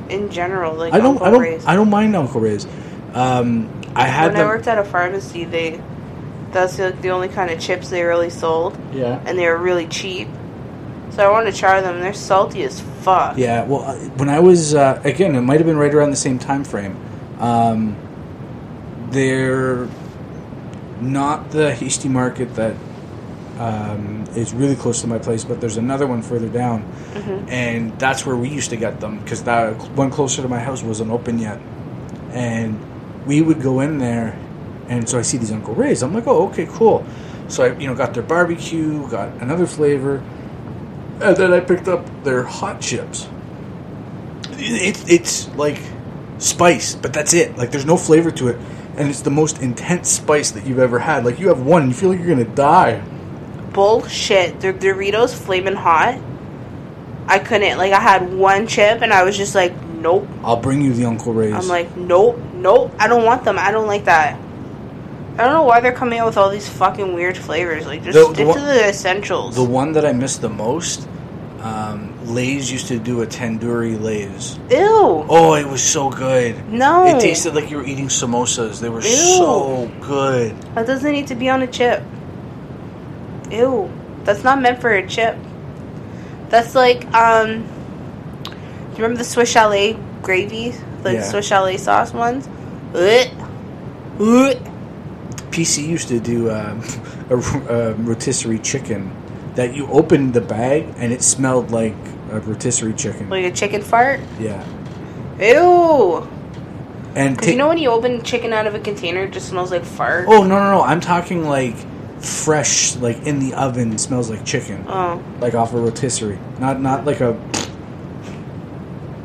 In 0.10 0.32
general, 0.32 0.74
like 0.76 0.94
I 0.94 1.00
don't. 1.00 1.16
Uncle 1.16 1.28
I 1.28 1.32
don't. 1.32 1.42
Ray's. 1.42 1.66
I 1.66 1.76
don't 1.76 1.90
mind 1.90 2.16
Uncle 2.16 2.40
Ray's. 2.40 2.66
Um, 3.14 3.82
I 3.96 4.08
had 4.08 4.34
when 4.34 4.42
I 4.42 4.46
worked 4.46 4.68
at 4.68 4.78
a 4.78 4.86
pharmacy, 4.86 5.44
they 5.44 5.82
that's 6.52 6.80
like 6.80 7.02
the 7.02 7.10
only 7.10 7.28
kind 7.28 7.52
of 7.52 7.60
chips 7.60 7.90
they 7.90 8.04
really 8.04 8.30
sold, 8.30 8.78
yeah. 8.94 9.22
and 9.26 9.38
they 9.38 9.46
were 9.48 9.58
really 9.58 9.88
cheap. 9.88 10.30
So 11.12 11.28
I 11.28 11.32
wanted 11.32 11.52
to 11.52 11.58
try 11.58 11.82
them. 11.82 12.00
They're 12.00 12.14
salty 12.14 12.64
as 12.64 12.80
fuck. 12.80 13.38
Yeah, 13.38 13.66
well, 13.66 13.82
uh, 13.82 13.96
when 14.16 14.30
I 14.30 14.40
was 14.40 14.74
uh, 14.74 15.02
again, 15.04 15.36
it 15.36 15.42
might 15.42 15.60
have 15.60 15.68
been 15.68 15.78
right 15.78 15.94
around 15.94 16.12
the 16.12 16.16
same 16.16 16.40
time 16.40 16.64
frame. 16.64 16.96
Um, 17.40 17.98
they're 19.10 19.88
not 21.02 21.52
the 21.52 21.74
Hasty 21.74 22.10
Market 22.10 22.56
that 22.56 22.76
um, 23.60 24.26
is 24.36 24.54
really 24.54 24.76
close 24.76 25.02
to 25.02 25.08
my 25.08 25.18
place, 25.18 25.44
but 25.44 25.60
there's 25.60 25.78
another 25.78 26.06
one 26.08 26.22
further 26.22 26.50
down, 26.50 26.84
and 27.50 27.98
that's 28.00 28.26
where 28.26 28.36
we 28.36 28.50
used 28.50 28.70
to 28.70 28.78
get 28.78 29.00
them 29.00 29.20
because 29.20 29.44
that 29.44 29.74
one 29.92 30.12
closer 30.12 30.42
to 30.42 30.48
my 30.48 30.60
house 30.60 30.84
wasn't 30.84 31.12
open 31.12 31.40
yet, 31.40 31.60
and 32.32 32.80
we 33.26 33.42
would 33.42 33.62
go 33.62 33.80
in 33.80 33.98
there, 33.98 34.38
and 34.88 35.08
so 35.10 35.18
I 35.18 35.24
see 35.24 35.38
these 35.38 35.52
Uncle 35.52 35.74
Ray's. 35.74 36.04
I'm 36.04 36.14
like, 36.14 36.28
oh, 36.28 36.48
okay, 36.50 36.68
cool. 36.70 37.06
So 37.48 37.64
I, 37.64 37.78
you 37.78 37.88
know, 37.88 37.96
got 37.96 38.14
their 38.14 38.24
barbecue, 38.24 39.08
got 39.10 39.30
another 39.42 39.66
flavor, 39.66 40.24
and 41.22 41.36
then 41.36 41.54
I 41.54 41.60
picked 41.60 41.88
up 41.88 42.06
their 42.24 42.44
hot 42.44 42.82
chips. 42.82 43.28
It's 44.60 45.10
it's 45.10 45.50
like 45.56 45.82
spice, 46.38 46.96
but 46.96 47.14
that's 47.14 47.34
it. 47.34 47.58
Like 47.58 47.72
there's 47.72 47.86
no 47.86 47.98
flavor 47.98 48.32
to 48.32 48.50
it, 48.50 48.58
and 48.98 49.10
it's 49.10 49.22
the 49.22 49.30
most 49.30 49.62
intense 49.62 50.10
spice 50.12 50.52
that 50.52 50.66
you've 50.66 50.80
ever 50.80 51.00
had. 51.00 51.24
Like 51.26 51.40
you 51.40 51.48
have 51.50 51.62
one, 51.62 51.84
and 51.84 51.92
you 51.92 51.98
feel 51.98 52.10
like 52.10 52.20
you're 52.20 52.28
gonna 52.30 52.44
die. 52.46 53.02
Bullshit. 53.74 54.60
The 54.60 54.74
Doritos 54.74 55.34
flaming 55.34 55.76
hot. 55.76 56.20
I 57.28 57.40
couldn't. 57.40 57.78
Like 57.78 57.94
I 57.94 58.00
had 58.00 58.34
one 58.34 58.68
chip, 58.68 59.02
and 59.02 59.14
I 59.14 59.24
was 59.24 59.38
just 59.38 59.54
like, 59.56 59.74
nope. 59.86 60.28
I'll 60.44 60.58
bring 60.58 60.82
you 60.82 60.94
the 60.94 61.06
Uncle 61.06 61.34
Ray's. 61.34 61.54
I'm 61.54 61.68
like, 61.68 61.96
nope, 61.98 62.40
nope. 62.54 62.92
I 63.00 63.08
don't 63.08 63.26
want 63.26 63.44
them. 63.44 63.58
I 63.60 63.72
don't 63.72 63.88
like 63.88 64.06
that. 64.06 64.40
I 65.34 65.44
don't 65.44 65.54
know 65.54 65.64
why 65.64 65.82
they're 65.82 65.92
coming 65.94 66.18
out 66.20 66.26
with 66.26 66.38
all 66.38 66.50
these 66.50 66.68
fucking 66.68 67.14
weird 67.14 67.38
flavors. 67.38 67.86
Like, 67.86 68.04
just 68.04 68.18
The- 68.18 68.28
the 68.30 68.34
stick 68.34 68.48
one- 68.48 68.58
to 68.58 68.66
the 68.66 68.88
essentials. 68.90 69.56
the 69.56 69.64
one 69.64 69.92
that 69.92 70.04
I 70.06 70.12
miss 70.14 70.38
the 70.38 70.50
most. 70.50 71.08
Um, 71.62 72.07
Lay's 72.28 72.72
used 72.72 72.88
to 72.90 73.00
do 73.00 73.22
a 73.22 73.28
tandoori 73.28 74.00
Lay's. 74.02 74.58
Ew. 74.70 75.26
Oh, 75.30 75.56
it 75.56 75.66
was 75.66 75.82
so 75.82 76.10
good. 76.10 76.68
No. 76.72 77.06
It 77.18 77.22
tasted 77.22 77.56
like 77.56 77.70
you 77.72 77.78
were 77.78 77.86
eating 77.86 78.08
samosas. 78.08 78.80
They 78.82 78.90
were 78.90 79.02
Ew. 79.02 79.08
so 79.08 79.92
good. 80.02 80.56
That 80.76 80.86
doesn't 80.88 81.12
need 81.12 81.28
to 81.28 81.36
be 81.36 81.50
on 81.50 81.62
a 81.62 81.68
chip. 81.68 82.04
Ew. 83.52 83.90
That's 84.24 84.44
not 84.44 84.62
meant 84.62 84.82
for 84.82 84.92
a 84.92 85.08
chip. 85.08 85.38
That's 86.50 86.76
like, 86.76 87.06
um, 87.14 87.64
do 88.44 88.52
you 88.52 89.04
remember 89.04 89.18
the 89.18 89.24
Swiss 89.24 89.50
Chalet 89.50 89.98
gravy? 90.22 90.72
The 91.04 91.14
Yeah. 91.14 91.24
Swiss 91.24 91.48
Chalet 91.48 91.78
sauce 91.78 92.14
ones? 92.14 92.48
Ugh. 92.94 93.28
Ugh. 94.20 94.58
PC 95.52 95.88
used 95.88 96.10
to 96.10 96.20
do 96.20 96.52
um, 96.52 96.84
a, 97.30 97.38
a 97.38 97.94
rotisserie 97.94 98.60
chicken 98.60 99.12
that 99.56 99.74
you 99.74 99.88
opened 99.88 100.34
the 100.34 100.42
bag 100.42 100.94
and 100.98 101.12
it 101.14 101.22
smelled 101.24 101.72
like 101.72 101.96
a 102.38 102.50
rotisserie 102.50 102.94
chicken. 102.94 103.30
Like 103.30 103.46
a 103.46 103.52
chicken 103.52 103.82
fart? 103.82 104.20
yeah. 104.40 104.64
Ew. 105.40 106.28
And 107.16 107.36
Because 107.36 107.46
ta- 107.48 107.52
you 107.52 107.58
know 107.58 107.68
when 107.68 107.78
you 107.78 107.90
open 107.90 108.22
chicken 108.24 108.54
out 108.54 108.68
of 108.68 108.76
a 108.76 108.80
container, 108.80 109.24
it 109.24 109.32
just 109.32 109.50
smells 109.50 109.72
like 109.72 109.84
fart? 109.86 110.26
oh 110.28 110.44
no 110.44 110.60
no 110.60 110.72
no! 110.72 110.82
I'm 110.84 111.00
talking 111.00 111.48
like 111.48 111.76
fresh, 112.22 112.96
like 112.98 113.18
in 113.26 113.40
the 113.40 113.54
oven, 113.56 113.98
smells 113.98 114.30
like 114.30 114.46
chicken, 114.46 114.86
Oh. 114.88 115.22
like 115.40 115.54
off 115.56 115.74
a 115.74 115.78
rotisserie, 115.80 116.40
not 116.60 116.82
not 116.82 117.06
like 117.06 117.22
a. 117.22 117.36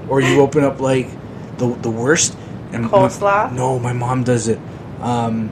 Or 0.08 0.20
you 0.20 0.40
open 0.40 0.64
up 0.64 0.80
like 0.80 1.08
the 1.58 1.68
the 1.82 1.90
worst 1.90 2.36
and 2.72 2.82
my- 2.84 2.88
Coleslaw? 2.88 3.52
no, 3.52 3.78
my 3.78 3.92
mom 3.92 4.24
does 4.24 4.48
it, 4.48 4.58
um, 5.00 5.48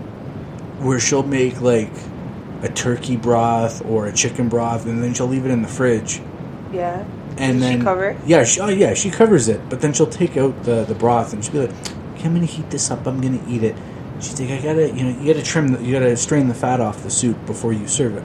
where 0.80 1.00
she'll 1.00 1.22
make 1.22 1.60
like 1.60 1.92
a 2.62 2.68
turkey 2.68 3.16
broth 3.16 3.82
or 3.86 4.06
a 4.06 4.12
chicken 4.12 4.48
broth, 4.48 4.86
and 4.86 5.02
then 5.02 5.14
she'll 5.14 5.26
leave 5.26 5.44
it 5.46 5.50
in 5.50 5.62
the 5.62 5.68
fridge. 5.68 6.20
Yeah. 6.72 7.04
And 7.40 7.58
Does 7.58 7.68
she 7.68 7.76
then 7.76 7.84
cover 7.84 8.04
it? 8.10 8.16
Yeah, 8.26 8.44
she, 8.44 8.60
oh 8.60 8.68
yeah, 8.68 8.94
she 8.94 9.10
covers 9.10 9.48
it. 9.48 9.60
But 9.70 9.80
then 9.80 9.92
she'll 9.92 10.06
take 10.06 10.36
out 10.36 10.62
the 10.64 10.84
the 10.84 10.94
broth 10.94 11.32
and 11.32 11.44
she'll 11.44 11.52
be 11.52 11.58
like, 11.60 11.70
okay, 11.70 12.24
"I'm 12.24 12.34
gonna 12.34 12.46
heat 12.46 12.70
this 12.70 12.90
up. 12.90 13.06
I'm 13.06 13.20
gonna 13.20 13.42
eat 13.48 13.62
it." 13.62 13.76
She's 14.20 14.38
like, 14.38 14.50
"I 14.50 14.62
gotta, 14.62 14.90
you 14.90 15.04
know, 15.04 15.20
you 15.20 15.32
gotta 15.32 15.44
trim, 15.44 15.68
the, 15.68 15.82
you 15.82 15.92
gotta 15.92 16.16
strain 16.16 16.48
the 16.48 16.54
fat 16.54 16.80
off 16.80 17.02
the 17.02 17.10
soup 17.10 17.44
before 17.46 17.72
you 17.72 17.88
serve 17.88 18.16
it, 18.16 18.24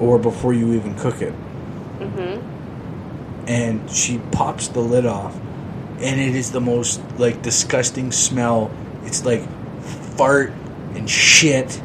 or 0.00 0.18
before 0.18 0.54
you 0.54 0.72
even 0.72 0.94
cook 0.94 1.20
it." 1.20 1.34
Mm-hmm. 1.98 3.46
And 3.48 3.90
she 3.90 4.18
pops 4.32 4.68
the 4.68 4.80
lid 4.80 5.04
off, 5.04 5.36
and 6.00 6.20
it 6.20 6.34
is 6.34 6.50
the 6.50 6.60
most 6.60 7.00
like 7.18 7.42
disgusting 7.42 8.12
smell. 8.12 8.70
It's 9.04 9.24
like 9.24 9.46
fart 10.16 10.52
and 10.94 11.08
shit. 11.08 11.80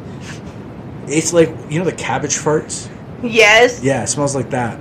It's 1.06 1.34
like 1.34 1.54
you 1.68 1.78
know 1.78 1.84
the 1.84 1.92
cabbage 1.92 2.36
farts. 2.36 2.88
Yes. 3.22 3.82
Yeah, 3.82 4.02
it 4.02 4.08
smells 4.08 4.34
like 4.34 4.50
that. 4.50 4.78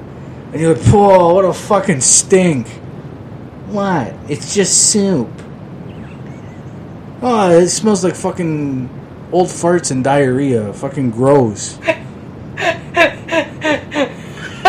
And 0.53 0.61
you're 0.61 0.75
like, 0.75 0.85
whoa, 0.85 1.33
what 1.33 1.45
a 1.45 1.53
fucking 1.53 2.01
stink. 2.01 2.67
What? 3.69 4.13
It's 4.29 4.53
just 4.53 4.91
soup. 4.91 5.31
Oh, 7.23 7.49
it 7.57 7.69
smells 7.69 8.03
like 8.03 8.15
fucking 8.15 8.87
old 9.31 9.47
farts 9.47 9.89
and 9.89 10.03
diarrhea. 10.03 10.71
Fucking 10.73 11.09
gross. 11.09 11.79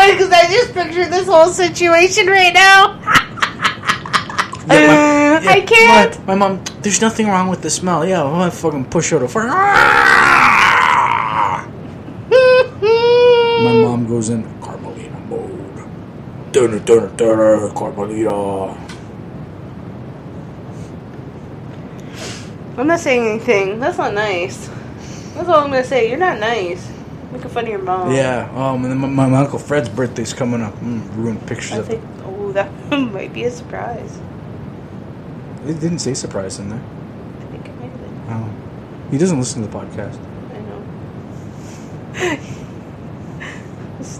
Because 0.05 0.31
I 0.31 0.47
just 0.47 0.73
pictured 0.73 1.11
this 1.11 1.27
whole 1.27 1.49
situation 1.49 2.27
right 2.27 2.53
now. 2.53 3.01
Yeah, 4.67 5.41
I 5.47 5.61
can't. 5.61 6.25
My, 6.25 6.33
my 6.33 6.47
mom, 6.47 6.63
there's 6.81 6.99
nothing 6.99 7.27
wrong 7.27 7.49
with 7.49 7.61
the 7.61 7.69
smell. 7.69 8.03
Yeah, 8.03 8.23
I'm 8.23 8.31
gonna 8.31 8.49
fucking 8.49 8.85
push 8.85 9.13
out 9.13 9.21
a 9.21 9.27
fart. 9.27 9.49
My 13.61 13.73
mom 13.83 14.07
goes 14.07 14.29
in 14.29 14.54
Carmelita. 16.55 18.31
I'm 22.77 22.87
not 22.87 22.99
saying 23.01 23.27
anything. 23.27 23.79
That's 23.79 23.97
not 23.97 24.13
nice. 24.13 24.69
That's 25.33 25.49
all 25.49 25.55
I'm 25.55 25.69
gonna 25.69 25.83
say. 25.83 26.07
You're 26.09 26.17
not 26.17 26.39
nice. 26.39 26.89
Making 27.33 27.49
fun 27.49 27.65
of 27.65 27.69
your 27.69 27.81
mom. 27.81 28.13
Yeah. 28.13 28.49
Um, 28.55 28.85
and 28.85 29.03
then 29.03 29.15
my, 29.15 29.27
my 29.27 29.41
uncle 29.41 29.59
Fred's 29.59 29.89
birthday's 29.89 30.33
coming 30.33 30.61
up. 30.61 30.73
Mm, 30.75 31.13
ruin 31.17 31.37
pictures 31.41 31.73
I 31.73 31.77
of 31.79 31.87
think. 31.87 32.01
Oh, 32.23 32.53
that 32.53 32.71
might 32.89 33.33
be 33.33 33.43
a 33.43 33.51
surprise. 33.51 34.17
it. 35.65 35.71
It 35.71 35.79
didn't 35.81 35.99
say 35.99 36.13
surprise 36.13 36.57
in 36.59 36.69
there. 36.69 36.79
I 36.79 37.45
think 37.51 37.67
it 37.67 37.75
might 37.75 37.91
have 37.91 37.99
been. 37.99 38.23
Oh. 38.29 38.49
He 39.11 39.17
doesn't 39.17 39.39
listen 39.39 39.61
to 39.61 39.67
the 39.67 39.77
podcast. 39.77 40.17
I 40.53 40.59
know. 42.29 42.37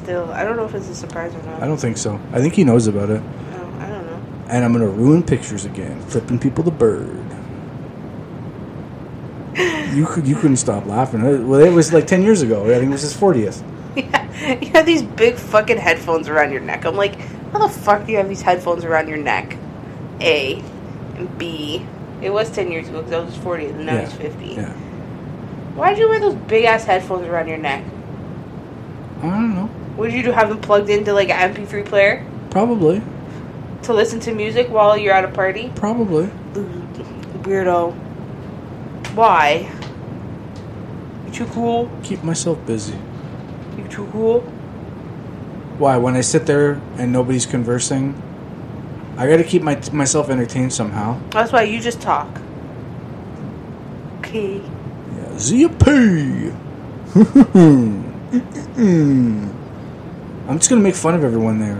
Still, 0.05 0.31
I 0.31 0.43
don't 0.43 0.55
know 0.55 0.65
if 0.65 0.75
it's 0.75 0.87
a 0.87 0.95
surprise 0.95 1.33
or 1.33 1.41
not. 1.43 1.63
I 1.63 1.67
don't 1.67 1.79
think 1.79 1.97
so. 1.97 2.19
I 2.31 2.39
think 2.39 2.53
he 2.53 2.63
knows 2.63 2.85
about 2.85 3.09
it. 3.09 3.21
No, 3.21 3.73
I 3.79 3.87
don't 3.87 4.05
know. 4.05 4.23
And 4.47 4.63
I'm 4.63 4.71
gonna 4.71 4.87
ruin 4.87 5.23
pictures 5.23 5.65
again, 5.65 5.99
flipping 6.01 6.37
people 6.37 6.63
the 6.63 6.71
bird. 6.71 7.25
You 9.95 10.05
could 10.05 10.27
you 10.27 10.35
couldn't 10.35 10.57
stop 10.57 10.85
laughing. 10.85 11.21
Uh, 11.21 11.41
Well, 11.41 11.61
it 11.61 11.71
was 11.71 11.91
like 11.91 12.05
ten 12.05 12.21
years 12.21 12.41
ago. 12.41 12.65
I 12.65 12.75
think 12.77 12.89
it 12.89 12.89
was 12.89 13.01
his 13.01 13.15
fortieth. 13.15 13.63
Yeah, 13.95 14.59
you 14.59 14.69
have 14.71 14.85
these 14.85 15.01
big 15.01 15.35
fucking 15.35 15.77
headphones 15.77 16.27
around 16.27 16.51
your 16.51 16.59
neck. 16.59 16.83
I'm 16.85 16.97
like, 16.97 17.15
how 17.53 17.65
the 17.65 17.69
fuck 17.69 18.05
do 18.05 18.11
you 18.11 18.17
have 18.17 18.27
these 18.27 18.41
headphones 18.41 18.83
around 18.83 19.07
your 19.07 19.17
neck? 19.17 19.57
A. 20.19 20.61
And 21.15 21.37
B. 21.37 21.85
It 22.21 22.31
was 22.31 22.51
10 22.51 22.69
years 22.69 22.89
ago 22.89 23.01
because 23.01 23.13
I 23.13 23.19
was 23.23 23.37
40 23.37 23.67
and 23.67 23.85
now 23.85 23.93
yeah. 23.93 24.01
he's 24.01 24.13
50. 24.13 24.45
Yeah. 24.45 24.73
Why'd 25.75 25.97
you 25.97 26.09
wear 26.09 26.19
those 26.19 26.35
big 26.35 26.65
ass 26.65 26.83
headphones 26.83 27.25
around 27.27 27.47
your 27.47 27.57
neck? 27.57 27.85
I 29.19 29.29
don't 29.29 29.55
know. 29.55 29.69
Did 29.97 30.13
you 30.13 30.23
do? 30.23 30.31
Have 30.31 30.49
them 30.49 30.59
plugged 30.61 30.89
into 30.89 31.13
like 31.13 31.29
an 31.29 31.53
MP3 31.53 31.85
player 31.85 32.25
Probably. 32.51 33.01
to 33.83 33.93
listen 33.93 34.19
to 34.21 34.33
music 34.33 34.69
while 34.69 34.97
you're 34.97 35.13
at 35.13 35.25
a 35.25 35.29
party? 35.29 35.71
Probably. 35.75 36.27
Weirdo. 37.43 37.93
Why? 39.15 39.69
You 41.25 41.31
too 41.31 41.45
cool? 41.47 41.89
Keep 42.03 42.23
myself 42.23 42.63
busy. 42.65 42.97
You 43.77 43.87
too 43.89 44.07
cool? 44.11 44.41
Why? 45.77 45.97
When 45.97 46.15
I 46.15 46.21
sit 46.21 46.45
there 46.45 46.79
and 46.97 47.11
nobody's 47.11 47.45
conversing, 47.45 48.21
I 49.17 49.27
got 49.27 49.37
to 49.37 49.43
keep 49.43 49.61
my 49.61 49.79
myself 49.93 50.29
entertained 50.29 50.73
somehow. 50.73 51.19
That's 51.31 51.51
why 51.51 51.63
you 51.63 51.79
just 51.79 52.01
talk. 52.01 52.27
Okay. 54.19 54.57
Yeah. 54.57 55.35
ZP. 55.35 56.53
I'm 60.47 60.57
just 60.59 60.69
gonna 60.69 60.81
make 60.81 60.95
fun 60.95 61.15
of 61.15 61.23
everyone 61.23 61.59
there. 61.59 61.77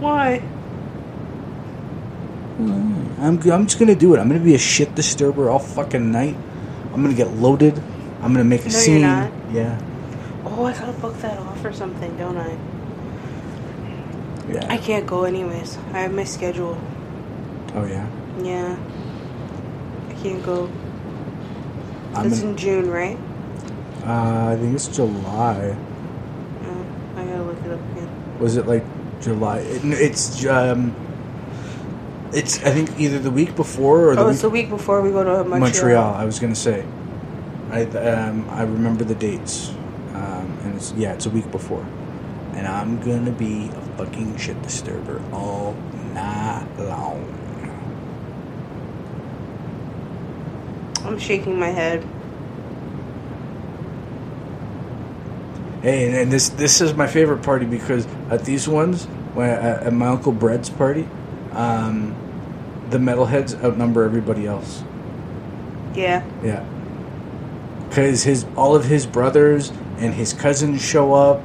Why? 0.00 0.42
I'm, 2.58 3.38
I'm 3.50 3.66
just 3.66 3.78
gonna 3.78 3.94
do 3.94 4.14
it. 4.14 4.18
I'm 4.18 4.28
gonna 4.28 4.40
be 4.40 4.54
a 4.54 4.58
shit 4.58 4.94
disturber 4.94 5.50
all 5.50 5.58
fucking 5.58 6.10
night. 6.10 6.36
I'm 6.92 7.02
gonna 7.02 7.14
get 7.14 7.30
loaded. 7.34 7.78
I'm 8.20 8.32
gonna 8.32 8.44
make 8.44 8.62
a 8.62 8.68
No, 8.68 8.70
you're 8.70 8.80
scene. 8.80 9.00
not. 9.02 9.32
Yeah. 9.52 9.78
Oh, 10.44 10.64
I 10.66 10.72
gotta 10.72 10.92
book 10.92 11.16
that 11.18 11.38
off 11.38 11.64
or 11.64 11.72
something, 11.72 12.16
don't 12.16 12.36
I? 12.36 12.56
Yeah. 14.52 14.66
I 14.68 14.76
can't 14.76 15.06
go 15.06 15.24
anyways. 15.24 15.78
I 15.92 16.00
have 16.00 16.12
my 16.12 16.24
schedule. 16.24 16.78
oh 17.74 17.84
yeah. 17.84 18.06
Yeah. 18.42 18.76
I 20.08 20.12
can't 20.22 20.42
go. 20.44 20.68
I'm 22.14 22.26
it's 22.26 22.40
in, 22.42 22.50
in 22.50 22.56
June, 22.56 22.90
right? 22.90 23.18
Uh, 24.04 24.52
I 24.52 24.56
think 24.60 24.74
it's 24.74 24.88
July. 24.88 25.76
Oh, 26.64 26.86
I 27.16 27.24
gotta 27.24 27.42
look 27.42 27.58
it 27.64 27.70
up 27.72 27.80
again. 27.92 28.38
Was 28.40 28.56
it 28.56 28.66
like 28.66 28.84
July? 29.20 29.58
It, 29.58 29.84
it's 29.84 30.44
um. 30.46 30.94
It's 32.32 32.58
I 32.64 32.70
think 32.70 32.98
either 32.98 33.18
the 33.18 33.30
week 33.30 33.54
before 33.56 34.08
or 34.08 34.16
the 34.16 34.22
Oh, 34.22 34.26
week 34.26 34.32
it's 34.32 34.42
the 34.42 34.48
week 34.50 34.70
before 34.70 35.02
we 35.02 35.10
go 35.10 35.22
to 35.22 35.44
Montreal. 35.44 35.60
Montreal. 35.60 36.14
I 36.14 36.24
was 36.24 36.38
gonna 36.38 36.54
say. 36.54 36.84
I 37.70 37.84
um 37.84 38.48
I 38.50 38.62
remember 38.62 39.04
the 39.04 39.14
dates, 39.14 39.68
um 40.14 40.58
and 40.64 40.74
it's 40.76 40.92
yeah 40.94 41.12
it's 41.12 41.26
a 41.26 41.30
week 41.30 41.50
before, 41.50 41.86
and 42.54 42.66
I'm 42.66 43.00
gonna 43.00 43.30
be 43.32 43.68
a 43.68 43.80
fucking 43.98 44.36
shit 44.38 44.60
disturber 44.62 45.22
all 45.32 45.74
night 46.14 46.66
long. 46.78 47.28
I'm 51.04 51.18
shaking 51.18 51.58
my 51.58 51.68
head. 51.68 52.06
And, 55.82 56.14
and 56.14 56.32
this 56.32 56.50
this 56.50 56.80
is 56.80 56.94
my 56.94 57.06
favorite 57.06 57.42
party 57.42 57.66
because 57.66 58.06
at 58.30 58.44
these 58.44 58.68
ones, 58.68 59.06
when 59.34 59.50
at, 59.50 59.82
at 59.84 59.92
my 59.92 60.08
uncle 60.08 60.32
Brett's 60.32 60.70
party, 60.70 61.08
um, 61.52 62.14
the 62.90 62.98
metalheads 62.98 63.60
outnumber 63.64 64.04
everybody 64.04 64.46
else. 64.46 64.84
Yeah. 65.94 66.24
Yeah. 66.42 66.64
Because 67.88 68.22
his 68.22 68.46
all 68.56 68.76
of 68.76 68.84
his 68.84 69.06
brothers 69.06 69.70
and 69.98 70.14
his 70.14 70.32
cousins 70.32 70.82
show 70.82 71.14
up, 71.14 71.44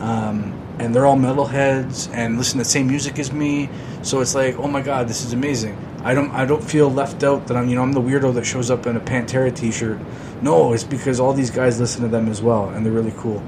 um, 0.00 0.52
and 0.78 0.94
they're 0.94 1.06
all 1.06 1.16
metalheads 1.16 2.12
and 2.12 2.36
listen 2.36 2.58
to 2.58 2.64
the 2.64 2.68
same 2.68 2.88
music 2.88 3.18
as 3.18 3.32
me. 3.32 3.70
So 4.02 4.20
it's 4.20 4.34
like, 4.34 4.58
oh 4.58 4.68
my 4.68 4.82
god, 4.82 5.08
this 5.08 5.24
is 5.24 5.32
amazing. 5.32 5.76
I 6.02 6.14
don't 6.14 6.30
I 6.32 6.46
don't 6.46 6.62
feel 6.62 6.90
left 6.90 7.22
out 7.22 7.46
that 7.46 7.56
I'm 7.56 7.68
you 7.68 7.76
know 7.76 7.82
I'm 7.82 7.92
the 7.92 8.00
weirdo 8.00 8.34
that 8.34 8.44
shows 8.44 8.70
up 8.70 8.86
in 8.86 8.96
a 8.96 9.00
Pantera 9.00 9.54
T-shirt. 9.54 9.98
No, 10.42 10.72
it's 10.72 10.84
because 10.84 11.20
all 11.20 11.32
these 11.32 11.50
guys 11.50 11.80
listen 11.80 12.02
to 12.02 12.08
them 12.08 12.28
as 12.28 12.42
well, 12.42 12.68
and 12.68 12.84
they're 12.84 12.92
really 12.92 13.14
cool. 13.16 13.42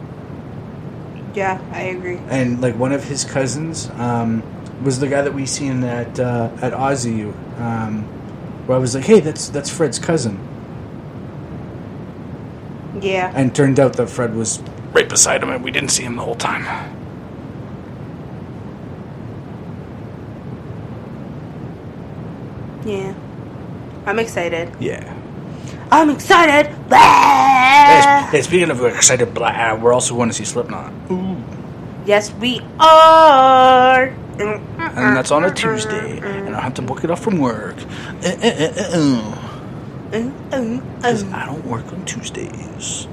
Yeah, 1.34 1.60
I 1.72 1.82
agree. 1.82 2.18
And 2.28 2.60
like 2.60 2.76
one 2.76 2.92
of 2.92 3.04
his 3.04 3.24
cousins 3.24 3.88
um, 3.90 4.42
was 4.82 4.98
the 4.98 5.08
guy 5.08 5.22
that 5.22 5.32
we 5.32 5.46
seen 5.46 5.84
at 5.84 6.18
uh, 6.18 6.50
at 6.60 6.72
Aussie, 6.72 7.32
um, 7.60 8.02
where 8.66 8.76
I 8.76 8.80
was 8.80 8.94
like, 8.94 9.04
hey, 9.04 9.20
that's 9.20 9.48
that's 9.48 9.70
Fred's 9.70 9.98
cousin. 9.98 10.38
Yeah. 13.00 13.32
And 13.34 13.54
turned 13.54 13.80
out 13.80 13.94
that 13.94 14.08
Fred 14.08 14.34
was 14.34 14.60
right 14.92 15.08
beside 15.08 15.42
him 15.42 15.50
and 15.50 15.62
we 15.64 15.70
didn't 15.70 15.90
see 15.90 16.02
him 16.02 16.16
the 16.16 16.22
whole 16.22 16.34
time. 16.34 16.64
Yeah. 22.84 23.14
I'm 24.06 24.18
excited. 24.18 24.74
Yeah. 24.80 25.16
I'm 25.90 26.10
excited. 26.10 26.74
Hey, 27.90 28.28
hey, 28.30 28.42
speaking 28.42 28.70
of 28.70 28.84
excited, 28.84 29.34
blah, 29.34 29.74
we're 29.74 29.92
also 29.92 30.14
going 30.14 30.28
to 30.28 30.34
see 30.34 30.44
Slipknot. 30.44 30.92
Ooh. 31.10 31.36
Yes, 32.06 32.32
we 32.34 32.60
are. 32.78 34.04
And 34.38 35.16
that's 35.16 35.30
on 35.30 35.44
a 35.44 35.52
Tuesday. 35.52 36.18
And 36.20 36.54
I 36.54 36.60
have 36.60 36.74
to 36.74 36.82
book 36.82 37.04
it 37.04 37.10
off 37.10 37.22
from 37.22 37.38
work. 37.38 37.76
Uh, 38.22 38.28
uh, 38.28 38.46
uh, 38.46 38.72
uh, 38.78 38.96
uh. 38.96 39.36
Because 40.10 41.24
I 41.32 41.46
don't 41.46 41.64
work 41.66 41.86
on 41.92 42.04
Tuesdays. 42.04 43.06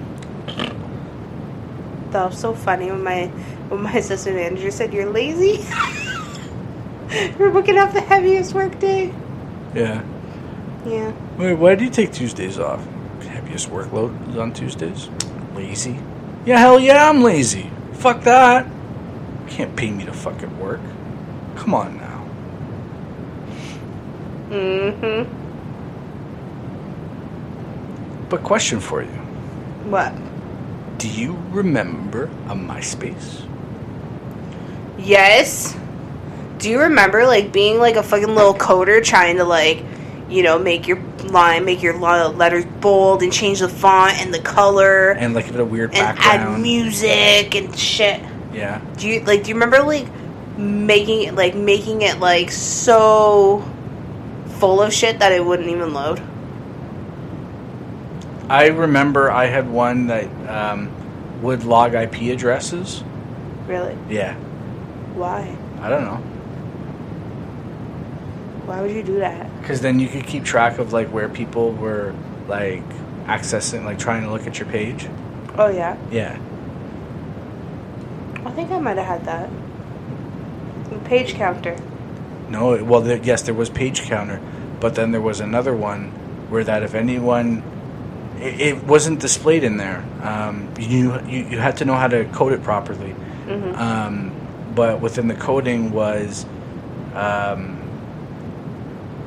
That 2.12 2.30
was 2.30 2.40
so 2.40 2.54
funny 2.54 2.90
when 2.90 3.04
my 3.04 3.28
when 3.70 3.84
my 3.84 3.94
assistant 3.94 4.36
manager 4.38 4.72
said 4.72 4.94
you're 4.94 5.10
lazy. 5.10 5.66
We're 7.38 7.52
booking 7.52 7.78
off 7.78 7.94
the 7.94 8.02
heaviest 8.02 8.54
work 8.54 8.80
day. 8.80 9.14
Yeah. 9.76 10.04
Yeah. 10.86 11.12
Wait, 11.38 11.54
why 11.56 11.76
do 11.76 11.84
you 11.84 11.90
take 11.90 12.14
Tuesdays 12.14 12.58
off? 12.60 12.86
Heaviest 13.48 13.70
workload 13.70 14.30
is 14.30 14.36
on 14.36 14.52
Tuesdays? 14.52 15.10
Lazy? 15.56 15.98
Yeah, 16.46 16.60
hell 16.60 16.82
yeah, 16.82 17.10
I'm 17.10 17.24
lazy. 17.24 17.72
Fuck 17.94 18.24
that. 18.24 18.68
Can't 19.48 19.74
pay 19.74 19.90
me 19.90 20.04
to 20.04 20.12
fucking 20.12 20.60
work. 20.60 20.82
Come 21.56 21.74
on 21.74 21.96
now. 21.96 22.28
Mm-hmm. 24.50 25.34
But 28.28 28.44
question 28.44 28.82
for 28.82 29.02
you. 29.02 29.08
What? 29.88 30.14
Do 30.98 31.08
you 31.08 31.38
remember 31.52 32.26
a 32.50 32.54
MySpace? 32.54 33.48
Yes. 35.00 35.78
Do 36.58 36.70
you 36.70 36.82
remember 36.82 37.26
like 37.26 37.54
being 37.54 37.80
like 37.80 37.96
a 37.96 38.04
fucking 38.04 38.36
little 38.36 38.56
coder 38.56 39.02
trying 39.02 39.38
to 39.38 39.46
like, 39.46 39.86
you 40.30 40.44
know, 40.44 40.60
make 40.60 40.88
your 40.88 40.98
line, 41.26 41.64
make 41.66 41.82
your 41.82 41.98
letters 41.98 42.66
bold 42.82 43.24
and 43.24 43.32
change 43.32 43.60
the 43.60 43.70
font 43.70 44.20
and 44.20 44.34
the 44.34 44.40
color 44.40 45.12
and, 45.12 45.20
And 45.20 45.34
like 45.34 45.54
a 45.54 45.64
weird 45.66 45.94
add 45.96 46.16
background. 46.18 46.56
Add 46.56 46.62
music 46.62 47.56
and 47.56 47.78
shit. 47.78 48.22
yeah. 48.54 48.82
Do 48.98 49.08
you 49.08 49.22
like? 49.22 49.44
Do 49.44 49.50
you 49.50 49.56
remember 49.56 49.82
like 49.84 50.08
making 50.58 51.24
it 51.24 51.36
like 51.36 51.56
making 51.56 52.02
it 52.02 52.20
like 52.20 52.52
so 52.52 53.64
full 54.60 54.82
of 54.82 54.94
shit 54.94 55.20
that 55.20 55.32
it 55.32 55.44
wouldn't 55.46 55.70
even 55.70 55.94
load? 55.94 56.22
I 58.50 58.68
remember 58.68 59.30
I 59.30 59.46
had 59.46 59.70
one 59.70 60.08
that 60.08 60.26
um, 60.50 60.90
would 61.42 61.64
log 61.64 61.94
IP 61.94 62.34
addresses. 62.34 63.04
Really? 63.68 63.98
Yeah. 64.10 64.36
Why? 65.16 65.56
I 65.82 65.90
don't 65.90 66.04
know. 66.06 66.16
Why 68.66 68.82
would 68.82 68.92
you 68.92 69.04
do 69.04 69.20
that? 69.20 69.47
Because 69.68 69.82
then 69.82 70.00
you 70.00 70.08
could 70.08 70.26
keep 70.26 70.46
track 70.46 70.80
of 70.80 70.94
like 70.94 71.10
where 71.10 71.28
people 71.28 71.74
were 71.74 72.16
like 72.48 72.88
accessing, 73.26 73.84
like 73.84 74.00
trying 74.00 74.24
to 74.24 74.32
look 74.32 74.48
at 74.48 74.60
your 74.60 74.70
page. 74.70 75.10
Oh 75.58 75.68
yeah. 75.68 75.98
Yeah. 76.10 76.40
I 78.46 78.52
think 78.52 78.72
I 78.72 78.80
might 78.80 78.96
have 78.96 79.06
had 79.06 79.26
that. 79.26 79.50
The 80.90 81.00
page 81.00 81.34
counter. 81.34 81.78
No, 82.48 82.82
well, 82.82 83.02
there, 83.02 83.18
yes, 83.18 83.42
there 83.42 83.54
was 83.54 83.70
page 83.70 84.04
counter, 84.04 84.40
but 84.80 84.96
then 84.96 85.12
there 85.12 85.20
was 85.20 85.42
another 85.42 85.76
one 85.76 86.12
where 86.50 86.64
that 86.64 86.82
if 86.82 86.96
anyone 86.96 87.62
it, 88.40 88.62
it 88.62 88.84
wasn't 88.86 89.20
displayed 89.20 89.66
in 89.66 89.76
there. 89.76 90.02
Um, 90.22 90.74
you, 90.80 91.20
you 91.26 91.46
you 91.46 91.60
had 91.60 91.76
to 91.78 91.86
know 91.86 91.96
how 91.96 92.08
to 92.08 92.24
code 92.24 92.54
it 92.54 92.64
properly. 92.64 93.14
Um, 93.76 94.32
but 94.74 95.02
within 95.02 95.28
the 95.28 95.36
coding 95.36 95.92
was 95.92 96.46
um, 97.16 97.77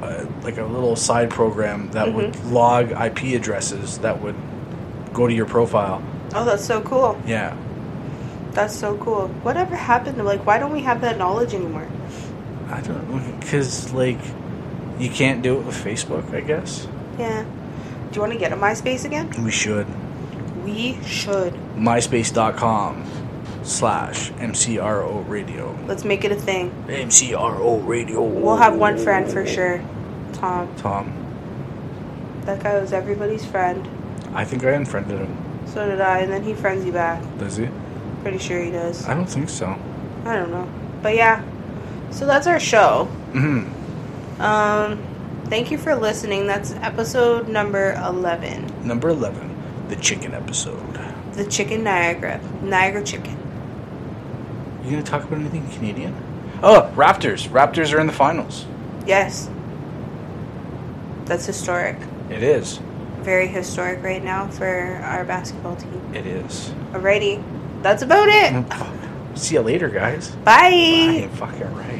uh, 0.02 0.26
like 0.42 0.58
a 0.58 0.64
little 0.64 0.96
side 0.96 1.30
program 1.30 1.90
that 1.92 2.12
would 2.12 2.36
log 2.46 2.90
IP 2.90 3.34
addresses 3.34 3.98
that 3.98 4.20
would 4.22 4.36
go 5.12 5.26
to 5.26 5.34
your 5.34 5.46
profile. 5.46 6.02
Oh, 6.34 6.44
that's 6.44 6.64
so 6.64 6.80
cool. 6.80 7.20
Yeah. 7.26 7.56
That's 8.52 8.74
so 8.74 8.96
cool. 8.96 9.28
Whatever 9.42 9.76
happened 9.76 10.16
to 10.16 10.24
like? 10.24 10.44
Why 10.46 10.58
don't 10.58 10.72
we 10.72 10.82
have 10.82 11.00
that 11.02 11.18
knowledge 11.18 11.54
anymore? 11.54 11.88
I 12.68 12.80
don't 12.80 13.08
know 13.10 13.40
because 13.40 13.92
like 13.92 14.18
you 14.98 15.10
can't 15.10 15.42
do 15.42 15.58
it 15.58 15.64
with 15.64 15.76
Facebook. 15.76 16.32
I 16.34 16.40
guess 16.40 16.86
Yeah. 17.18 17.44
Do 17.44 18.16
you 18.16 18.20
want 18.20 18.32
to 18.32 18.38
get 18.38 18.52
a 18.52 18.56
MySpace 18.56 19.04
again? 19.04 19.30
we 19.44 19.50
should. 19.50 19.86
We 20.64 21.00
should. 21.04 21.54
MySpace.com 21.76 23.04
slash 23.70 24.30
MCRO 24.32 25.26
radio. 25.28 25.76
Let's 25.86 26.04
make 26.04 26.24
it 26.24 26.32
a 26.32 26.36
thing. 26.36 26.70
MCRO 26.88 27.86
radio. 27.86 28.22
We'll 28.22 28.56
have 28.56 28.76
one 28.76 28.98
friend 28.98 29.30
for 29.30 29.46
sure. 29.46 29.82
Tom. 30.32 30.74
Tom. 30.76 31.12
That 32.46 32.62
guy 32.62 32.80
was 32.80 32.92
everybody's 32.92 33.44
friend. 33.44 33.88
I 34.34 34.44
think 34.44 34.64
I 34.64 34.70
unfriended 34.70 35.18
him. 35.18 35.36
So 35.66 35.86
did 35.88 36.00
I, 36.00 36.18
and 36.20 36.32
then 36.32 36.42
he 36.42 36.54
friends 36.54 36.84
you 36.84 36.92
back. 36.92 37.22
Does 37.38 37.56
he? 37.56 37.68
Pretty 38.22 38.38
sure 38.38 38.60
he 38.60 38.70
does. 38.70 39.06
I 39.06 39.14
don't 39.14 39.26
think 39.28 39.48
so. 39.48 39.76
I 40.24 40.36
don't 40.36 40.50
know. 40.50 40.68
But 41.02 41.14
yeah. 41.14 41.42
So 42.10 42.26
that's 42.26 42.46
our 42.46 42.60
show. 42.60 43.04
hmm 43.32 43.68
Um 44.42 44.98
thank 45.46 45.70
you 45.70 45.78
for 45.78 45.94
listening. 45.94 46.46
That's 46.46 46.72
episode 46.72 47.48
number 47.48 47.94
11. 48.04 48.86
Number 48.86 49.10
11, 49.10 49.88
the 49.88 49.96
chicken 49.96 50.34
episode. 50.34 50.98
The 51.34 51.44
chicken 51.44 51.84
Niagara. 51.84 52.40
Niagara 52.62 53.04
chicken. 53.04 53.36
You 54.84 54.90
gonna 54.90 55.02
talk 55.02 55.24
about 55.24 55.40
anything 55.40 55.68
Canadian? 55.70 56.14
Oh, 56.62 56.90
Raptors. 56.94 57.48
Raptors 57.48 57.94
are 57.94 58.00
in 58.00 58.06
the 58.06 58.12
finals. 58.12 58.66
Yes. 59.06 59.48
That's 61.24 61.46
historic. 61.46 61.96
It 62.28 62.42
is. 62.42 62.80
Very 63.20 63.46
historic 63.46 64.02
right 64.02 64.22
now 64.22 64.48
for 64.48 65.00
our 65.04 65.24
basketball 65.24 65.76
team. 65.76 66.14
It 66.14 66.26
is. 66.26 66.70
Alrighty. 66.92 67.42
That's 67.82 68.02
about 68.02 68.28
it. 68.28 68.64
See 69.38 69.54
you 69.54 69.60
later, 69.60 69.88
guys. 69.88 70.30
Bye. 70.30 71.28
Bye. 71.30 71.30
Fucking 71.34 71.74
right. 71.74 71.99